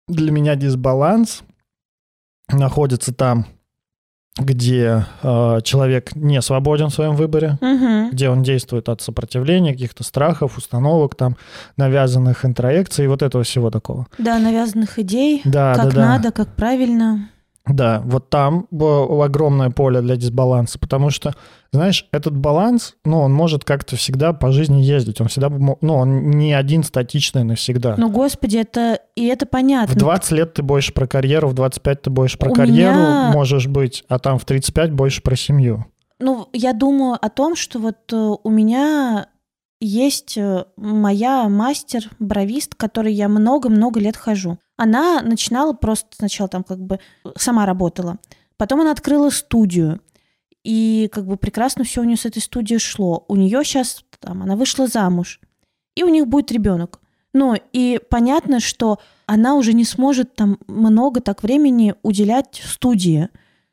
для 0.09 0.31
меня 0.33 0.57
дисбаланс 0.57 1.43
находится 2.51 3.15
там, 3.15 3.47
где 4.39 5.05
э, 5.23 5.59
человек 5.63 6.15
не 6.17 6.41
свободен 6.41 6.89
в 6.89 6.95
своем 6.95 7.17
выборе, 7.17 7.59
Мгм. 7.61 8.11
где 8.13 8.31
он 8.31 8.43
действует 8.43 8.89
от 8.89 9.03
сопротивления, 9.03 9.73
каких-то 9.73 10.05
страхов, 10.05 10.57
установок, 10.57 11.15
там, 11.17 11.37
навязанных 11.77 12.45
интроекций 12.47 13.05
и 13.05 13.09
вот 13.09 13.23
этого 13.23 13.45
всего 13.45 13.71
такого. 13.71 14.07
да, 14.19 14.39
навязанных 14.39 14.99
идей, 14.99 15.43
Да, 15.45 15.75
как 15.75 15.85
да, 15.87 15.91
да. 15.91 16.07
надо, 16.07 16.33
как 16.33 16.49
правильно. 16.55 17.29
Да, 17.67 18.03
вот 18.05 18.29
там 18.29 18.67
огромное 18.71 19.71
поле 19.71 20.01
для 20.01 20.17
дисбаланса, 20.17 20.81
потому 20.81 21.11
что, 21.11 21.33
знаешь, 21.73 22.09
этот 22.11 22.37
баланс, 22.37 22.97
ну, 23.05 23.21
он 23.21 23.33
может 23.33 23.65
как-то 23.65 23.95
всегда 23.95 24.33
по 24.33 24.51
жизни 24.51 24.83
ездить, 24.83 25.21
он 25.21 25.29
всегда, 25.29 25.49
ну, 25.49 25.95
он 25.95 26.31
не 26.31 26.55
один 26.55 26.83
статичный 26.83 27.45
навсегда. 27.45 27.95
Ну, 27.97 28.11
господи, 28.11 28.57
это 28.57 28.99
и 29.15 29.27
это 29.27 29.47
понятно. 29.47 29.95
В 29.95 29.97
20 29.97 30.33
лет 30.33 30.55
ты 30.55 30.63
больше 30.63 30.93
про 30.93 31.07
карьеру, 31.07 31.49
в 31.49 31.55
25 31.55 32.03
ты 32.03 32.11
больше 32.11 32.37
про 32.37 32.51
У 32.51 32.55
карьеру 32.55 32.97
меня... 32.97 33.31
можешь 33.33 33.69
быть, 33.69 34.05
а 34.09 34.19
там 34.19 34.39
в 34.39 34.45
35 34.45 34.91
больше 34.91 35.23
про 35.23 35.37
семью. 35.37 35.87
Ну, 36.19 36.49
я 36.53 36.73
думаю 36.73 37.17
о 37.21 37.29
том, 37.29 37.55
что 37.55 37.79
вот 37.79 38.13
э, 38.13 38.17
у 38.17 38.51
меня 38.51 39.27
есть 39.81 40.39
э, 40.39 40.65
моя 40.77 41.49
мастер-бровист, 41.49 42.77
которой 42.77 43.13
я 43.13 43.29
много-много 43.29 43.99
лет 43.99 44.17
хожу. 44.17 44.59
Она 44.83 45.23
начинала 45.23 45.75
просто 45.75 46.09
сначала 46.17 46.49
там 46.49 46.65
как 46.65 46.81
бы 46.81 46.99
сама 47.37 47.67
работала. 47.67 48.19
Потом 48.57 48.81
она 48.81 48.91
открыла 48.91 49.31
студию. 49.31 50.01
И 50.65 51.09
как 51.13 51.25
бы 51.25 51.37
прекрасно 51.37 51.85
все 51.85 52.01
у 52.01 52.05
нее 52.05 52.17
с 52.17 52.27
этой 52.27 52.43
студией 52.43 52.81
шло. 52.81 53.25
У 53.29 53.37
нее 53.37 53.63
сейчас 53.63 54.05
там 54.19 54.43
она 54.43 54.57
вышла 54.57 54.89
замуж. 54.89 55.39
И 55.95 56.03
у 56.03 56.09
них 56.09 56.27
будет 56.27 56.51
ребенок. 56.51 56.99
Ну, 57.33 57.55
и 57.73 58.01
понятно, 58.11 58.59
что 58.59 58.99
она 59.27 59.55
уже 59.55 59.73
не 59.73 59.85
сможет 59.85 60.35
там 60.35 60.59
много 60.67 61.21
так 61.21 61.45
времени 61.45 61.95
уделять 62.03 62.61
студии. 62.65 63.29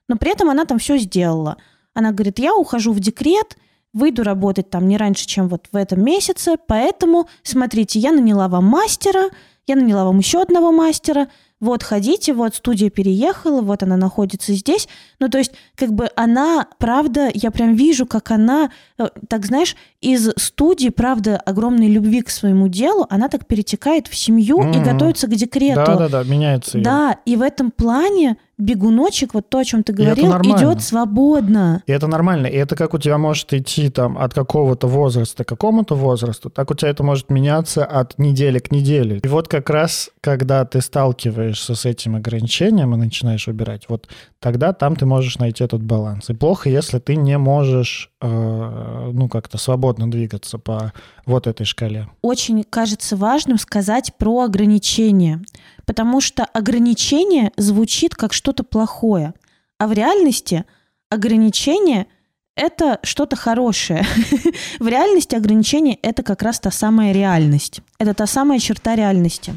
Но 0.08 0.16
при 0.16 0.32
этом 0.32 0.52
она 0.52 0.66
там 0.66 0.78
все 0.78 1.00
сделала. 1.00 1.58
Она 1.96 2.12
говорит, 2.12 2.38
я 2.38 2.54
ухожу 2.54 2.94
в 2.94 3.00
декрет, 3.00 3.58
выйду 3.94 4.22
работать 4.22 4.70
там 4.70 4.88
не 4.88 4.96
раньше, 4.96 5.26
чем 5.26 5.48
вот 5.48 5.70
в 5.72 5.76
этом 5.76 6.04
месяце, 6.06 6.58
поэтому, 6.68 7.28
смотрите, 7.42 7.98
я 7.98 8.12
наняла 8.12 8.48
вам 8.48 8.66
мастера, 8.66 9.32
я 9.70 9.76
наняла 9.76 10.06
вам 10.06 10.18
еще 10.18 10.42
одного 10.42 10.72
мастера, 10.72 11.30
вот 11.60 11.84
ходите, 11.84 12.34
вот 12.34 12.56
студия 12.56 12.90
переехала, 12.90 13.62
вот 13.62 13.84
она 13.84 13.98
находится 13.98 14.54
здесь. 14.54 14.88
Ну, 15.20 15.30
то 15.30 15.38
есть, 15.38 15.52
как 15.76 15.94
бы 15.94 16.10
она, 16.16 16.68
правда, 16.78 17.30
я 17.34 17.52
прям 17.52 17.76
вижу, 17.76 18.06
как 18.06 18.32
она, 18.32 18.72
э, 18.98 19.08
так 19.28 19.46
знаешь, 19.46 19.76
из 20.02 20.32
студии, 20.38 20.90
правда, 20.90 21.38
огромной 21.38 21.90
любви 21.90 22.22
к 22.22 22.30
своему 22.30 22.68
делу, 22.70 23.06
она 23.10 23.28
так 23.28 23.46
перетекает 23.46 24.08
в 24.08 24.16
семью 24.16 24.60
mm-hmm. 24.60 24.82
и 24.82 24.84
готовится 24.84 25.28
к 25.28 25.36
декрету. 25.36 25.84
Да-да-да, 25.86 26.24
меняется. 26.24 26.78
Ее. 26.78 26.84
Да, 26.84 27.18
и 27.26 27.36
в 27.36 27.42
этом 27.42 27.72
плане 27.72 28.38
бегуночек, 28.60 29.34
вот 29.34 29.50
то, 29.50 29.60
о 29.60 29.64
чем 29.64 29.84
ты 29.84 29.94
говорил, 29.94 30.32
идет 30.42 30.84
свободно. 30.84 31.82
И 31.88 31.92
это 31.92 32.08
нормально. 32.08 32.48
И 32.48 32.56
это 32.56 32.76
как 32.76 32.94
у 32.94 32.98
тебя 32.98 33.18
может 33.18 33.54
идти 33.54 33.90
там 33.90 34.18
от 34.18 34.34
какого-то 34.34 34.88
возраста 34.88 35.44
к 35.44 35.48
какому-то 35.48 35.96
возрасту, 35.96 36.50
так 36.50 36.70
у 36.70 36.74
тебя 36.76 36.92
это 36.92 37.04
может 37.04 37.30
меняться 37.30 37.86
от 37.86 38.20
недели 38.20 38.60
к 38.60 38.72
неделе. 38.72 39.20
И 39.24 39.28
вот 39.28 39.48
как 39.48 39.70
раз, 39.70 40.12
когда 40.22 40.66
ты 40.66 40.82
сталкиваешься 40.82 41.74
с 41.74 41.86
этим 41.86 42.16
ограничением 42.16 42.94
и 42.94 42.98
начинаешь 42.98 43.48
убирать, 43.48 43.86
вот 43.88 44.10
тогда 44.40 44.74
там 44.74 44.96
ты 44.96 45.06
можешь 45.06 45.38
найти 45.38 45.64
этот 45.64 45.84
баланс. 45.84 46.30
И 46.30 46.34
плохо, 46.34 46.70
если 46.70 47.00
ты 47.00 47.16
не 47.16 47.38
можешь, 47.38 48.12
э, 48.22 49.12
ну, 49.14 49.28
как-то 49.28 49.58
свободно 49.58 50.10
двигаться 50.10 50.58
по 50.58 50.94
вот 51.26 51.48
этой 51.48 51.66
шкале. 51.66 52.08
Очень 52.22 52.64
кажется 52.64 53.16
важным 53.18 53.58
сказать 53.58 54.14
про 54.18 54.42
ограничения, 54.42 55.42
потому 55.86 56.22
что 56.22 56.46
ограничение 56.46 57.52
звучит 57.58 58.16
как 58.16 58.34
что-то 58.34 58.64
плохое, 58.64 59.34
а 59.78 59.88
в 59.88 59.92
реальности 59.92 60.66
ограничение— 61.10 62.08
это 62.56 63.00
что-то 63.04 63.36
хорошее. 63.36 64.06
в 64.80 64.88
реальности 64.88 65.36
ограничение— 65.36 65.96
это 66.02 66.24
как 66.24 66.42
раз 66.42 66.60
та 66.60 66.72
самая 66.72 67.12
реальность. 67.12 67.82
Это 68.00 68.14
та 68.14 68.26
самая 68.26 68.60
черта 68.60 68.96
реальности. 68.96 69.54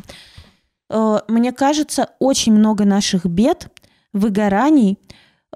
Э, 0.90 1.20
мне 1.28 1.52
кажется, 1.52 2.08
очень 2.18 2.52
много 2.52 2.84
наших 2.84 3.26
бед— 3.26 3.68
выгораний, 4.12 4.98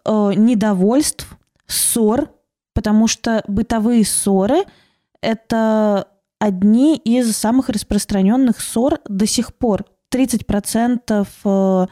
э, 0.04 0.32
недовольств, 0.34 1.36
ссор, 1.66 2.30
потому 2.74 3.06
что 3.08 3.42
бытовые 3.48 4.04
ссоры– 4.04 4.64
это 5.20 6.08
одни 6.38 6.96
из 6.96 7.36
самых 7.36 7.68
распространенных 7.68 8.60
ссор 8.60 9.00
до 9.08 9.26
сих 9.26 9.54
пор. 9.54 9.84
30% 10.12 11.26
э, 11.44 11.86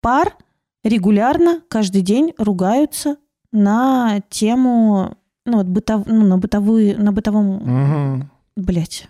пар 0.00 0.36
регулярно 0.82 1.62
каждый 1.68 2.02
день 2.02 2.34
ругаются 2.36 3.16
на 3.52 4.20
тему, 4.28 5.16
ну, 5.46 5.58
вот 5.58 5.66
бытов, 5.66 6.06
ну 6.06 6.26
на 6.26 6.38
бытовые, 6.38 6.96
на 6.96 7.12
бытовом, 7.12 8.18
угу. 8.18 8.28
блять, 8.56 9.08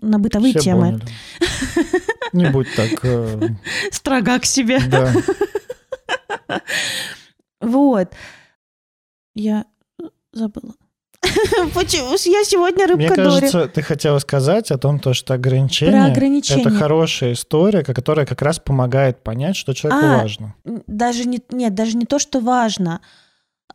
на 0.00 0.18
бытовые 0.18 0.52
Все 0.52 0.60
темы. 0.60 1.00
Поняли. 1.00 1.04
Не 2.32 2.50
будь 2.50 2.66
так... 2.74 3.04
Э... 3.04 3.48
Строга 3.92 4.40
к 4.40 4.44
себе. 4.44 4.80
Да. 4.88 5.12
Вот. 7.60 8.12
Я 9.34 9.64
забыла. 10.32 10.74
Почему? 11.74 12.10
Я 12.10 12.44
сегодня 12.44 12.86
рыбка 12.86 12.96
Мне 12.96 13.08
кажется, 13.08 13.58
Дори. 13.60 13.70
ты 13.70 13.82
хотела 13.82 14.18
сказать 14.18 14.70
о 14.70 14.78
том, 14.78 14.98
то, 14.98 15.14
что 15.14 15.34
ограничение, 15.34 16.04
ограничение 16.04 16.66
это 16.66 16.74
хорошая 16.74 17.32
история, 17.32 17.82
которая 17.82 18.26
как 18.26 18.42
раз 18.42 18.58
помогает 18.58 19.22
понять, 19.22 19.56
что 19.56 19.72
человеку 19.72 20.06
а, 20.06 20.18
важно. 20.18 20.54
Даже 20.86 21.24
не, 21.26 21.40
нет, 21.50 21.74
даже 21.74 21.96
не 21.96 22.04
то, 22.04 22.18
что 22.18 22.40
важно, 22.40 23.00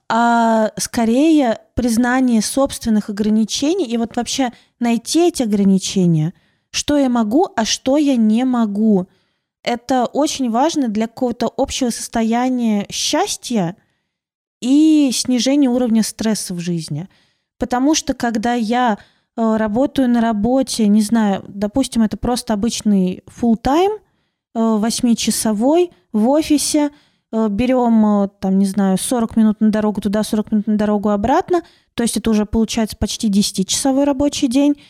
а 0.07 0.71
скорее 0.77 1.59
признание 1.75 2.41
собственных 2.41 3.09
ограничений 3.09 3.85
и 3.85 3.97
вот 3.97 4.15
вообще 4.15 4.51
найти 4.79 5.27
эти 5.27 5.43
ограничения, 5.43 6.33
что 6.71 6.97
я 6.97 7.09
могу, 7.09 7.47
а 7.55 7.65
что 7.65 7.97
я 7.97 8.15
не 8.15 8.43
могу 8.43 9.07
это 9.63 10.05
очень 10.05 10.49
важно 10.49 10.87
для 10.87 11.07
какого-то 11.07 11.51
общего 11.57 11.89
состояния 11.89 12.85
счастья 12.89 13.75
и 14.61 15.09
снижения 15.13 15.69
уровня 15.69 16.03
стресса 16.03 16.53
в 16.53 16.59
жизни. 16.59 17.07
Потому 17.57 17.93
что 17.93 18.13
когда 18.13 18.53
я 18.53 18.97
э, 19.35 19.57
работаю 19.57 20.09
на 20.09 20.21
работе, 20.21 20.87
не 20.87 21.01
знаю, 21.01 21.43
допустим, 21.47 22.03
это 22.03 22.17
просто 22.17 22.53
обычный 22.53 23.23
full 23.27 23.61
time, 23.61 23.99
э, 23.99 23.99
восьмичасовой 24.77 25.91
в 26.13 26.29
офисе, 26.29 26.91
э, 27.31 27.47
берем, 27.49 28.29
там, 28.39 28.57
не 28.57 28.65
знаю, 28.65 28.97
40 28.97 29.35
минут 29.35 29.61
на 29.61 29.71
дорогу 29.71 30.01
туда, 30.01 30.23
40 30.23 30.51
минут 30.51 30.67
на 30.67 30.77
дорогу 30.77 31.09
обратно, 31.09 31.63
то 31.93 32.03
есть 32.03 32.15
это 32.15 32.29
уже 32.29 32.45
получается 32.45 32.95
почти 32.97 33.29
10-часовой 33.29 34.05
рабочий 34.05 34.47
день, 34.47 34.81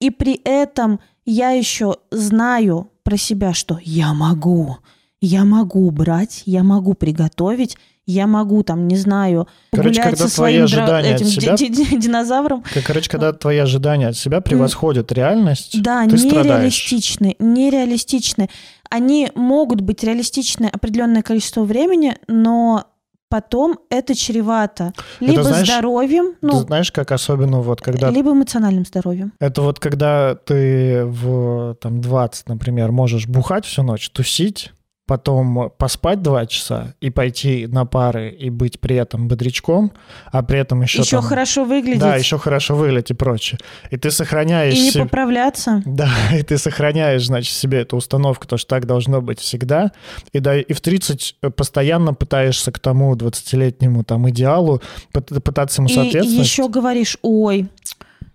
и 0.00 0.10
при 0.10 0.40
этом 0.44 1.00
я 1.24 1.50
еще 1.50 1.96
знаю 2.10 2.91
про 3.02 3.16
себя, 3.16 3.52
что 3.54 3.78
я 3.82 4.12
могу, 4.12 4.78
я 5.20 5.44
могу 5.44 5.90
брать, 5.90 6.42
я 6.46 6.62
могу 6.62 6.94
приготовить, 6.94 7.76
я 8.06 8.26
могу 8.26 8.62
там, 8.64 8.88
не 8.88 8.96
знаю, 8.96 9.46
короче, 9.72 10.02
гулять 10.02 10.18
со 10.18 10.28
своим 10.28 10.66
дра... 10.66 11.00
этим 11.00 11.26
себя... 11.26 11.56
динозавром. 11.56 12.64
Короче, 12.84 13.08
когда 13.08 13.32
твои 13.32 13.58
ожидания 13.58 14.08
от 14.08 14.16
себя 14.16 14.40
превосходят 14.40 15.12
реальность, 15.12 15.80
да, 15.82 16.04
ты 16.06 16.16
нереалистичны, 16.16 17.36
нереалистичны. 17.38 18.50
Они 18.90 19.30
могут 19.34 19.80
быть 19.80 20.02
реалистичны 20.02 20.66
определенное 20.66 21.22
количество 21.22 21.62
времени, 21.62 22.16
но 22.26 22.91
потом 23.32 23.78
это 23.88 24.14
чревато 24.14 24.92
либо 25.18 25.40
это 25.40 25.44
знаешь, 25.44 25.66
здоровьем, 25.66 26.34
ну, 26.42 26.50
ты 26.50 26.66
знаешь, 26.66 26.92
как 26.92 27.12
особенно 27.12 27.60
вот 27.60 27.80
когда... 27.80 28.10
Либо 28.10 28.32
эмоциональным 28.32 28.84
здоровьем. 28.84 29.32
Это 29.38 29.62
вот 29.62 29.80
когда 29.80 30.34
ты 30.34 31.06
в 31.06 31.74
там 31.80 32.02
20, 32.02 32.48
например, 32.50 32.92
можешь 32.92 33.26
бухать 33.26 33.64
всю 33.64 33.84
ночь, 33.84 34.10
тусить, 34.10 34.72
потом 35.12 35.70
поспать 35.76 36.22
два 36.22 36.46
часа 36.46 36.94
и 37.02 37.10
пойти 37.10 37.66
на 37.66 37.84
пары 37.84 38.30
и 38.30 38.48
быть 38.48 38.80
при 38.80 38.96
этом 38.96 39.28
бодрячком, 39.28 39.92
а 40.32 40.42
при 40.42 40.58
этом 40.58 40.80
еще 40.80 41.02
еще 41.02 41.16
там, 41.16 41.24
хорошо 41.24 41.64
выглядеть. 41.66 42.00
Да, 42.00 42.16
еще 42.16 42.38
хорошо 42.38 42.76
выглядеть 42.76 43.10
и 43.10 43.14
прочее. 43.14 43.58
И 43.90 43.98
ты 43.98 44.10
сохраняешь... 44.10 44.74
И 44.74 44.80
не 44.80 44.90
себе, 44.90 45.04
поправляться. 45.04 45.82
Да, 45.84 46.08
и 46.32 46.42
ты 46.42 46.56
сохраняешь, 46.56 47.26
значит, 47.26 47.54
себе 47.54 47.82
эту 47.82 47.98
установку, 47.98 48.46
то, 48.46 48.56
что 48.56 48.70
так 48.70 48.86
должно 48.86 49.20
быть 49.20 49.38
всегда. 49.38 49.92
И, 50.32 50.38
да, 50.40 50.58
и 50.58 50.72
в 50.72 50.80
30 50.80 51.36
постоянно 51.56 52.14
пытаешься 52.14 52.72
к 52.72 52.78
тому 52.78 53.14
20-летнему 53.14 54.04
там 54.04 54.30
идеалу 54.30 54.80
пытаться 55.12 55.82
ему 55.82 55.90
соответствовать. 55.90 56.38
И 56.38 56.40
еще 56.40 56.70
говоришь, 56.70 57.18
ой, 57.20 57.68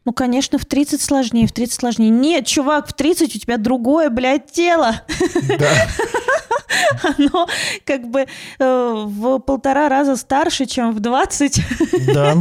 ну, 0.07 0.13
конечно, 0.13 0.57
в 0.57 0.63
30 0.63 1.01
сложнее, 1.01 1.47
в 1.47 1.51
30 1.51 1.73
сложнее. 1.73 2.09
Нет, 2.09 2.45
чувак, 2.45 2.87
в 2.87 2.93
30 2.93 3.35
у 3.35 3.39
тебя 3.39 3.57
другое, 3.57 4.09
блядь, 4.09 4.49
тело. 4.49 5.01
Да. 5.59 5.69
Оно 7.17 7.47
как 7.83 8.07
бы 8.09 8.25
э, 8.59 9.03
в 9.05 9.39
полтора 9.39 9.89
раза 9.89 10.15
старше, 10.15 10.65
чем 10.65 10.93
в 10.93 11.01
20. 11.01 11.61
Да. 12.13 12.35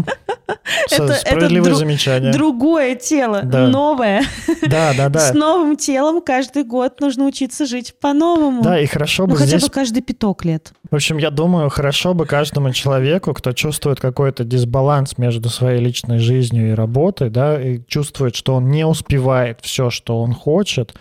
это, 0.91 1.15
Справедливое 1.15 1.71
это 1.71 1.79
замечание. 1.79 2.33
Другое 2.33 2.95
тело, 2.95 3.43
да. 3.43 3.67
новое. 3.69 4.23
Да, 4.63 4.93
да, 4.97 5.09
да. 5.09 5.19
С 5.19 5.35
новым 5.35 5.77
телом 5.77 6.21
каждый 6.21 6.65
год 6.65 7.01
нужно 7.01 7.27
учиться 7.27 7.67
жить 7.67 7.95
по-новому. 8.01 8.63
Да, 8.63 8.79
и 8.79 8.87
хорошо 8.87 9.27
бы 9.27 9.33
ну, 9.33 9.39
здесь... 9.39 9.55
хотя 9.55 9.67
бы 9.67 9.73
каждый 9.73 10.03
пяток 10.03 10.45
лет. 10.45 10.73
В 10.91 10.95
общем, 10.95 11.19
я 11.19 11.31
думаю, 11.31 11.69
хорошо 11.69 12.15
бы 12.15 12.27
каждому 12.27 12.73
человеку, 12.73 13.35
кто 13.35 13.53
чувствует 13.53 14.01
какой-то 14.01 14.45
дисбаланс 14.45 15.19
между 15.19 15.49
своей 15.49 15.81
личной 15.81 16.19
жизнью 16.19 16.71
и 16.71 16.75
работой, 16.75 17.31
да, 17.31 17.56
и 17.61 17.85
чувствует, 17.87 18.35
что 18.37 18.55
он 18.55 18.71
не 18.71 18.87
успевает 18.87 19.61
все, 19.63 19.91
что 19.91 20.21
он 20.21 20.33
хочет, 20.33 20.95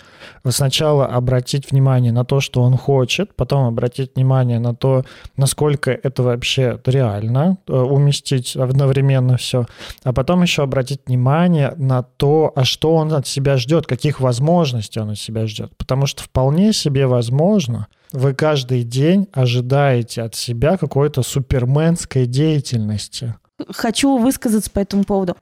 сначала 0.48 1.06
обратить 1.06 1.72
внимание 1.72 2.12
на 2.12 2.26
то, 2.26 2.40
что 2.40 2.62
он 2.62 2.78
хочет, 2.78 3.36
потом 3.36 3.68
обратить 3.68 4.16
внимание 4.16 4.60
на 4.60 4.76
то, 4.76 5.04
насколько 5.38 5.92
это 5.92 6.24
вообще 6.24 6.80
реально 6.86 7.58
э, 7.68 7.74
уместить 7.74 8.56
одновременно 8.56 9.38
все, 9.38 9.66
а 10.04 10.14
потом 10.14 10.42
еще 10.42 10.64
обратить 10.64 11.02
внимание 11.06 11.74
на 11.78 12.04
то, 12.04 12.52
а 12.56 12.64
что 12.64 12.96
он 12.96 13.14
от 13.14 13.28
себя 13.28 13.58
ждет, 13.58 13.88
каких 13.88 14.20
возможностей 14.20 15.00
он 15.00 15.12
от 15.12 15.18
себя 15.18 15.48
ждет. 15.48 15.76
Потому 15.78 16.06
что 16.06 16.24
вполне 16.24 16.74
себе 16.74 17.08
возможно, 17.08 17.88
вы 18.12 18.34
каждый 18.34 18.84
день 18.84 19.28
ожидаете 19.34 20.22
от 20.22 20.36
себя 20.36 20.78
какой-то 20.78 21.22
суперменской 21.24 22.26
деятельности. 22.26 23.36
Хочу 23.72 24.18
высказаться 24.18 24.70
по 24.70 24.80
этому 24.80 25.04
поводу. 25.04 25.36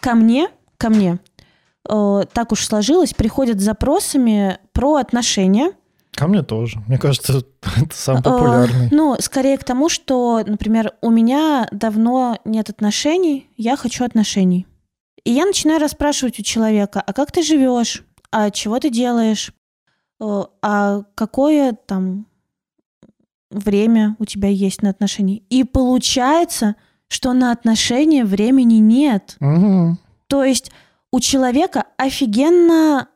Ко 0.00 0.14
мне, 0.14 0.48
ко 0.76 0.90
мне, 0.90 1.18
э, 1.88 2.22
так 2.32 2.52
уж 2.52 2.64
сложилось, 2.64 3.14
приходят 3.14 3.60
с 3.60 3.64
запросами 3.64 4.58
про 4.72 4.96
отношения. 4.96 5.72
Ко 6.12 6.26
мне 6.26 6.42
тоже. 6.42 6.82
Мне 6.88 6.98
кажется, 6.98 7.42
это 7.76 7.94
самый 7.94 8.22
популярный. 8.22 8.86
Э, 8.86 8.88
ну, 8.90 9.16
скорее 9.20 9.58
к 9.58 9.64
тому, 9.64 9.88
что, 9.88 10.42
например, 10.44 10.94
у 11.02 11.10
меня 11.10 11.68
давно 11.70 12.38
нет 12.44 12.70
отношений, 12.70 13.48
я 13.56 13.76
хочу 13.76 14.04
отношений. 14.04 14.66
И 15.24 15.32
я 15.32 15.44
начинаю 15.44 15.80
расспрашивать 15.80 16.40
у 16.40 16.42
человека, 16.42 17.02
а 17.06 17.12
как 17.12 17.30
ты 17.30 17.42
живешь? 17.42 18.04
А 18.32 18.50
чего 18.50 18.78
ты 18.78 18.90
делаешь? 18.90 19.52
Э, 20.20 20.44
а 20.62 21.02
какое 21.14 21.72
там 21.72 22.26
время 23.50 24.16
у 24.18 24.24
тебя 24.24 24.48
есть 24.48 24.82
на 24.82 24.90
отношения? 24.90 25.42
И 25.50 25.64
получается, 25.64 26.76
что 27.10 27.32
на 27.32 27.50
отношения 27.50 28.24
времени 28.24 28.74
нет. 28.74 29.36
Угу. 29.40 29.98
То 30.28 30.44
есть 30.44 30.70
у 31.10 31.18
человека 31.18 31.84
офигенно 31.96 33.08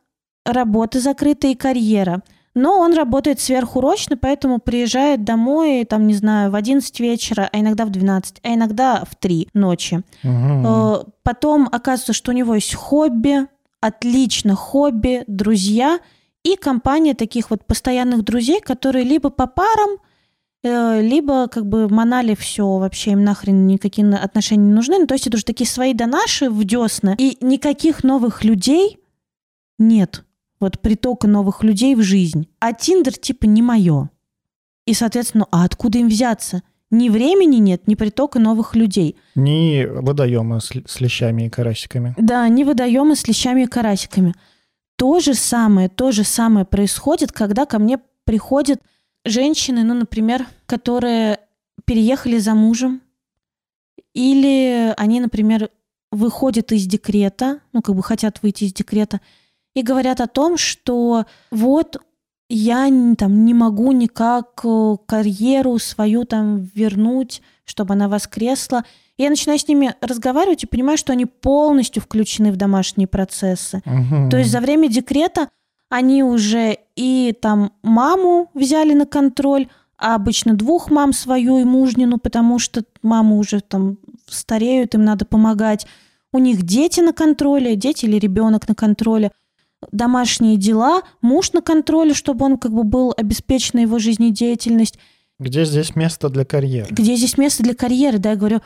работа 0.45 0.99
закрыта 0.99 1.47
и 1.47 1.55
карьера. 1.55 2.21
Но 2.53 2.79
он 2.79 2.93
работает 2.93 3.39
сверхурочно, 3.39 4.15
поэтому 4.15 4.59
приезжает 4.59 5.23
домой, 5.23 5.83
там, 5.85 6.07
не 6.07 6.13
знаю, 6.13 6.51
в 6.51 6.55
11 6.55 6.99
вечера, 6.99 7.49
а 7.51 7.59
иногда 7.59 7.85
в 7.85 7.89
12, 7.89 8.39
а 8.43 8.53
иногда 8.53 9.03
в 9.09 9.15
3 9.15 9.49
ночи. 9.53 10.03
Угу. 10.23 11.13
Потом 11.23 11.67
оказывается, 11.71 12.13
что 12.13 12.31
у 12.31 12.35
него 12.35 12.55
есть 12.55 12.73
хобби, 12.75 13.47
отлично 13.81 14.55
хобби, 14.55 15.23
друзья 15.27 15.99
и 16.43 16.55
компания 16.55 17.13
таких 17.13 17.49
вот 17.49 17.65
постоянных 17.65 18.23
друзей, 18.23 18.61
которые 18.61 19.03
либо 19.03 19.29
по 19.29 19.47
парам, 19.47 19.97
либо 20.65 21.47
как 21.47 21.65
бы 21.65 21.87
манали 21.89 22.35
все, 22.35 22.77
вообще 22.77 23.11
им 23.11 23.23
нахрен 23.23 23.67
никакие 23.67 24.07
отношения 24.15 24.65
не 24.65 24.73
нужны. 24.73 24.99
Ну, 24.99 25.07
то 25.07 25.13
есть 25.13 25.27
это 25.27 25.37
уже 25.37 25.45
такие 25.45 25.67
свои 25.67 25.93
да 25.93 26.07
наши 26.07 26.49
в 26.49 26.63
десна. 26.63 27.15
И 27.17 27.37
никаких 27.41 28.03
новых 28.03 28.43
людей 28.43 28.97
нет 29.77 30.25
вот 30.59 30.79
притока 30.79 31.27
новых 31.27 31.63
людей 31.63 31.95
в 31.95 32.01
жизнь. 32.01 32.47
А 32.59 32.73
Тиндер 32.73 33.13
типа 33.13 33.45
не 33.45 33.61
мое. 33.61 34.09
И, 34.85 34.93
соответственно, 34.93 35.45
а 35.51 35.63
откуда 35.63 35.97
им 35.97 36.07
взяться? 36.07 36.63
Ни 36.91 37.09
времени 37.09 37.57
нет, 37.57 37.87
ни 37.87 37.95
притока 37.95 38.39
новых 38.39 38.75
людей. 38.75 39.17
Ни 39.35 39.85
водоема 39.85 40.59
с, 40.59 40.71
с 40.85 41.01
лещами 41.01 41.47
и 41.47 41.49
карасиками. 41.49 42.15
Да, 42.17 42.47
ни 42.47 42.63
водоема 42.63 43.15
с 43.15 43.27
лещами 43.27 43.63
и 43.63 43.67
карасиками. 43.67 44.33
То 44.95 45.19
же 45.19 45.33
самое, 45.33 45.89
то 45.89 46.11
же 46.11 46.23
самое 46.23 46.65
происходит, 46.65 47.31
когда 47.31 47.65
ко 47.65 47.79
мне 47.79 47.99
приходят 48.23 48.79
женщины, 49.25 49.83
ну, 49.83 49.93
например, 49.93 50.45
которые 50.65 51.39
переехали 51.85 52.37
за 52.37 52.53
мужем, 52.53 53.01
или 54.13 54.93
они, 54.97 55.19
например, 55.19 55.69
выходят 56.11 56.71
из 56.71 56.85
декрета, 56.85 57.59
ну, 57.73 57.81
как 57.81 57.95
бы 57.95 58.03
хотят 58.03 58.41
выйти 58.41 58.63
из 58.63 58.73
декрета, 58.73 59.19
и 59.73 59.81
говорят 59.81 60.21
о 60.21 60.27
том, 60.27 60.57
что 60.57 61.25
вот 61.51 62.01
я 62.47 62.87
там 63.17 63.43
не 63.43 63.53
могу 63.53 63.91
никак 63.91 64.61
э, 64.63 64.95
карьеру 65.05 65.79
свою 65.79 66.25
там 66.25 66.69
вернуть, 66.75 67.41
чтобы 67.65 67.95
она 67.95 68.07
воскресла. 68.07 68.85
И 69.17 69.23
я 69.23 69.29
начинаю 69.29 69.59
с 69.59 69.67
ними 69.67 69.95
разговаривать 69.99 70.63
и 70.63 70.67
понимаю, 70.67 70.97
что 70.97 71.11
они 71.11 71.25
полностью 71.25 72.01
включены 72.01 72.51
в 72.51 72.55
домашние 72.55 73.07
процессы. 73.07 73.81
Угу. 73.85 74.29
То 74.29 74.37
есть 74.37 74.51
за 74.51 74.59
время 74.59 74.89
декрета 74.89 75.49
они 75.89 76.23
уже 76.23 76.77
и 76.95 77.35
там 77.39 77.73
маму 77.83 78.49
взяли 78.53 78.93
на 78.93 79.05
контроль, 79.05 79.67
а 79.97 80.15
обычно 80.15 80.53
двух 80.53 80.89
мам 80.89 81.13
свою 81.13 81.59
и 81.59 81.63
мужнину, 81.63 82.17
потому 82.17 82.59
что 82.59 82.83
мамы 83.01 83.37
уже 83.37 83.61
там 83.61 83.97
стареют, 84.27 84.95
им 84.95 85.03
надо 85.05 85.25
помогать. 85.25 85.87
У 86.33 86.39
них 86.39 86.63
дети 86.63 86.99
на 86.99 87.13
контроле, 87.13 87.75
дети 87.75 88.05
или 88.05 88.17
ребенок 88.17 88.67
на 88.67 88.75
контроле– 88.75 89.31
домашние 89.91 90.57
дела, 90.57 91.01
муж 91.21 91.53
на 91.53 91.61
контроле, 91.61 92.13
чтобы 92.13 92.45
он 92.45 92.57
как 92.57 92.73
бы 92.73 92.83
был 92.83 93.13
обеспечена 93.15 93.81
его 93.81 93.99
жизнедеятельность. 93.99 94.97
Где 95.39 95.65
здесь 95.65 95.95
место 95.95 96.29
для 96.29 96.45
карьеры? 96.45 96.87
Где 96.91 97.15
здесь 97.15 97.37
место 97.37 97.63
для 97.63 97.75
карьеры, 97.75 98.19
да, 98.19 98.31
я 98.31 98.35
говорю, 98.35 98.61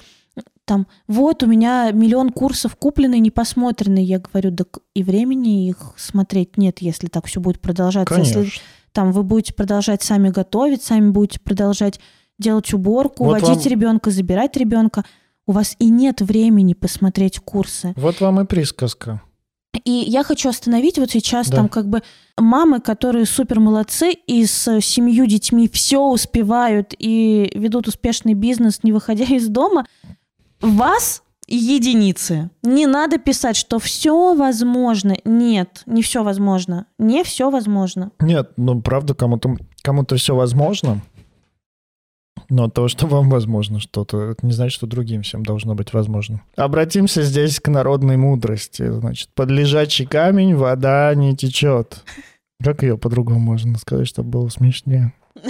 там, 0.66 0.88
вот 1.08 1.42
у 1.44 1.48
меня 1.48 1.92
миллион 1.92 2.30
курсов 2.30 2.76
куплены, 2.76 3.20
не 3.20 3.32
посмотрены. 3.32 4.04
Я 4.04 4.20
говорю, 4.20 4.52
да 4.52 4.66
и 4.94 5.04
времени 5.04 5.68
их 5.68 5.94
смотреть 5.98 6.58
нет, 6.58 6.80
если 6.80 7.08
так 7.08 7.26
все 7.26 7.40
будет 7.40 7.60
продолжаться. 7.60 8.14
Конечно. 8.14 8.40
Если 8.40 8.62
там 8.92 9.12
вы 9.12 9.24
будете 9.24 9.54
продолжать 9.54 10.04
сами 10.04 10.30
готовить, 10.30 10.84
сами 10.84 11.10
будете 11.10 11.40
продолжать 11.40 12.00
делать 12.38 12.74
уборку, 12.74 13.26
вот 13.26 13.42
водить 13.42 13.64
вам... 13.64 13.74
ребенка, 13.74 14.12
забирать 14.12 14.56
ребенка, 14.58 15.04
у 15.46 15.52
вас 15.52 15.76
и 15.80 15.90
нет 15.90 16.22
времени 16.22 16.74
посмотреть 16.74 17.40
курсы. 17.40 17.94
Вот 17.98 18.22
вам 18.22 18.40
и 18.42 18.46
присказка. 18.46 19.22
И 19.86 19.92
я 19.92 20.24
хочу 20.24 20.50
остановить 20.50 20.98
вот 20.98 21.12
сейчас 21.12 21.50
да. 21.50 21.58
там 21.58 21.70
как 21.70 21.88
бы 21.88 22.02
мамы, 22.38 22.80
которые 22.80 23.26
супер 23.26 23.60
молодцы 23.60 24.12
и 24.12 24.46
с 24.46 24.82
семью 24.82 25.26
детьми 25.26 25.68
все 25.68 26.02
успевают 26.02 26.94
и 26.98 27.52
ведут 27.54 27.88
успешный 27.88 28.34
бизнес, 28.34 28.84
не 28.84 28.92
выходя 28.92 29.26
из 29.26 29.48
дома. 29.48 29.86
Вас 30.62 31.24
единицы. 31.48 32.50
Не 32.64 32.86
надо 32.88 33.18
писать, 33.18 33.56
что 33.56 33.80
все 33.80 34.36
возможно. 34.36 35.16
Нет, 35.26 35.84
не 35.86 36.02
все 36.02 36.24
возможно. 36.24 36.86
Не 36.98 37.24
все 37.24 37.50
возможно. 37.50 38.12
Нет, 38.20 38.52
ну 38.58 38.82
правда, 38.82 39.14
кому-то 39.14 39.58
кому-то 39.82 40.16
все 40.16 40.36
возможно. 40.36 41.02
Но 42.50 42.68
то, 42.68 42.88
что 42.88 43.06
вам 43.06 43.30
возможно 43.30 43.80
что-то, 43.80 44.32
это 44.32 44.46
не 44.46 44.54
значит, 44.54 44.74
что 44.74 44.88
другим 44.88 45.22
всем 45.22 45.44
должно 45.44 45.76
быть 45.76 45.94
возможно. 45.94 46.42
Обратимся 46.56 47.22
здесь 47.22 47.60
к 47.60 47.68
народной 47.68 48.18
мудрости. 48.18 48.90
Значит, 48.92 49.30
под 49.36 49.52
лежачий 49.52 50.06
камень 50.06 50.56
вода 50.56 51.14
не 51.14 51.36
течет. 51.36 52.04
Как 52.64 52.82
ее 52.82 52.98
по-другому 52.98 53.40
можно 53.40 53.78
сказать, 53.78 54.08
чтобы 54.08 54.30
было 54.30 54.50
смешнее? 54.50 55.14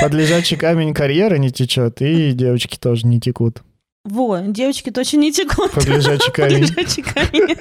Под 0.00 0.14
лежачий 0.14 0.56
камень 0.56 0.94
карьера 0.94 1.36
не 1.36 1.50
течет, 1.50 2.00
и 2.02 2.32
девочки 2.32 2.76
тоже 2.76 3.06
не 3.06 3.20
текут. 3.20 3.62
Во, 4.04 4.38
девочки 4.38 4.90
точно 4.90 5.18
не 5.18 5.32
текут. 5.32 5.72
Под 5.72 5.84
лежачий 5.86 6.30
камень. 6.30 6.68
Под 6.68 6.76
лежачий 6.76 7.02
камень. 7.02 7.56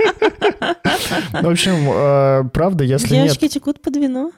В 1.41 1.49
общем, 1.49 1.89
э, 1.91 2.43
правда, 2.53 2.83
если 2.83 3.15
нет... 3.15 3.23
Девочки 3.25 3.47
текут 3.47 3.81
под 3.81 3.95
вино. 3.95 4.31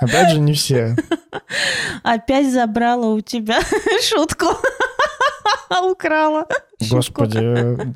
Опять 0.00 0.32
же, 0.32 0.40
не 0.40 0.54
все. 0.54 0.96
Опять 2.02 2.50
забрала 2.50 3.08
у 3.08 3.20
тебя 3.20 3.60
шутку. 4.02 4.46
Украла. 5.82 6.46
Господи. 6.90 7.94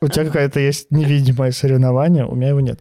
У 0.00 0.08
тебя 0.08 0.24
какая-то 0.26 0.60
есть 0.60 0.90
невидимое 0.90 1.52
соревнование, 1.52 2.26
у 2.26 2.34
меня 2.34 2.48
его 2.50 2.60
нет. 2.60 2.80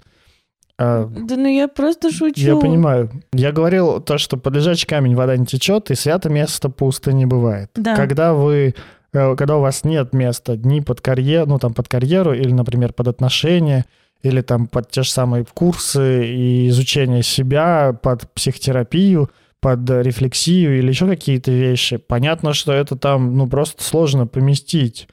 А, 0.84 1.05
да 1.05 1.38
ну 1.38 1.47
я 1.47 1.69
просто 1.69 2.11
шучу. 2.11 2.41
Я 2.41 2.55
понимаю. 2.57 3.09
Я 3.31 3.53
говорил 3.53 4.01
то, 4.01 4.17
что 4.17 4.36
под 4.36 4.55
лежачий 4.55 4.86
камень 4.86 5.15
вода 5.15 5.38
не 5.38 5.45
течет, 5.45 5.89
и 5.91 5.95
свято 5.95 6.29
место 6.29 6.69
пусто 6.69 7.13
не 7.13 7.25
бывает. 7.25 7.69
Да. 7.75 7.95
Когда 7.95 8.34
вы 8.34 8.75
э, 9.13 9.36
когда 9.36 9.57
у 9.57 9.61
вас 9.61 9.86
нет 9.86 10.11
места 10.11 10.57
ни 10.57 10.81
под 10.81 10.99
карьеру, 10.99 11.47
ну 11.51 11.59
там 11.59 11.73
под 11.73 11.88
карьеру 11.88 12.34
или, 12.34 12.51
например, 12.51 12.91
под 12.91 13.07
отношения, 13.07 13.86
или 14.23 14.41
там 14.41 14.67
под 14.67 14.91
те 14.91 15.03
же 15.03 15.09
самые 15.09 15.45
курсы 15.53 16.25
и 16.27 16.67
изучение 16.67 17.23
себя, 17.23 17.97
под 18.01 18.29
психотерапию, 18.34 19.29
под 19.61 19.89
рефлексию 19.89 20.77
или 20.79 20.89
еще 20.89 21.07
какие-то 21.07 21.51
вещи. 21.51 21.95
Понятно, 21.95 22.53
что 22.53 22.73
это 22.73 22.97
там, 22.97 23.38
ну, 23.38 23.47
просто 23.47 23.81
сложно 23.84 24.27
поместить. 24.27 25.07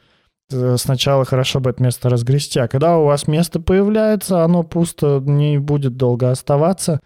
Э, 0.51 0.77
сначала 0.79 1.25
хорошо 1.25 1.61
бы 1.61 1.71
это 1.71 1.83
место 1.83 2.09
разгрести, 2.09 2.59
а 2.59 2.69
когда 2.69 2.99
у 2.99 3.05
вас 3.05 3.27
место 3.29 3.61
появляется, 3.61 4.45
оно 4.45 4.63
пусто 4.63 5.23
не 5.25 5.59
будет 5.59 5.97
долго 5.97 6.31
оставаться. 6.31 7.01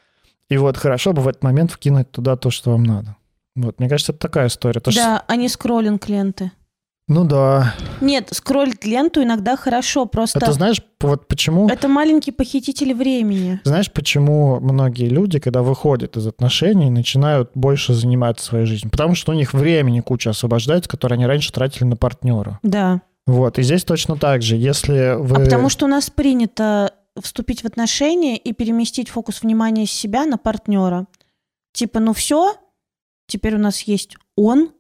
И 0.49 0.57
вот 0.57 0.77
хорошо 0.77 1.13
бы 1.13 1.23
в 1.23 1.29
этот 1.29 1.43
момент 1.43 1.73
вкинуть 1.73 2.11
туда 2.11 2.37
то, 2.37 2.51
что 2.51 2.73
вам 2.73 2.85
надо. 2.85 3.17
Вот, 3.57 3.79
мне 3.79 3.89
кажется, 3.89 4.13
это 4.13 4.21
такая 4.21 4.49
история. 4.49 4.81
То, 4.81 4.91
да, 4.95 5.17
что... 5.17 5.25
а 5.27 5.37
не 5.37 5.49
скроллинг 5.49 6.09
ленты. 6.09 6.51
Ну 7.07 7.25
да. 7.25 7.75
Нет, 8.01 8.29
скроллить 8.33 8.87
ленту 8.87 9.23
иногда 9.23 9.57
хорошо, 9.57 10.07
просто... 10.07 10.39
Это 10.39 10.53
знаешь, 10.53 10.81
вот 11.01 11.29
почему... 11.29 11.69
Это 11.69 11.87
маленький 11.87 12.33
похититель 12.33 12.95
времени. 12.95 13.61
Знаешь, 13.65 13.93
почему 13.93 14.59
многие 14.61 15.09
люди, 15.09 15.39
когда 15.39 15.63
выходят 15.63 16.17
из 16.17 16.27
отношений, 16.27 16.89
начинают 16.89 17.51
больше 17.55 17.93
заниматься 17.93 18.47
своей 18.47 18.65
жизнью? 18.65 18.91
Потому 18.91 19.15
что 19.15 19.33
у 19.33 19.35
них 19.35 19.53
времени 19.53 20.01
куча 20.01 20.31
освобождается, 20.31 20.89
которое 20.89 21.17
они 21.17 21.27
раньше 21.27 21.53
тратили 21.53 21.85
на 21.85 21.97
партнера. 21.97 22.59
Да. 22.63 23.03
Вот, 23.27 23.59
и 23.59 23.63
здесь 23.63 23.85
точно 23.85 24.17
так 24.17 24.43
же, 24.43 24.57
если 24.57 25.17
вы... 25.19 25.37
А 25.37 25.41
потому 25.41 25.69
что 25.69 25.87
у 25.87 25.89
нас 25.89 26.11
принято 26.11 26.93
вступить 27.21 27.63
в 27.63 27.67
отношения 27.67 28.37
и 28.37 28.53
переместить 28.53 29.09
фокус 29.09 29.43
внимания 29.43 29.87
с 29.87 29.91
себя 29.91 30.27
на 30.27 30.37
партнера. 30.37 31.07
Типа, 31.73 32.01
ну 32.01 32.13
все, 32.13 32.55
теперь 33.27 33.55
у 33.55 33.59
нас 33.59 33.81
есть 33.83 34.17
он, 34.37 34.71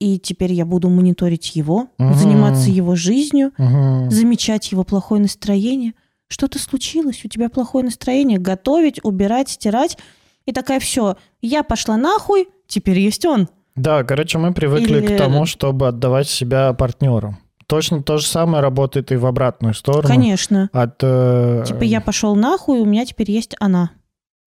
и 0.00 0.18
теперь 0.18 0.52
я 0.52 0.64
буду 0.64 0.88
мониторить 0.88 1.56
его, 1.56 1.88
Мгм. 1.98 2.14
заниматься 2.14 2.70
его 2.70 2.94
жизнью, 2.94 3.52
Мгм. 3.58 4.10
замечать 4.10 4.70
его 4.72 4.84
плохое 4.84 5.20
настроение. 5.20 5.94
Что-то 6.28 6.58
случилось, 6.58 7.24
у 7.24 7.28
тебя 7.28 7.48
плохое 7.48 7.84
настроение. 7.84 8.38
Готовить, 8.38 9.00
убирать, 9.02 9.48
стирать. 9.48 9.98
И 10.46 10.52
такая, 10.52 10.78
все, 10.78 11.16
я 11.42 11.62
пошла 11.62 11.96
нахуй, 11.96 12.48
теперь 12.66 12.98
есть 13.00 13.24
он. 13.26 13.48
Да, 13.76 14.04
короче, 14.04 14.38
мы 14.38 14.54
привыкли 14.54 14.98
Или- 14.98 15.14
к 15.14 15.18
тому, 15.18 15.46
чтобы 15.46 15.88
отдавать 15.88 16.28
себя 16.28 16.72
партнеру. 16.74 17.36
Точно 17.68 18.02
то 18.02 18.16
же 18.16 18.26
самое 18.26 18.62
работает 18.62 19.12
и 19.12 19.16
в 19.16 19.26
обратную 19.26 19.74
сторону. 19.74 20.08
Конечно. 20.08 20.70
От, 20.72 20.96
э, 21.02 21.64
Типа 21.66 21.82
я 21.82 22.00
пошел 22.00 22.34
нахуй, 22.34 22.80
у 22.80 22.86
меня 22.86 23.04
теперь 23.04 23.30
есть 23.30 23.54
она. 23.60 23.90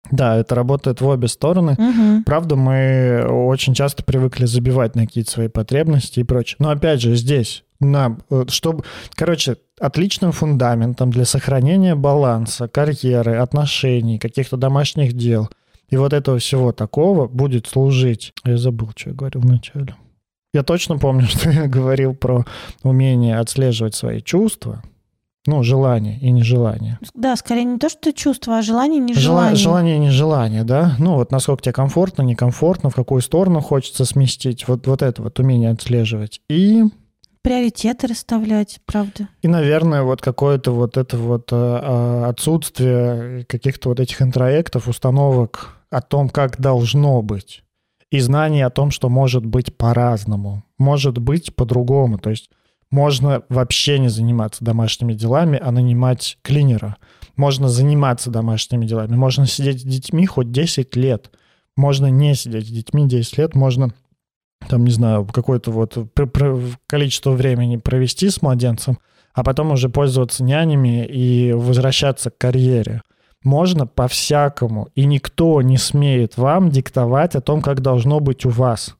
Да, 0.09 0.37
это 0.37 0.55
работает 0.55 1.01
в 1.01 1.07
обе 1.07 1.27
стороны. 1.27 1.75
Мгм. 1.77 2.23
Правда, 2.23 2.55
мы 2.55 3.25
очень 3.29 3.73
часто 3.73 4.03
привыкли 4.03 4.45
забивать 4.45 4.95
на 4.95 5.05
какие-то 5.05 5.31
свои 5.31 5.47
потребности 5.49 6.21
и 6.21 6.23
прочее. 6.23 6.55
Но 6.59 6.69
опять 6.69 7.01
же, 7.01 7.15
здесь 7.15 7.65
нам, 7.81 8.21
э, 8.29 8.45
чтобы, 8.47 8.85
короче, 9.15 9.57
отличным 9.79 10.31
фундаментом 10.31 11.11
для 11.11 11.25
сохранения 11.25 11.95
баланса, 11.95 12.69
карьеры, 12.69 13.35
отношений, 13.35 14.17
каких-то 14.17 14.55
домашних 14.55 15.13
дел 15.13 15.49
и 15.89 15.97
вот 15.97 16.13
этого 16.13 16.39
всего 16.39 16.71
такого 16.71 17.27
будет 17.27 17.67
служить. 17.67 18.33
Я 18.45 18.57
забыл, 18.57 18.91
что 18.95 19.09
я 19.09 19.15
говорил 19.15 19.41
вначале. 19.41 19.95
Я 20.53 20.63
точно 20.63 20.97
помню, 20.97 21.25
что 21.27 21.49
я 21.49 21.67
говорил 21.67 22.15
про 22.15 22.45
умение 22.83 23.37
отслеживать 23.37 23.95
свои 23.95 24.21
чувства, 24.21 24.81
ну, 25.45 25.63
желания 25.63 26.19
и 26.19 26.31
нежелания. 26.31 26.99
Да, 27.13 27.35
скорее 27.35 27.63
не 27.63 27.77
то, 27.79 27.89
что 27.89 28.11
чувство, 28.13 28.57
а 28.57 28.61
желание, 28.61 28.99
не 28.99 29.13
Жела- 29.13 29.19
желание. 29.21 29.55
Желание, 29.55 29.97
нежелание, 29.99 30.63
да? 30.63 30.95
Ну 30.99 31.15
вот 31.15 31.31
насколько 31.31 31.63
тебе 31.63 31.73
комфортно, 31.73 32.23
некомфортно, 32.23 32.89
в 32.89 32.95
какую 32.95 33.21
сторону 33.21 33.61
хочется 33.61 34.05
сместить. 34.05 34.67
Вот, 34.67 34.85
вот 34.85 35.01
это 35.01 35.21
вот 35.23 35.39
умение 35.39 35.71
отслеживать. 35.71 36.41
И, 36.49 36.83
Приоритеты 37.41 38.07
расставлять, 38.07 38.79
правда. 38.85 39.29
и, 39.41 39.47
наверное, 39.47 40.03
вот 40.03 40.21
какое-то 40.21 40.71
вот 40.71 40.97
это 40.97 41.17
вот 41.17 41.53
э, 41.53 41.55
э, 41.55 42.25
отсутствие 42.25 43.45
каких-то 43.45 43.89
вот 43.89 43.99
этих 44.01 44.21
интроектов, 44.21 44.89
установок 44.89 45.77
о 45.89 46.01
том, 46.01 46.27
как 46.29 46.59
должно 46.59 47.21
быть. 47.21 47.63
И 48.11 48.19
знание 48.19 48.65
о 48.65 48.71
том, 48.71 48.91
что 48.91 49.09
может 49.09 49.45
быть 49.45 49.75
по-разному. 49.77 50.63
Может 50.77 51.19
быть 51.19 51.55
по-другому. 51.55 52.17
То 52.17 52.31
есть 52.31 52.49
можно 52.91 53.43
вообще 53.49 53.99
не 53.99 54.07
заниматься 54.07 54.65
домашними 54.65 55.13
делами, 55.13 55.59
а 55.61 55.71
нанимать 55.71 56.39
клинера. 56.41 56.97
Можно 57.35 57.69
заниматься 57.69 58.31
домашними 58.31 58.85
делами. 58.85 59.15
Можно 59.15 59.45
сидеть 59.45 59.81
с 59.81 59.83
детьми 59.83 60.25
хоть 60.25 60.51
10 60.51 60.95
лет. 60.95 61.29
Можно 61.77 62.07
не 62.07 62.33
сидеть 62.33 62.67
с 62.67 62.71
детьми 62.71 63.07
10 63.07 63.37
лет. 63.37 63.55
Можно, 63.55 63.93
там, 64.67 64.85
не 64.85 64.91
знаю, 64.91 65.25
какое-то 65.25 65.71
вот 65.71 65.95
количество 66.87 67.31
времени 67.31 67.77
провести 67.77 68.29
с 68.29 68.41
младенцем, 68.41 68.97
а 69.33 69.43
потом 69.43 69.71
уже 69.71 69.87
пользоваться 69.87 70.43
нянями 70.43 71.05
и 71.05 71.53
возвращаться 71.53 72.31
к 72.31 72.37
карьере. 72.39 73.03
Можно 73.43 73.87
по-всякому, 73.87 74.89
и 74.95 75.05
никто 75.05 75.61
не 75.61 75.77
смеет 75.77 76.37
вам 76.37 76.69
диктовать 76.69 77.35
о 77.35 77.41
том, 77.41 77.61
как 77.61 77.81
должно 77.81 78.19
быть 78.19 78.45
у 78.45 78.49
вас. 78.49 78.95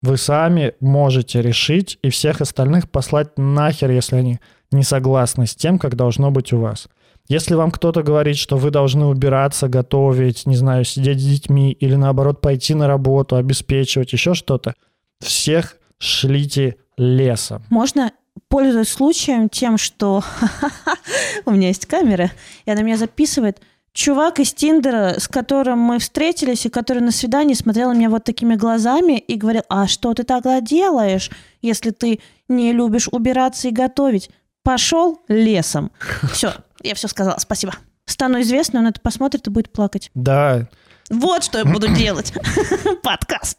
Вы 0.00 0.16
сами 0.16 0.74
можете 0.80 1.42
решить 1.42 1.98
и 2.02 2.10
всех 2.10 2.40
остальных 2.40 2.90
послать 2.90 3.36
нахер, 3.36 3.90
если 3.90 4.16
они 4.16 4.38
не 4.70 4.84
согласны 4.84 5.46
с 5.46 5.54
тем, 5.54 5.78
как 5.78 5.96
должно 5.96 6.30
быть 6.30 6.52
у 6.52 6.60
вас. 6.60 6.88
Если 7.28 7.54
вам 7.54 7.70
кто-то 7.70 8.02
говорит, 8.02 8.36
что 8.36 8.56
вы 8.56 8.70
должны 8.70 9.04
убираться, 9.04 9.68
готовить, 9.68 10.46
не 10.46 10.56
знаю, 10.56 10.84
сидеть 10.84 11.20
с 11.20 11.24
детьми 11.24 11.72
или 11.72 11.94
наоборот 11.94 12.40
пойти 12.40 12.74
на 12.74 12.86
работу, 12.86 13.36
обеспечивать, 13.36 14.12
еще 14.12 14.32
что-то, 14.32 14.74
всех 15.20 15.76
шлите 15.98 16.76
лесом. 16.96 17.64
Можно, 17.68 18.12
пользуясь 18.48 18.88
случаем 18.88 19.48
тем, 19.48 19.78
что 19.78 20.22
у 21.44 21.50
меня 21.50 21.68
есть 21.68 21.86
камера, 21.86 22.30
и 22.64 22.70
она 22.70 22.82
меня 22.82 22.96
записывает, 22.96 23.60
чувак 23.92 24.38
из 24.38 24.52
Тиндера, 24.52 25.16
с 25.18 25.26
которым 25.26 25.80
мы 25.80 25.98
встретились, 25.98 26.66
и 26.66 26.68
который 26.68 27.02
на 27.02 27.10
свидании 27.10 27.54
смотрел 27.54 27.92
на 27.92 27.94
меня 27.94 28.10
вот 28.10 28.24
такими 28.24 28.54
глазами 28.54 29.18
и 29.18 29.34
говорил, 29.36 29.62
а 29.68 29.86
что 29.86 30.14
ты 30.14 30.22
тогда 30.22 30.60
делаешь, 30.60 31.30
если 31.62 31.90
ты 31.90 32.20
не 32.48 32.72
любишь 32.72 33.08
убираться 33.10 33.68
и 33.68 33.72
готовить? 33.72 34.30
Пошел 34.62 35.20
лесом. 35.28 35.90
Все, 36.32 36.52
я 36.82 36.94
все 36.94 37.08
сказала, 37.08 37.38
спасибо. 37.38 37.74
Стану 38.04 38.40
известной, 38.40 38.80
он 38.80 38.86
это 38.86 39.00
посмотрит 39.00 39.46
и 39.46 39.50
будет 39.50 39.70
плакать. 39.70 40.10
Да, 40.14 40.68
Вот 41.10 41.44
что 41.44 41.58
я 41.58 41.64
буду 41.64 41.88
делать. 41.94 42.32
Подкаст. 43.02 43.58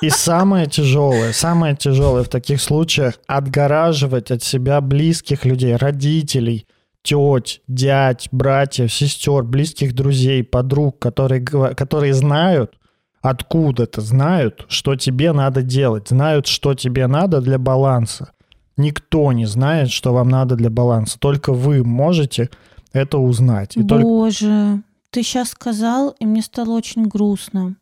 И 0.00 0.10
самое 0.10 0.66
тяжелое, 0.66 1.32
самое 1.32 1.76
тяжелое 1.76 2.24
в 2.24 2.28
таких 2.28 2.60
случаях 2.60 3.18
отгораживать 3.26 4.30
от 4.30 4.42
себя 4.42 4.80
близких 4.80 5.44
людей, 5.44 5.76
родителей, 5.76 6.66
теть, 7.02 7.62
дядь, 7.68 8.28
братьев, 8.32 8.92
сестер, 8.92 9.42
близких 9.44 9.94
друзей, 9.94 10.42
подруг, 10.42 10.98
которые, 10.98 11.44
которые 11.44 12.14
знают, 12.14 12.74
откуда-то 13.20 14.00
знают, 14.00 14.66
что 14.68 14.96
тебе 14.96 15.32
надо 15.32 15.62
делать, 15.62 16.08
знают, 16.08 16.46
что 16.46 16.74
тебе 16.74 17.06
надо 17.06 17.40
для 17.40 17.58
баланса. 17.58 18.32
Никто 18.76 19.32
не 19.32 19.46
знает, 19.46 19.90
что 19.90 20.12
вам 20.12 20.28
надо 20.28 20.56
для 20.56 20.70
баланса. 20.70 21.18
Только 21.18 21.52
вы 21.52 21.84
можете 21.84 22.50
это 22.92 23.18
узнать. 23.18 23.76
И 23.76 23.84
только 23.84 24.04
Боже, 24.04 24.82
ты 25.12 25.22
сейчас 25.22 25.50
сказал, 25.50 26.16
и 26.18 26.26
мне 26.26 26.42
стало 26.42 26.70
очень 26.70 27.04
грустно. 27.04 27.76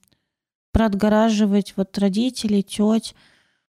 Про 0.72 0.86
отгораживать 0.86 1.74
вот 1.76 1.96
родителей, 1.96 2.62
теть. 2.62 3.14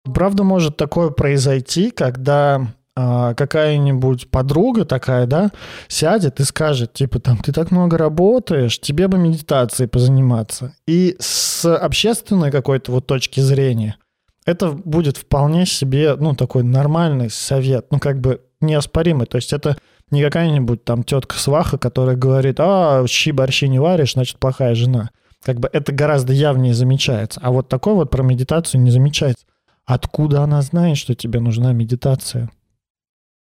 Правда, 0.03 0.43
может 0.43 0.77
такое 0.77 1.09
произойти, 1.09 1.91
когда 1.91 2.73
а, 2.95 3.33
какая-нибудь 3.33 4.31
подруга 4.31 4.85
такая, 4.85 5.25
да, 5.25 5.51
сядет 5.89 6.39
и 6.39 6.45
скажет, 6.45 6.93
типа, 6.93 7.19
там, 7.19 7.37
ты 7.37 7.51
так 7.51 7.71
много 7.71 7.97
работаешь, 7.97 8.79
тебе 8.79 9.09
бы 9.09 9.17
медитацией 9.17 9.89
позаниматься. 9.89 10.73
И 10.87 11.17
с 11.19 11.65
общественной 11.65 12.51
какой-то 12.51 12.93
вот 12.93 13.07
точки 13.07 13.41
зрения 13.41 13.97
это 14.45 14.71
будет 14.71 15.17
вполне 15.17 15.65
себе, 15.65 16.15
ну, 16.15 16.33
такой 16.33 16.63
нормальный 16.63 17.29
совет, 17.29 17.87
ну, 17.91 17.99
как 17.99 18.21
бы 18.21 18.41
неоспоримый. 18.61 19.27
То 19.27 19.35
есть 19.35 19.51
это 19.51 19.77
не 20.11 20.23
какая-нибудь 20.23 20.83
там 20.83 21.03
тетка-сваха, 21.03 21.77
которая 21.77 22.15
говорит, 22.15 22.55
а, 22.59 23.05
щи 23.07 23.31
борщи 23.31 23.67
не 23.67 23.79
варишь, 23.79 24.13
значит, 24.13 24.37
плохая 24.39 24.75
жена. 24.75 25.11
Как 25.43 25.59
бы 25.59 25.69
это 25.71 25.91
гораздо 25.91 26.33
явнее 26.33 26.73
замечается. 26.73 27.39
А 27.43 27.51
вот 27.51 27.69
такой 27.69 27.93
вот 27.93 28.09
про 28.09 28.23
медитацию 28.23 28.81
не 28.81 28.91
замечается. 28.91 29.45
Откуда 29.85 30.41
она 30.43 30.61
знает, 30.61 30.97
что 30.97 31.15
тебе 31.15 31.39
нужна 31.39 31.73
медитация? 31.73 32.49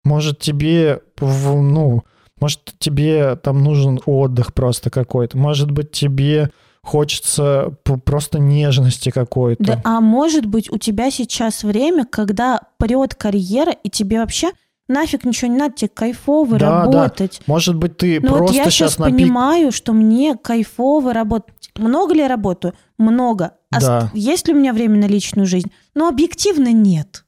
Может, 0.04 0.38
тебе, 0.38 1.00
ну, 1.20 2.04
может, 2.40 2.74
тебе 2.78 3.36
там 3.36 3.62
нужен 3.62 4.00
отдых 4.06 4.54
просто 4.54 4.90
какой-то. 4.90 5.36
Может 5.36 5.70
быть, 5.70 5.90
тебе 5.90 6.50
хочется 6.82 7.74
просто 8.04 8.38
нежности 8.38 9.10
какой-то. 9.10 9.62
Да, 9.62 9.80
а 9.84 10.00
может 10.00 10.46
быть, 10.46 10.70
у 10.70 10.78
тебя 10.78 11.10
сейчас 11.10 11.64
время, 11.64 12.06
когда 12.06 12.60
прет 12.78 13.14
карьера, 13.14 13.72
и 13.72 13.90
тебе 13.90 14.20
вообще 14.20 14.50
нафиг 14.88 15.24
ничего 15.24 15.50
не 15.50 15.58
надо, 15.58 15.74
тебе 15.74 15.88
кайфово 15.94 16.58
Да, 16.58 16.84
да. 16.86 17.00
работать. 17.02 17.40
Может 17.46 17.76
быть, 17.76 17.96
ты 17.96 18.20
Ну 18.20 18.28
вот 18.30 18.38
просто 18.38 18.56
я 18.56 18.64
сейчас 18.64 18.74
сейчас 18.74 18.98
на 18.98 19.06
пик- 19.08 19.12
понимаю, 19.16 19.72
что 19.72 19.92
мне 19.92 20.34
кайфово 20.36 21.12
работать. 21.12 21.54
Много 21.76 22.14
ли 22.14 22.20
я 22.20 22.28
работаю? 22.28 22.74
Много. 22.98 23.52
А 23.70 23.80
Да. 23.80 24.10
есть 24.14 24.48
ли 24.48 24.54
у 24.54 24.56
меня 24.56 24.72
время 24.72 24.98
на 24.98 25.06
личную 25.06 25.46
жизнь? 25.46 25.70
Ну, 25.94 26.08
объективно 26.08 26.72
нет. 26.72 27.24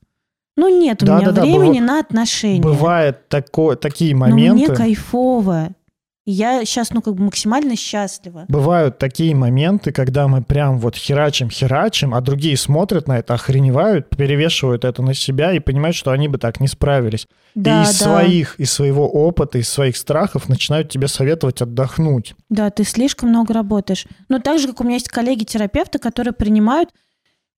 Ну, 0.57 0.69
нет 0.81 1.03
у 1.03 1.07
Да, 1.07 1.17
меня 1.19 1.27
да, 1.27 1.33
да, 1.33 1.43
времени 1.43 1.79
быва- 1.79 1.87
на 1.87 2.01
отношения. 2.01 2.61
Бывает 2.61 3.29
тако- 3.29 3.77
такие 3.77 4.15
Но 4.15 4.21
моменты. 4.27 4.67
мне 4.67 4.75
кайфово. 4.77 5.69
Я 6.27 6.65
сейчас, 6.65 6.93
ну, 6.93 7.01
как 7.01 7.15
бы 7.15 7.25
максимально 7.25 7.77
счастлива. 7.77 8.45
Бывают 8.49 8.99
такие 8.99 9.35
моменты, 9.35 9.91
когда 9.91 10.29
мы 10.29 10.43
прям 10.43 10.79
вот 10.79 10.95
херачим-херачим, 10.95 12.15
а 12.15 12.21
другие 12.21 12.57
смотрят 12.57 13.09
на 13.09 13.19
это, 13.19 13.35
охреневают, 13.35 14.11
перевешивают 14.11 14.85
это 14.85 15.03
на 15.03 15.15
себя 15.15 15.53
и 15.53 15.61
понимают, 15.61 15.97
что 15.97 16.11
они 16.11 16.29
бы 16.29 16.37
так 16.37 16.61
не 16.61 16.69
справились. 16.69 17.27
Да, 17.55 17.81
и 17.81 17.85
из 17.85 17.99
да. 17.99 18.05
своих, 18.05 18.61
из 18.61 18.71
своего 18.71 19.09
опыта, 19.09 19.59
из 19.59 19.69
своих 19.69 19.97
страхов 19.97 20.49
начинают 20.49 20.91
тебе 20.91 21.09
советовать 21.09 21.63
отдохнуть. 21.63 22.35
Да, 22.51 22.71
ты 22.71 22.85
слишком 22.85 23.31
много 23.31 23.55
работаешь. 23.55 24.07
Но 24.29 24.39
так 24.41 24.59
же, 24.59 24.69
как 24.69 24.81
у 24.83 24.85
меня 24.85 24.95
есть 24.95 25.09
коллеги-терапевты, 25.09 25.99
которые 25.99 26.35
принимают 26.35 26.91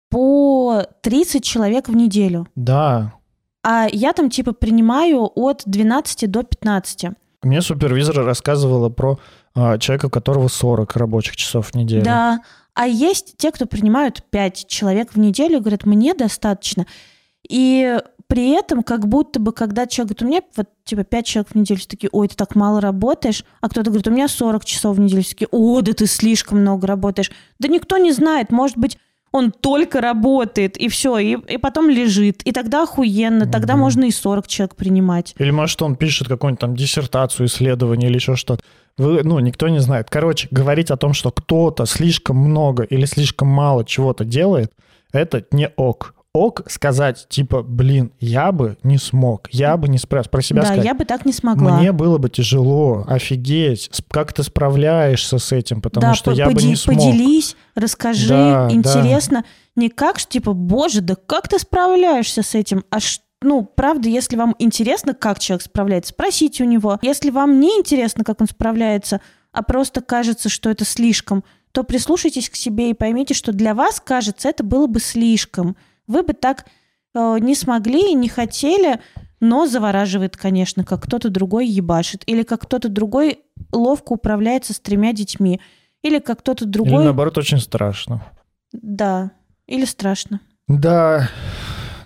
по 0.09 0.85
30 1.01 1.43
человек 1.43 1.89
в 1.89 1.95
неделю. 1.95 2.47
Да. 2.55 3.13
А 3.63 3.87
я 3.91 4.13
там 4.13 4.29
типа 4.29 4.53
принимаю 4.53 5.31
от 5.35 5.63
12 5.65 6.29
до 6.29 6.43
15. 6.43 7.11
Мне 7.43 7.61
супервизор 7.61 8.23
рассказывала 8.23 8.89
про 8.89 9.19
а, 9.55 9.77
человека, 9.77 10.05
у 10.07 10.09
которого 10.09 10.47
40 10.47 10.95
рабочих 10.95 11.35
часов 11.35 11.67
в 11.67 11.75
неделю. 11.75 12.03
Да. 12.03 12.41
А 12.73 12.87
есть 12.87 13.35
те, 13.37 13.51
кто 13.51 13.65
принимают 13.65 14.23
5 14.29 14.67
человек 14.67 15.13
в 15.13 15.19
неделю 15.19 15.57
и 15.57 15.59
говорят, 15.59 15.85
мне 15.85 16.13
достаточно. 16.13 16.85
И 17.49 17.99
при 18.27 18.51
этом 18.51 18.81
как 18.83 19.07
будто 19.07 19.39
бы, 19.39 19.51
когда 19.51 19.87
человек 19.87 20.17
говорит, 20.17 20.21
у 20.21 20.27
меня 20.27 20.41
вот 20.55 20.69
типа 20.85 21.03
5 21.03 21.25
человек 21.25 21.51
в 21.51 21.55
неделю, 21.55 21.79
все 21.79 21.89
такие, 21.89 22.09
ой, 22.13 22.27
ты 22.29 22.35
так 22.35 22.55
мало 22.55 22.79
работаешь, 22.79 23.43
а 23.59 23.67
кто-то 23.67 23.89
говорит, 23.89 24.07
у 24.07 24.11
меня 24.11 24.27
40 24.29 24.63
часов 24.63 24.95
в 24.95 24.99
неделю, 24.99 25.21
все 25.21 25.31
такие, 25.31 25.49
о, 25.51 25.81
да 25.81 25.91
ты 25.93 26.05
слишком 26.05 26.59
много 26.59 26.87
работаешь. 26.87 27.31
Да 27.59 27.67
никто 27.67 27.97
не 27.97 28.13
знает, 28.13 28.51
может 28.51 28.77
быть, 28.77 28.97
он 29.31 29.51
только 29.51 30.01
работает, 30.01 30.77
и 30.77 30.89
все, 30.89 31.17
и, 31.17 31.37
и 31.53 31.57
потом 31.57 31.89
лежит. 31.89 32.41
И 32.43 32.51
тогда 32.51 32.83
охуенно, 32.83 33.45
тогда 33.45 33.73
Мгм. 33.73 33.81
можно 33.81 34.03
и 34.05 34.11
40 34.11 34.47
человек 34.47 34.75
принимать. 34.75 35.33
Или, 35.37 35.51
может, 35.51 35.81
он 35.81 35.95
пишет 35.95 36.27
какую-нибудь 36.27 36.59
там 36.59 36.75
диссертацию, 36.75 37.47
исследование 37.47 38.09
или 38.09 38.17
еще 38.17 38.35
что-то. 38.35 38.63
Вы, 38.97 39.21
ну, 39.23 39.39
никто 39.39 39.69
не 39.69 39.79
знает. 39.79 40.09
Короче, 40.09 40.47
говорить 40.51 40.91
о 40.91 40.97
том, 40.97 41.13
что 41.13 41.31
кто-то 41.31 41.85
слишком 41.85 42.35
много 42.37 42.83
или 42.83 43.05
слишком 43.05 43.47
мало 43.47 43.85
чего-то 43.85 44.25
делает, 44.25 44.71
это 45.13 45.45
не 45.51 45.69
ок. 45.77 46.13
Ок 46.33 46.61
сказать, 46.69 47.25
типа, 47.27 47.61
блин, 47.61 48.13
я 48.21 48.53
бы 48.53 48.77
не 48.83 48.97
смог, 48.97 49.49
я 49.51 49.75
бы 49.75 49.89
не 49.89 49.97
справился. 49.97 50.29
Про 50.29 50.41
себя 50.41 50.61
да, 50.61 50.67
сказать. 50.67 50.85
я 50.85 50.93
бы 50.93 51.03
так 51.03 51.25
не 51.25 51.33
смогла. 51.33 51.77
Мне 51.77 51.91
было 51.91 52.19
бы 52.19 52.29
тяжело, 52.29 53.03
офигеть, 53.05 53.91
как 54.09 54.31
ты 54.31 54.43
справляешься 54.43 55.39
с 55.39 55.51
этим, 55.51 55.81
потому 55.81 56.07
да, 56.07 56.13
что 56.13 56.31
я 56.31 56.49
бы 56.49 56.63
не 56.63 56.77
смог. 56.77 56.95
поделись, 56.95 57.57
расскажи, 57.75 58.29
Да, 58.29 58.67
да. 58.69 58.73
интересно. 58.73 59.43
Не 59.75 59.89
как, 59.89 60.19
ж, 60.19 60.25
типа, 60.25 60.53
боже, 60.53 61.01
да 61.01 61.15
как 61.15 61.49
ты 61.49 61.59
справляешься 61.59 62.43
с 62.43 62.55
этим? 62.55 62.85
А 62.89 63.01
ш- 63.01 63.19
ну, 63.41 63.63
правда, 63.65 64.07
если 64.07 64.37
вам 64.37 64.55
интересно, 64.57 65.13
как 65.13 65.39
человек 65.39 65.63
справляется, 65.63 66.13
спросите 66.13 66.63
у 66.63 66.67
него. 66.67 66.97
Если 67.01 67.29
вам 67.29 67.59
не 67.59 67.77
интересно, 67.77 68.23
как 68.23 68.39
он 68.39 68.47
справляется, 68.47 69.19
а 69.51 69.63
просто 69.63 69.99
кажется, 69.99 70.47
что 70.47 70.69
это 70.69 70.85
слишком, 70.85 71.43
то 71.73 71.83
прислушайтесь 71.83 72.49
к 72.49 72.55
себе 72.55 72.89
и 72.91 72.93
поймите, 72.93 73.33
что 73.33 73.51
для 73.51 73.73
вас, 73.73 73.99
кажется, 73.99 74.47
это 74.47 74.63
было 74.63 74.87
бы 74.87 75.01
слишком. 75.01 75.75
Вы 76.07 76.23
бы 76.23 76.33
так 76.33 76.65
э, 77.13 77.37
не 77.39 77.55
смогли 77.55 78.11
и 78.11 78.15
не 78.15 78.29
хотели, 78.29 78.99
но 79.39 79.65
завораживает, 79.65 80.37
конечно, 80.37 80.83
как 80.83 81.03
кто-то 81.03 81.29
другой 81.29 81.67
ебашит, 81.67 82.23
или 82.25 82.43
как 82.43 82.61
кто-то 82.61 82.89
другой 82.89 83.39
ловко 83.71 84.13
управляется 84.13 84.73
с 84.73 84.79
тремя 84.79 85.13
детьми, 85.13 85.59
или 86.03 86.19
как 86.19 86.39
кто-то 86.39 86.65
Или 86.65 86.71
другой... 86.71 87.03
наоборот, 87.03 87.37
очень 87.37 87.59
страшно. 87.59 88.23
Да, 88.71 89.31
или 89.67 89.85
страшно. 89.85 90.39
Да, 90.67 91.29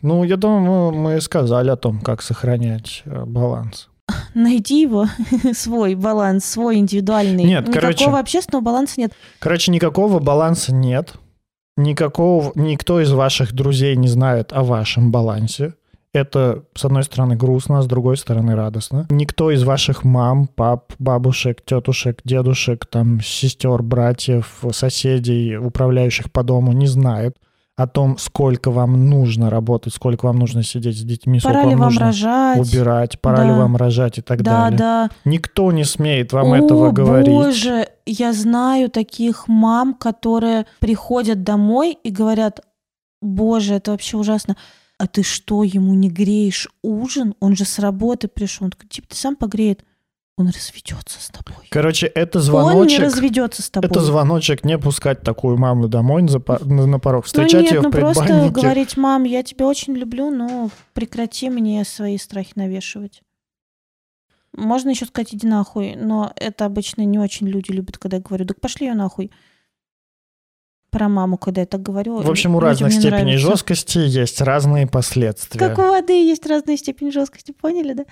ну, 0.01 0.23
я 0.23 0.37
думаю, 0.37 0.61
мы, 0.61 0.91
мы 0.91 1.21
сказали 1.21 1.69
о 1.69 1.75
том, 1.75 1.99
как 1.99 2.21
сохранять 2.21 3.03
э, 3.05 3.25
баланс. 3.25 3.89
Найди 4.33 4.81
его, 4.81 5.07
свой 5.53 5.95
баланс, 5.95 6.45
свой 6.45 6.77
индивидуальный. 6.77 7.43
Нет, 7.43 7.67
Никакого 7.67 7.81
короче- 7.81 8.09
общественного 8.11 8.63
баланса 8.63 8.93
нет. 8.97 9.13
Короче, 9.39 9.71
никакого 9.71 10.19
баланса 10.19 10.73
нет. 10.73 11.15
Никакого, 11.78 12.51
никто 12.55 13.01
из 13.01 13.11
ваших 13.11 13.53
друзей 13.53 13.95
не 13.95 14.07
знает 14.07 14.53
о 14.53 14.63
вашем 14.63 15.11
балансе. 15.11 15.73
Это, 16.13 16.63
с 16.73 16.86
одной 16.86 17.03
стороны, 17.03 17.36
грустно, 17.36 17.82
с 17.82 17.88
другой 17.88 18.15
стороны, 18.15 18.55
радостно. 18.55 19.05
Никто 19.09 19.51
из 19.51 19.63
ваших 19.63 20.05
мам, 20.05 20.47
пап, 20.47 20.93
бабушек, 20.97 21.61
тетушек, 21.65 22.21
дедушек, 22.23 22.86
там, 22.86 23.19
сестер, 23.19 23.84
братьев, 23.84 24.63
соседей, 24.71 25.57
управляющих 25.57 26.32
по 26.32 26.43
дому 26.43 26.71
не 26.71 26.88
знает 26.88 27.36
о 27.78 27.88
том, 27.88 28.17
сколько 28.17 28.71
вам 28.71 29.09
нужно 29.09 29.49
работать, 29.49 29.93
сколько 29.93 30.26
вам 30.26 30.39
нужно 30.39 30.63
сидеть 30.63 30.97
с 30.97 31.01
детьми, 31.01 31.39
сколько 31.39 31.57
Пора 31.57 31.69
ли 31.69 31.76
вам 31.76 31.86
нужно 31.89 32.05
рожать? 32.05 32.59
убирать, 32.59 33.19
пора 33.19 33.43
ли 33.43 33.49
Да. 33.49 33.57
вам 33.57 33.76
рожать 33.76 34.17
и 34.17 34.21
так 34.21 34.41
да, 34.43 34.61
далее. 34.63 34.78
да. 34.80 35.09
Никто 35.26 35.71
не 35.73 35.84
смеет 35.84 36.32
вам 36.32 36.53
О, 36.53 36.57
этого 36.57 36.91
говорить. 36.91 37.28
боже, 37.28 37.89
я 38.05 38.32
знаю 38.32 38.89
таких 38.89 39.49
мам, 39.49 39.93
которые 39.93 40.65
приходят 40.80 41.43
домой 41.43 41.97
и 42.01 42.11
говорят, 42.11 42.61
боже, 43.21 43.73
это 43.76 43.91
вообще 43.91 44.15
ужасно. 44.17 44.55
А 44.97 45.07
ты 45.07 45.23
что, 45.23 45.63
ему 45.63 45.93
не 45.95 46.09
греешь 46.09 46.69
ужин? 46.82 47.36
Он 47.41 47.57
же 47.57 47.65
с 47.65 47.80
работы 47.80 48.30
пришел. 48.30 48.65
Он 48.65 48.71
такой, 48.71 48.88
типа, 48.88 49.09
ты 49.09 49.17
сам 49.17 49.36
погреет. 49.36 49.84
Он 50.38 50.49
разведется 50.49 51.21
с 51.21 51.29
тобой. 51.29 51.65
Короче, 51.69 52.07
это 52.07 52.39
Он 52.39 52.43
не 52.43 52.49
звоночек. 52.49 52.99
разведется 52.99 53.61
с 53.61 53.69
тобой. 53.69 53.89
Это 53.89 54.01
звоночек 54.01 54.65
не 54.65 54.77
пускать 54.77 55.21
такую 55.21 55.57
маму 55.57 55.88
домой 55.88 56.23
на, 56.23 56.86
на 56.86 56.99
порог, 56.99 57.23
Ну 57.23 57.27
встречать 57.27 57.63
нет, 57.63 57.71
ее 57.71 57.81
ну 57.81 57.89
в 57.89 57.91
просто 57.91 58.49
говорить, 58.49 58.97
мам, 58.97 59.23
я 59.23 59.43
тебя 59.43 59.65
очень 59.65 59.93
люблю, 59.93 60.29
но 60.31 60.69
прекрати 60.93 61.49
мне 61.49 61.86
свои 61.86 62.17
страхи 62.17 62.51
навешивать. 62.55 63.21
Можно 64.51 64.89
еще 64.89 65.05
сказать, 65.05 65.33
иди 65.33 65.47
нахуй, 65.47 65.95
но 65.95 66.33
это 66.36 66.65
обычно 66.65 67.03
не 67.03 67.17
очень 67.19 67.47
люди 67.47 67.71
любят, 67.71 67.97
когда 67.97 68.17
я 68.17 68.23
говорю, 68.23 68.45
так 68.45 68.59
пошли 68.59 68.88
ее 68.88 68.93
нахуй. 68.93 69.31
Про 70.95 71.09
маму, 71.09 71.37
когда 71.37 71.59
я 71.59 71.67
так 71.67 71.81
говорю. 71.81 72.21
В 72.21 72.29
общем, 72.29 72.55
у 72.55 72.59
разных 72.61 72.93
не 72.93 72.99
степеней 72.99 73.23
нравится. 73.23 73.49
жесткости 73.49 73.97
есть 73.97 74.39
разные 74.39 74.87
последствия. 74.87 75.59
Как 75.59 75.77
у 75.77 75.81
воды 75.81 76.13
есть 76.13 76.47
разные 76.47 76.77
степени 76.77 77.09
жесткости, 77.09 77.51
поняли, 77.51 77.93
да? 77.93 78.05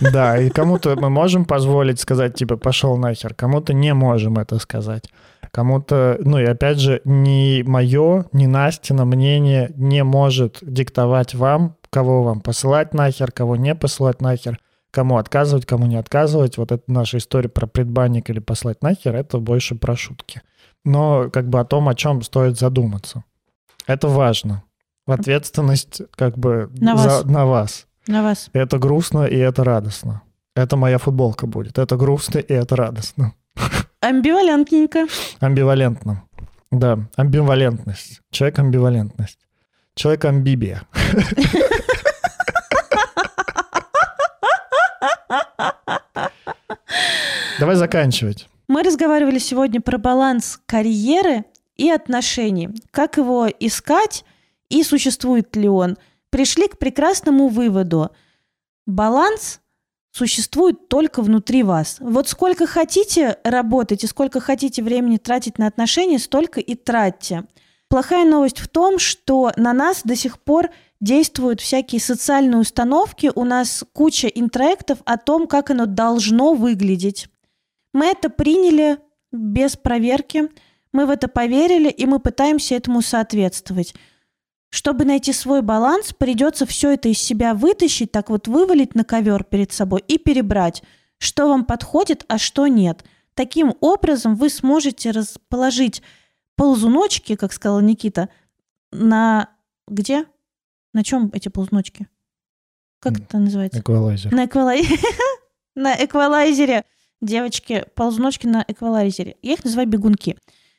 Да, 0.12 0.36
и 0.36 0.50
кому-то 0.50 0.96
мы 0.96 1.10
можем 1.10 1.44
позволить 1.44 2.00
сказать, 2.00 2.34
типа, 2.34 2.56
пошел 2.56 2.96
нахер, 2.96 3.34
кому-то 3.34 3.72
не 3.72 3.94
можем 3.94 4.38
это 4.38 4.58
сказать. 4.58 5.04
Кому-то, 5.52 6.18
ну 6.24 6.40
и 6.40 6.44
опять 6.44 6.80
же, 6.80 7.00
ни 7.04 7.62
мое, 7.62 8.26
ни 8.32 8.46
Настина 8.46 9.04
мнение 9.04 9.70
не 9.76 10.02
может 10.02 10.58
диктовать 10.60 11.34
вам, 11.34 11.76
кого 11.90 12.24
вам 12.24 12.40
посылать 12.40 12.94
нахер, 12.94 13.30
кого 13.30 13.54
не 13.54 13.76
посылать 13.76 14.20
нахер, 14.20 14.58
кому 14.94 15.18
отказывать, 15.18 15.66
кому 15.66 15.86
не 15.86 15.96
отказывать. 15.96 16.56
Вот 16.56 16.72
это 16.72 16.82
наша 16.86 17.18
история 17.18 17.48
про 17.48 17.66
предбанник 17.66 18.30
или 18.30 18.38
послать 18.38 18.82
нахер, 18.82 19.14
это 19.16 19.38
больше 19.38 19.74
про 19.74 19.96
шутки. 19.96 20.40
Но 20.84 21.28
как 21.30 21.48
бы 21.48 21.60
о 21.60 21.64
том, 21.64 21.88
о 21.88 21.94
чем 21.94 22.22
стоит 22.22 22.58
задуматься. 22.58 23.24
Это 23.86 24.08
важно. 24.08 24.62
Ответственность 25.06 26.00
как 26.16 26.38
бы 26.38 26.70
На 26.78 26.96
за- 26.96 27.08
вас. 27.08 27.24
на 27.24 27.44
вас. 27.46 27.86
На 28.06 28.22
вас. 28.22 28.48
Это 28.52 28.78
грустно 28.78 29.24
и 29.24 29.36
это 29.36 29.64
радостно. 29.64 30.22
Это 30.56 30.76
моя 30.76 30.98
футболка 30.98 31.46
будет. 31.46 31.78
Это 31.78 31.96
грустно 31.96 32.38
и 32.38 32.52
это 32.52 32.76
радостно. 32.76 33.32
Амбивалентненько. 34.00 35.06
Амбивалентно. 35.40 36.22
Да, 36.70 36.98
амбивалентность. 37.16 38.20
Человек 38.30 38.58
амбивалентность. 38.58 39.38
Человек 39.94 40.24
амбибия. 40.24 40.82
Давай 47.58 47.76
заканчивать. 47.76 48.48
Мы 48.68 48.82
разговаривали 48.82 49.38
сегодня 49.38 49.80
про 49.80 49.98
баланс 49.98 50.60
карьеры 50.66 51.44
и 51.76 51.90
отношений. 51.90 52.70
Как 52.90 53.16
его 53.16 53.48
искать 53.60 54.24
и 54.68 54.82
существует 54.82 55.54
ли 55.56 55.68
он. 55.68 55.96
Пришли 56.30 56.66
к 56.68 56.78
прекрасному 56.78 57.48
выводу. 57.48 58.10
Баланс 58.86 59.60
существует 60.10 60.88
только 60.88 61.22
внутри 61.22 61.62
вас. 61.62 61.96
Вот 62.00 62.28
сколько 62.28 62.66
хотите 62.66 63.38
работать 63.44 64.04
и 64.04 64.06
сколько 64.06 64.40
хотите 64.40 64.82
времени 64.82 65.16
тратить 65.16 65.58
на 65.58 65.66
отношения, 65.66 66.18
столько 66.18 66.60
и 66.60 66.74
тратьте. 66.74 67.44
Плохая 67.88 68.24
новость 68.24 68.58
в 68.58 68.68
том, 68.68 68.98
что 68.98 69.52
на 69.56 69.72
нас 69.72 70.02
до 70.04 70.16
сих 70.16 70.40
пор 70.40 70.70
действуют 71.00 71.60
всякие 71.60 72.00
социальные 72.00 72.60
установки, 72.60 73.30
у 73.34 73.44
нас 73.44 73.84
куча 73.92 74.28
интроектов 74.28 74.98
о 75.04 75.16
том, 75.16 75.46
как 75.46 75.70
оно 75.70 75.86
должно 75.86 76.54
выглядеть. 76.54 77.28
Мы 77.92 78.06
это 78.06 78.30
приняли 78.30 78.98
без 79.32 79.76
проверки, 79.76 80.48
мы 80.92 81.06
в 81.06 81.10
это 81.10 81.28
поверили, 81.28 81.90
и 81.90 82.06
мы 82.06 82.20
пытаемся 82.20 82.74
этому 82.74 83.02
соответствовать. 83.02 83.94
Чтобы 84.70 85.04
найти 85.04 85.32
свой 85.32 85.62
баланс, 85.62 86.12
придется 86.12 86.66
все 86.66 86.94
это 86.94 87.08
из 87.08 87.18
себя 87.18 87.54
вытащить, 87.54 88.10
так 88.10 88.30
вот 88.30 88.48
вывалить 88.48 88.94
на 88.94 89.04
ковер 89.04 89.44
перед 89.44 89.72
собой 89.72 90.02
и 90.08 90.18
перебрать, 90.18 90.82
что 91.18 91.48
вам 91.48 91.64
подходит, 91.64 92.24
а 92.28 92.38
что 92.38 92.66
нет. 92.66 93.04
Таким 93.34 93.74
образом 93.80 94.34
вы 94.36 94.50
сможете 94.50 95.10
расположить 95.10 96.02
ползуночки, 96.56 97.36
как 97.36 97.52
сказала 97.52 97.80
Никита, 97.80 98.28
на 98.92 99.48
где? 99.88 100.26
На 100.94 101.04
чем 101.04 101.30
эти 101.34 101.48
ползуночки? 101.48 102.08
Как 103.00 103.20
это 103.20 103.38
называется? 103.38 103.80
Эквалайзер. 103.80 104.32
На, 104.32 104.46
эквалай- 104.46 104.86
на 105.74 105.94
эквалайзере. 105.94 106.84
Девочки, 107.20 107.84
ползуночки 107.94 108.46
на 108.46 108.64
эквалайзере. 108.66 109.36
Я 109.42 109.52
их 109.54 109.64
называю 109.64 109.88
бегунки. 109.88 110.38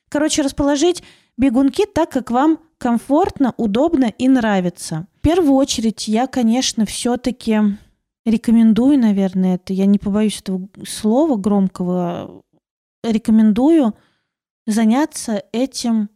Короче, 0.10 0.42
расположить 0.42 1.04
бегунки 1.38 1.86
так, 1.86 2.10
как 2.10 2.32
вам 2.32 2.60
комфортно, 2.78 3.54
удобно 3.58 4.06
и 4.06 4.28
нравится. 4.28 5.08
В 5.18 5.22
первую 5.22 5.54
очередь 5.54 6.08
я, 6.08 6.28
конечно, 6.28 6.86
все-таки 6.86 7.60
рекомендую, 8.26 8.98
наверное, 9.00 9.56
это, 9.56 9.74
я 9.74 9.86
не 9.86 10.00
побоюсь 10.00 10.40
этого 10.40 10.68
слова 10.88 11.36
громкого, 11.36 12.42
рекомендую 13.04 13.96
заняться 14.66 15.44
этим 15.52 16.10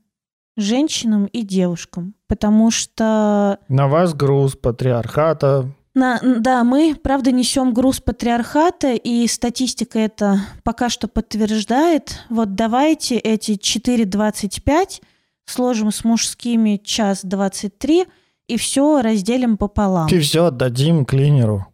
женщинам 0.62 1.26
и 1.26 1.42
девушкам, 1.44 2.14
потому 2.28 2.72
что 2.72 3.60
На 3.68 3.88
вас 3.88 4.14
груз 4.14 4.56
патриархата. 4.56 5.70
на, 5.96 6.20
да, 6.22 6.64
мы, 6.64 6.96
правда, 7.02 7.32
несем 7.32 7.74
груз 7.74 8.00
патриархата, 8.00 8.94
и 8.94 9.28
статистика 9.28 10.00
это 10.00 10.40
пока 10.64 10.90
что 10.90 11.08
подтверждает. 11.08 12.26
Вот 12.30 12.56
давайте 12.56 13.18
эти 13.18 13.52
4,25 13.52 15.02
сложим 15.46 15.92
с 15.92 16.04
мужскими 16.04 16.80
час 16.84 17.22
23, 17.24 18.06
и 18.48 18.58
все 18.58 19.02
разделим 19.02 19.58
пополам. 19.58 20.08
И 20.08 20.20
все 20.20 20.46
отдадим 20.46 21.06
клинеру. 21.06 21.68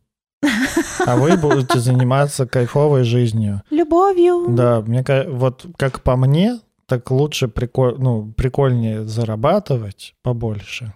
А 1.06 1.16
вы 1.16 1.38
будете 1.38 1.80
заниматься 1.80 2.46
кайфовой 2.46 3.04
жизнью. 3.04 3.62
Любовью. 3.70 4.48
Да, 4.50 4.82
мне 4.82 5.04
вот 5.28 5.66
как 5.78 6.02
по 6.02 6.16
мне, 6.16 6.60
так 6.88 7.10
лучше 7.12 7.48
приколь, 7.48 7.96
ну, 7.98 8.32
прикольнее 8.34 9.06
зарабатывать 9.06 10.16
побольше. 10.22 10.94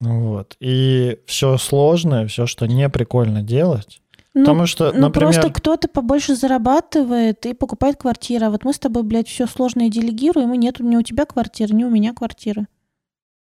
Ну 0.00 0.28
Вот. 0.28 0.56
И 0.60 1.18
все 1.26 1.56
сложное, 1.56 2.26
все, 2.26 2.46
что 2.46 2.66
не 2.66 2.88
прикольно 2.88 3.42
делать. 3.42 4.00
Ну, 4.34 4.42
Потому 4.42 4.66
что, 4.66 4.92
ну, 4.92 5.00
например, 5.00 5.32
просто 5.32 5.50
кто-то 5.50 5.88
побольше 5.88 6.36
зарабатывает 6.36 7.46
и 7.46 7.54
покупает 7.54 7.96
квартиру. 7.96 8.44
А 8.44 8.50
вот 8.50 8.64
мы 8.64 8.74
с 8.74 8.78
тобой, 8.78 9.02
блядь, 9.02 9.28
все 9.28 9.46
сложное 9.46 9.88
делегируем, 9.88 10.52
и 10.52 10.58
нету 10.58 10.84
ни 10.84 10.94
у 10.94 11.00
тебя 11.00 11.24
квартиры, 11.24 11.74
ни 11.74 11.84
у 11.84 11.90
меня 11.90 12.12
квартиры. 12.12 12.66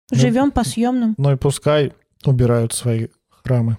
Ну, 0.09 0.17
Живем 0.17 0.49
по 0.49 0.63
съемным. 0.63 1.13
ну 1.19 1.31
и 1.31 1.35
пускай 1.35 1.93
убирают 2.25 2.73
свои 2.73 3.09
храмы. 3.29 3.77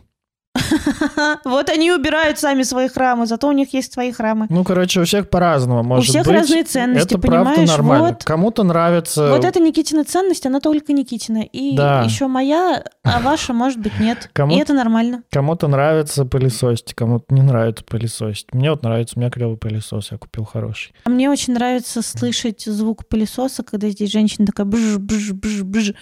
Вот 1.45 1.69
они 1.71 1.91
убирают 1.93 2.39
сами 2.39 2.63
свои 2.63 2.89
храмы, 2.89 3.27
зато 3.27 3.49
у 3.49 3.53
них 3.53 3.73
есть 3.75 3.93
свои 3.93 4.13
храмы. 4.13 4.47
Ну, 4.51 4.65
короче, 4.65 5.01
у 5.01 5.05
всех 5.05 5.29
по-разному. 5.31 5.83
Может 5.83 6.11
всех 6.11 6.27
быть, 6.27 6.35
разные 6.35 6.65
ценности, 6.65 7.15
это 7.15 7.19
правда 7.19 7.51
понимаешь? 7.51 7.69
нормально. 7.71 8.07
Вот. 8.09 8.25
Кому-то 8.25 8.63
нравится... 8.63 9.31
Вот 9.31 9.45
это 9.45 9.61
Никитина 9.61 10.05
ценность, 10.05 10.47
она 10.47 10.61
только 10.61 10.93
Никитина. 10.93 11.39
И 11.43 11.77
Да. 11.77 12.03
еще 12.03 12.27
моя, 12.27 12.85
а 13.03 13.21
ваша, 13.21 13.53
может 13.53 13.79
быть, 13.79 13.99
нет. 13.99 14.31
Кому- 14.33 14.55
И 14.55 14.59
это 14.59 14.73
нормально. 14.75 15.23
Кому-то 15.31 15.69
нравится 15.69 16.25
пылесосить, 16.25 16.95
кому-то 16.95 17.35
не 17.35 17.43
нравится 17.43 17.85
пылесосить. 17.85 18.53
Мне 18.53 18.71
вот 18.71 18.83
нравится, 18.83 19.15
у 19.17 19.21
меня 19.21 19.31
клевый 19.31 19.57
пылесос, 19.57 20.13
я 20.13 20.19
купил 20.19 20.45
хороший. 20.45 20.93
А 21.05 21.11
мне 21.11 21.31
очень 21.31 21.55
нравится 21.55 22.03
слышать 22.03 22.63
звук 22.65 23.07
пылесоса, 23.09 23.63
когда 23.63 23.89
здесь 23.89 24.11
женщина 24.11 24.47
такая 24.47 24.67
бж 24.67 24.99
бж 24.99 25.33
бж 25.33 25.63
бж 25.63 25.95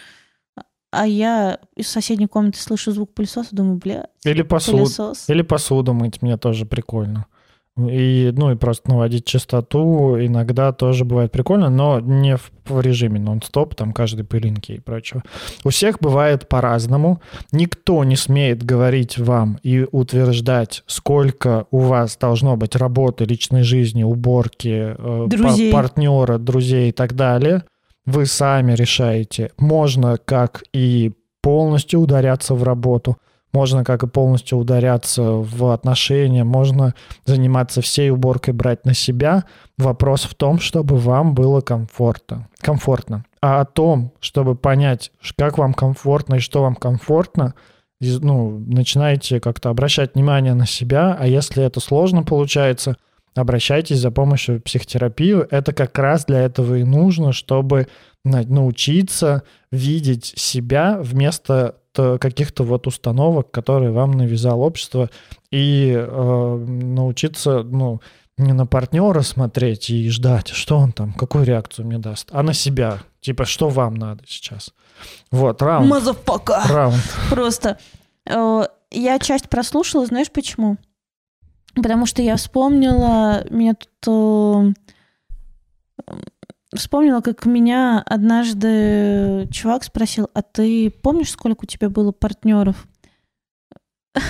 а 0.90 1.06
я 1.06 1.58
из 1.76 1.88
соседней 1.88 2.26
комнаты 2.26 2.58
слышу 2.60 2.92
звук 2.92 3.12
пылесоса, 3.14 3.54
думаю, 3.54 3.76
бля, 3.76 4.06
Или 4.24 4.42
посуду. 4.42 4.78
пылесос. 4.78 5.28
Или 5.28 5.42
посуду 5.42 5.92
мыть 5.92 6.22
мне 6.22 6.36
тоже 6.36 6.66
прикольно. 6.66 7.26
И, 7.78 8.30
ну, 8.36 8.50
и 8.50 8.56
просто 8.56 8.90
наводить 8.90 9.24
чистоту 9.24 10.18
иногда 10.18 10.72
тоже 10.72 11.04
бывает 11.04 11.32
прикольно, 11.32 11.70
но 11.70 12.00
не 12.00 12.36
в, 12.36 12.50
в 12.66 12.80
режиме 12.80 13.20
нон-стоп, 13.20 13.74
там, 13.74 13.92
каждой 13.92 14.24
пылинки 14.24 14.72
и 14.72 14.80
прочего. 14.80 15.22
У 15.64 15.70
всех 15.70 15.98
бывает 16.00 16.48
по-разному. 16.48 17.22
Никто 17.52 18.02
не 18.04 18.16
смеет 18.16 18.64
говорить 18.64 19.16
вам 19.18 19.58
и 19.62 19.86
утверждать, 19.90 20.82
сколько 20.88 21.66
у 21.70 21.78
вас 21.78 22.18
должно 22.18 22.56
быть 22.56 22.76
работы, 22.76 23.24
личной 23.24 23.62
жизни, 23.62 24.02
уборки, 24.02 24.94
э, 24.98 25.26
Друзей. 25.28 25.70
па- 25.72 25.78
партнера, 25.82 26.36
друзей 26.38 26.90
и 26.90 26.92
так 26.92 27.14
далее. 27.14 27.62
Вы 28.06 28.26
сами 28.26 28.72
решаете. 28.72 29.52
Можно 29.58 30.16
как 30.16 30.62
и 30.72 31.12
полностью 31.42 32.00
ударяться 32.00 32.54
в 32.54 32.62
работу, 32.62 33.16
можно 33.52 33.84
как 33.84 34.02
и 34.02 34.06
полностью 34.06 34.58
ударяться 34.58 35.22
в 35.22 35.72
отношения, 35.72 36.44
можно 36.44 36.94
заниматься 37.24 37.80
всей 37.80 38.10
уборкой, 38.10 38.54
брать 38.54 38.84
на 38.84 38.94
себя. 38.94 39.44
Вопрос 39.76 40.22
в 40.22 40.34
том, 40.34 40.60
чтобы 40.60 40.96
вам 40.96 41.34
было 41.34 41.60
комфортно. 41.60 42.48
комфортно. 42.60 43.24
А 43.42 43.60
о 43.60 43.64
том, 43.64 44.12
чтобы 44.20 44.54
понять, 44.54 45.10
как 45.36 45.58
вам 45.58 45.74
комфортно 45.74 46.36
и 46.36 46.40
что 46.40 46.62
вам 46.62 46.76
комфортно, 46.76 47.54
ну, 48.00 48.62
начинаете 48.66 49.40
как-то 49.40 49.70
обращать 49.70 50.14
внимание 50.14 50.54
на 50.54 50.66
себя, 50.66 51.16
а 51.18 51.26
если 51.26 51.64
это 51.64 51.80
сложно 51.80 52.22
получается, 52.22 52.96
обращайтесь 53.34 53.98
за 53.98 54.10
помощью 54.10 54.58
в 54.58 54.62
психотерапию. 54.62 55.46
Это 55.50 55.72
как 55.72 55.96
раз 55.98 56.24
для 56.24 56.40
этого 56.40 56.76
и 56.78 56.84
нужно, 56.84 57.32
чтобы 57.32 57.88
на- 58.24 58.42
научиться 58.42 59.42
видеть 59.72 60.32
себя 60.36 60.98
вместо 61.00 61.76
каких-то 61.94 62.62
вот 62.64 62.86
установок, 62.86 63.50
которые 63.50 63.90
вам 63.90 64.12
навязало 64.12 64.62
общество, 64.62 65.10
и 65.50 65.92
э, 65.94 66.64
научиться, 66.66 67.62
ну, 67.64 68.00
не 68.38 68.52
на 68.52 68.64
партнера 68.64 69.20
смотреть 69.22 69.90
и 69.90 70.08
ждать, 70.08 70.48
что 70.48 70.78
он 70.78 70.92
там, 70.92 71.12
какую 71.12 71.44
реакцию 71.44 71.86
мне 71.86 71.98
даст, 71.98 72.28
а 72.32 72.42
на 72.42 72.54
себя. 72.54 73.00
Типа, 73.20 73.44
что 73.44 73.68
вам 73.68 73.94
надо 73.94 74.22
сейчас. 74.26 74.72
Вот, 75.30 75.60
раунд. 75.62 75.88
Motherfucker! 75.90 76.62
Раунд. 76.68 77.02
Просто. 77.28 77.76
Э, 78.24 78.62
Я 78.92 79.18
часть 79.18 79.48
прослушала, 79.48 80.06
знаешь 80.06 80.30
почему? 80.30 80.76
Потому 81.74 82.06
что 82.06 82.22
я 82.22 82.36
вспомнила, 82.36 83.44
меня 83.50 83.74
тут... 83.74 84.74
э, 86.06 86.12
Вспомнила, 86.74 87.20
как 87.20 87.46
меня 87.46 88.00
однажды 88.06 89.48
чувак 89.50 89.82
спросил, 89.82 90.30
а 90.34 90.42
ты 90.42 90.88
помнишь, 90.90 91.30
сколько 91.30 91.64
у 91.64 91.66
тебя 91.66 91.88
было 91.90 92.12
партнеров? 92.12 92.86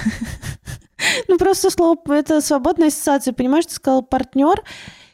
Ну, 1.28 1.38
просто 1.38 1.70
слово, 1.70 1.96
это 2.10 2.42
свободная 2.42 2.88
ассоциация, 2.88 3.32
понимаешь, 3.32 3.64
ты 3.64 3.72
сказал 3.74 4.02
партнер, 4.02 4.62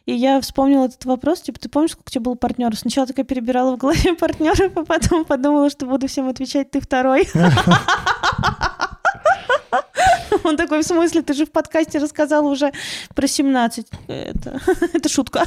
и 0.04 0.12
я 0.12 0.40
вспомнила 0.40 0.86
этот 0.86 1.04
вопрос, 1.04 1.42
типа, 1.42 1.60
ты 1.60 1.68
помнишь, 1.68 1.92
сколько 1.92 2.08
у 2.08 2.10
тебя 2.10 2.22
было 2.22 2.34
партнеров? 2.34 2.78
Сначала 2.78 3.06
такая 3.06 3.24
перебирала 3.24 3.76
в 3.76 3.78
голове 3.78 4.14
партнеров, 4.18 4.72
а 4.74 4.84
потом 4.84 5.24
подумала, 5.24 5.70
что 5.70 5.86
буду 5.86 6.08
всем 6.08 6.28
отвечать, 6.28 6.72
ты 6.72 6.80
второй. 6.80 7.28
Он 10.44 10.56
такой, 10.56 10.82
в 10.82 10.86
смысле, 10.86 11.22
ты 11.22 11.34
же 11.34 11.46
в 11.46 11.50
подкасте 11.52 11.98
рассказал 11.98 12.46
уже 12.46 12.72
про 13.14 13.26
17. 13.26 13.86
Это, 14.08 14.60
это 14.92 15.08
шутка. 15.08 15.44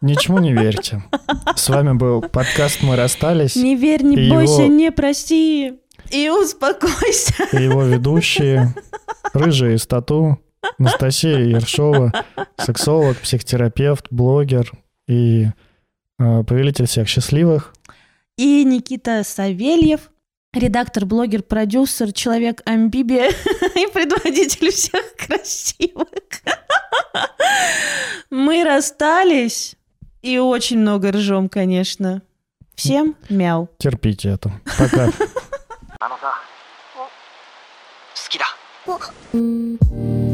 Ничему 0.00 0.38
не 0.38 0.52
верьте. 0.52 1.02
С 1.56 1.68
вами 1.68 1.92
был 1.96 2.20
подкаст 2.22 2.82
«Мы 2.82 2.96
расстались» 2.96 3.56
Не 3.56 3.74
верь, 3.76 4.02
не 4.02 4.16
И 4.26 4.30
бойся, 4.30 4.62
его- 4.62 4.72
не 4.74 4.92
прости. 4.92 5.74
И 6.10 6.28
успокойся. 6.28 7.34
и 7.52 7.62
его 7.64 7.82
ведущие 7.82 8.74
Рыжая 9.32 9.74
из 9.74 9.86
Тату, 9.86 10.38
Анастасия 10.78 11.38
Ершова, 11.38 12.12
сексолог, 12.58 13.16
психотерапевт, 13.18 14.06
блогер 14.10 14.70
и 15.08 15.48
э, 16.18 16.44
повелитель 16.44 16.86
всех 16.86 17.08
счастливых. 17.08 17.74
И 18.36 18.64
Никита 18.64 19.22
Савельев, 19.24 20.10
редактор, 20.58 21.06
блогер, 21.06 21.42
продюсер, 21.42 22.12
человек 22.12 22.62
амбибия 22.64 23.28
и 23.74 23.86
предводитель 23.92 24.70
всех 24.70 25.14
красивых. 25.16 26.08
Мы 28.30 28.64
расстались 28.64 29.76
и 30.22 30.38
очень 30.38 30.78
много 30.78 31.12
ржем, 31.12 31.48
конечно. 31.48 32.22
Всем 32.74 33.16
мяу. 33.30 33.68
Терпите 33.78 34.30
это. 34.30 34.52
Пока. 34.78 35.10
А 36.00 36.08
Скида. 38.14 38.44
you. 39.32 40.25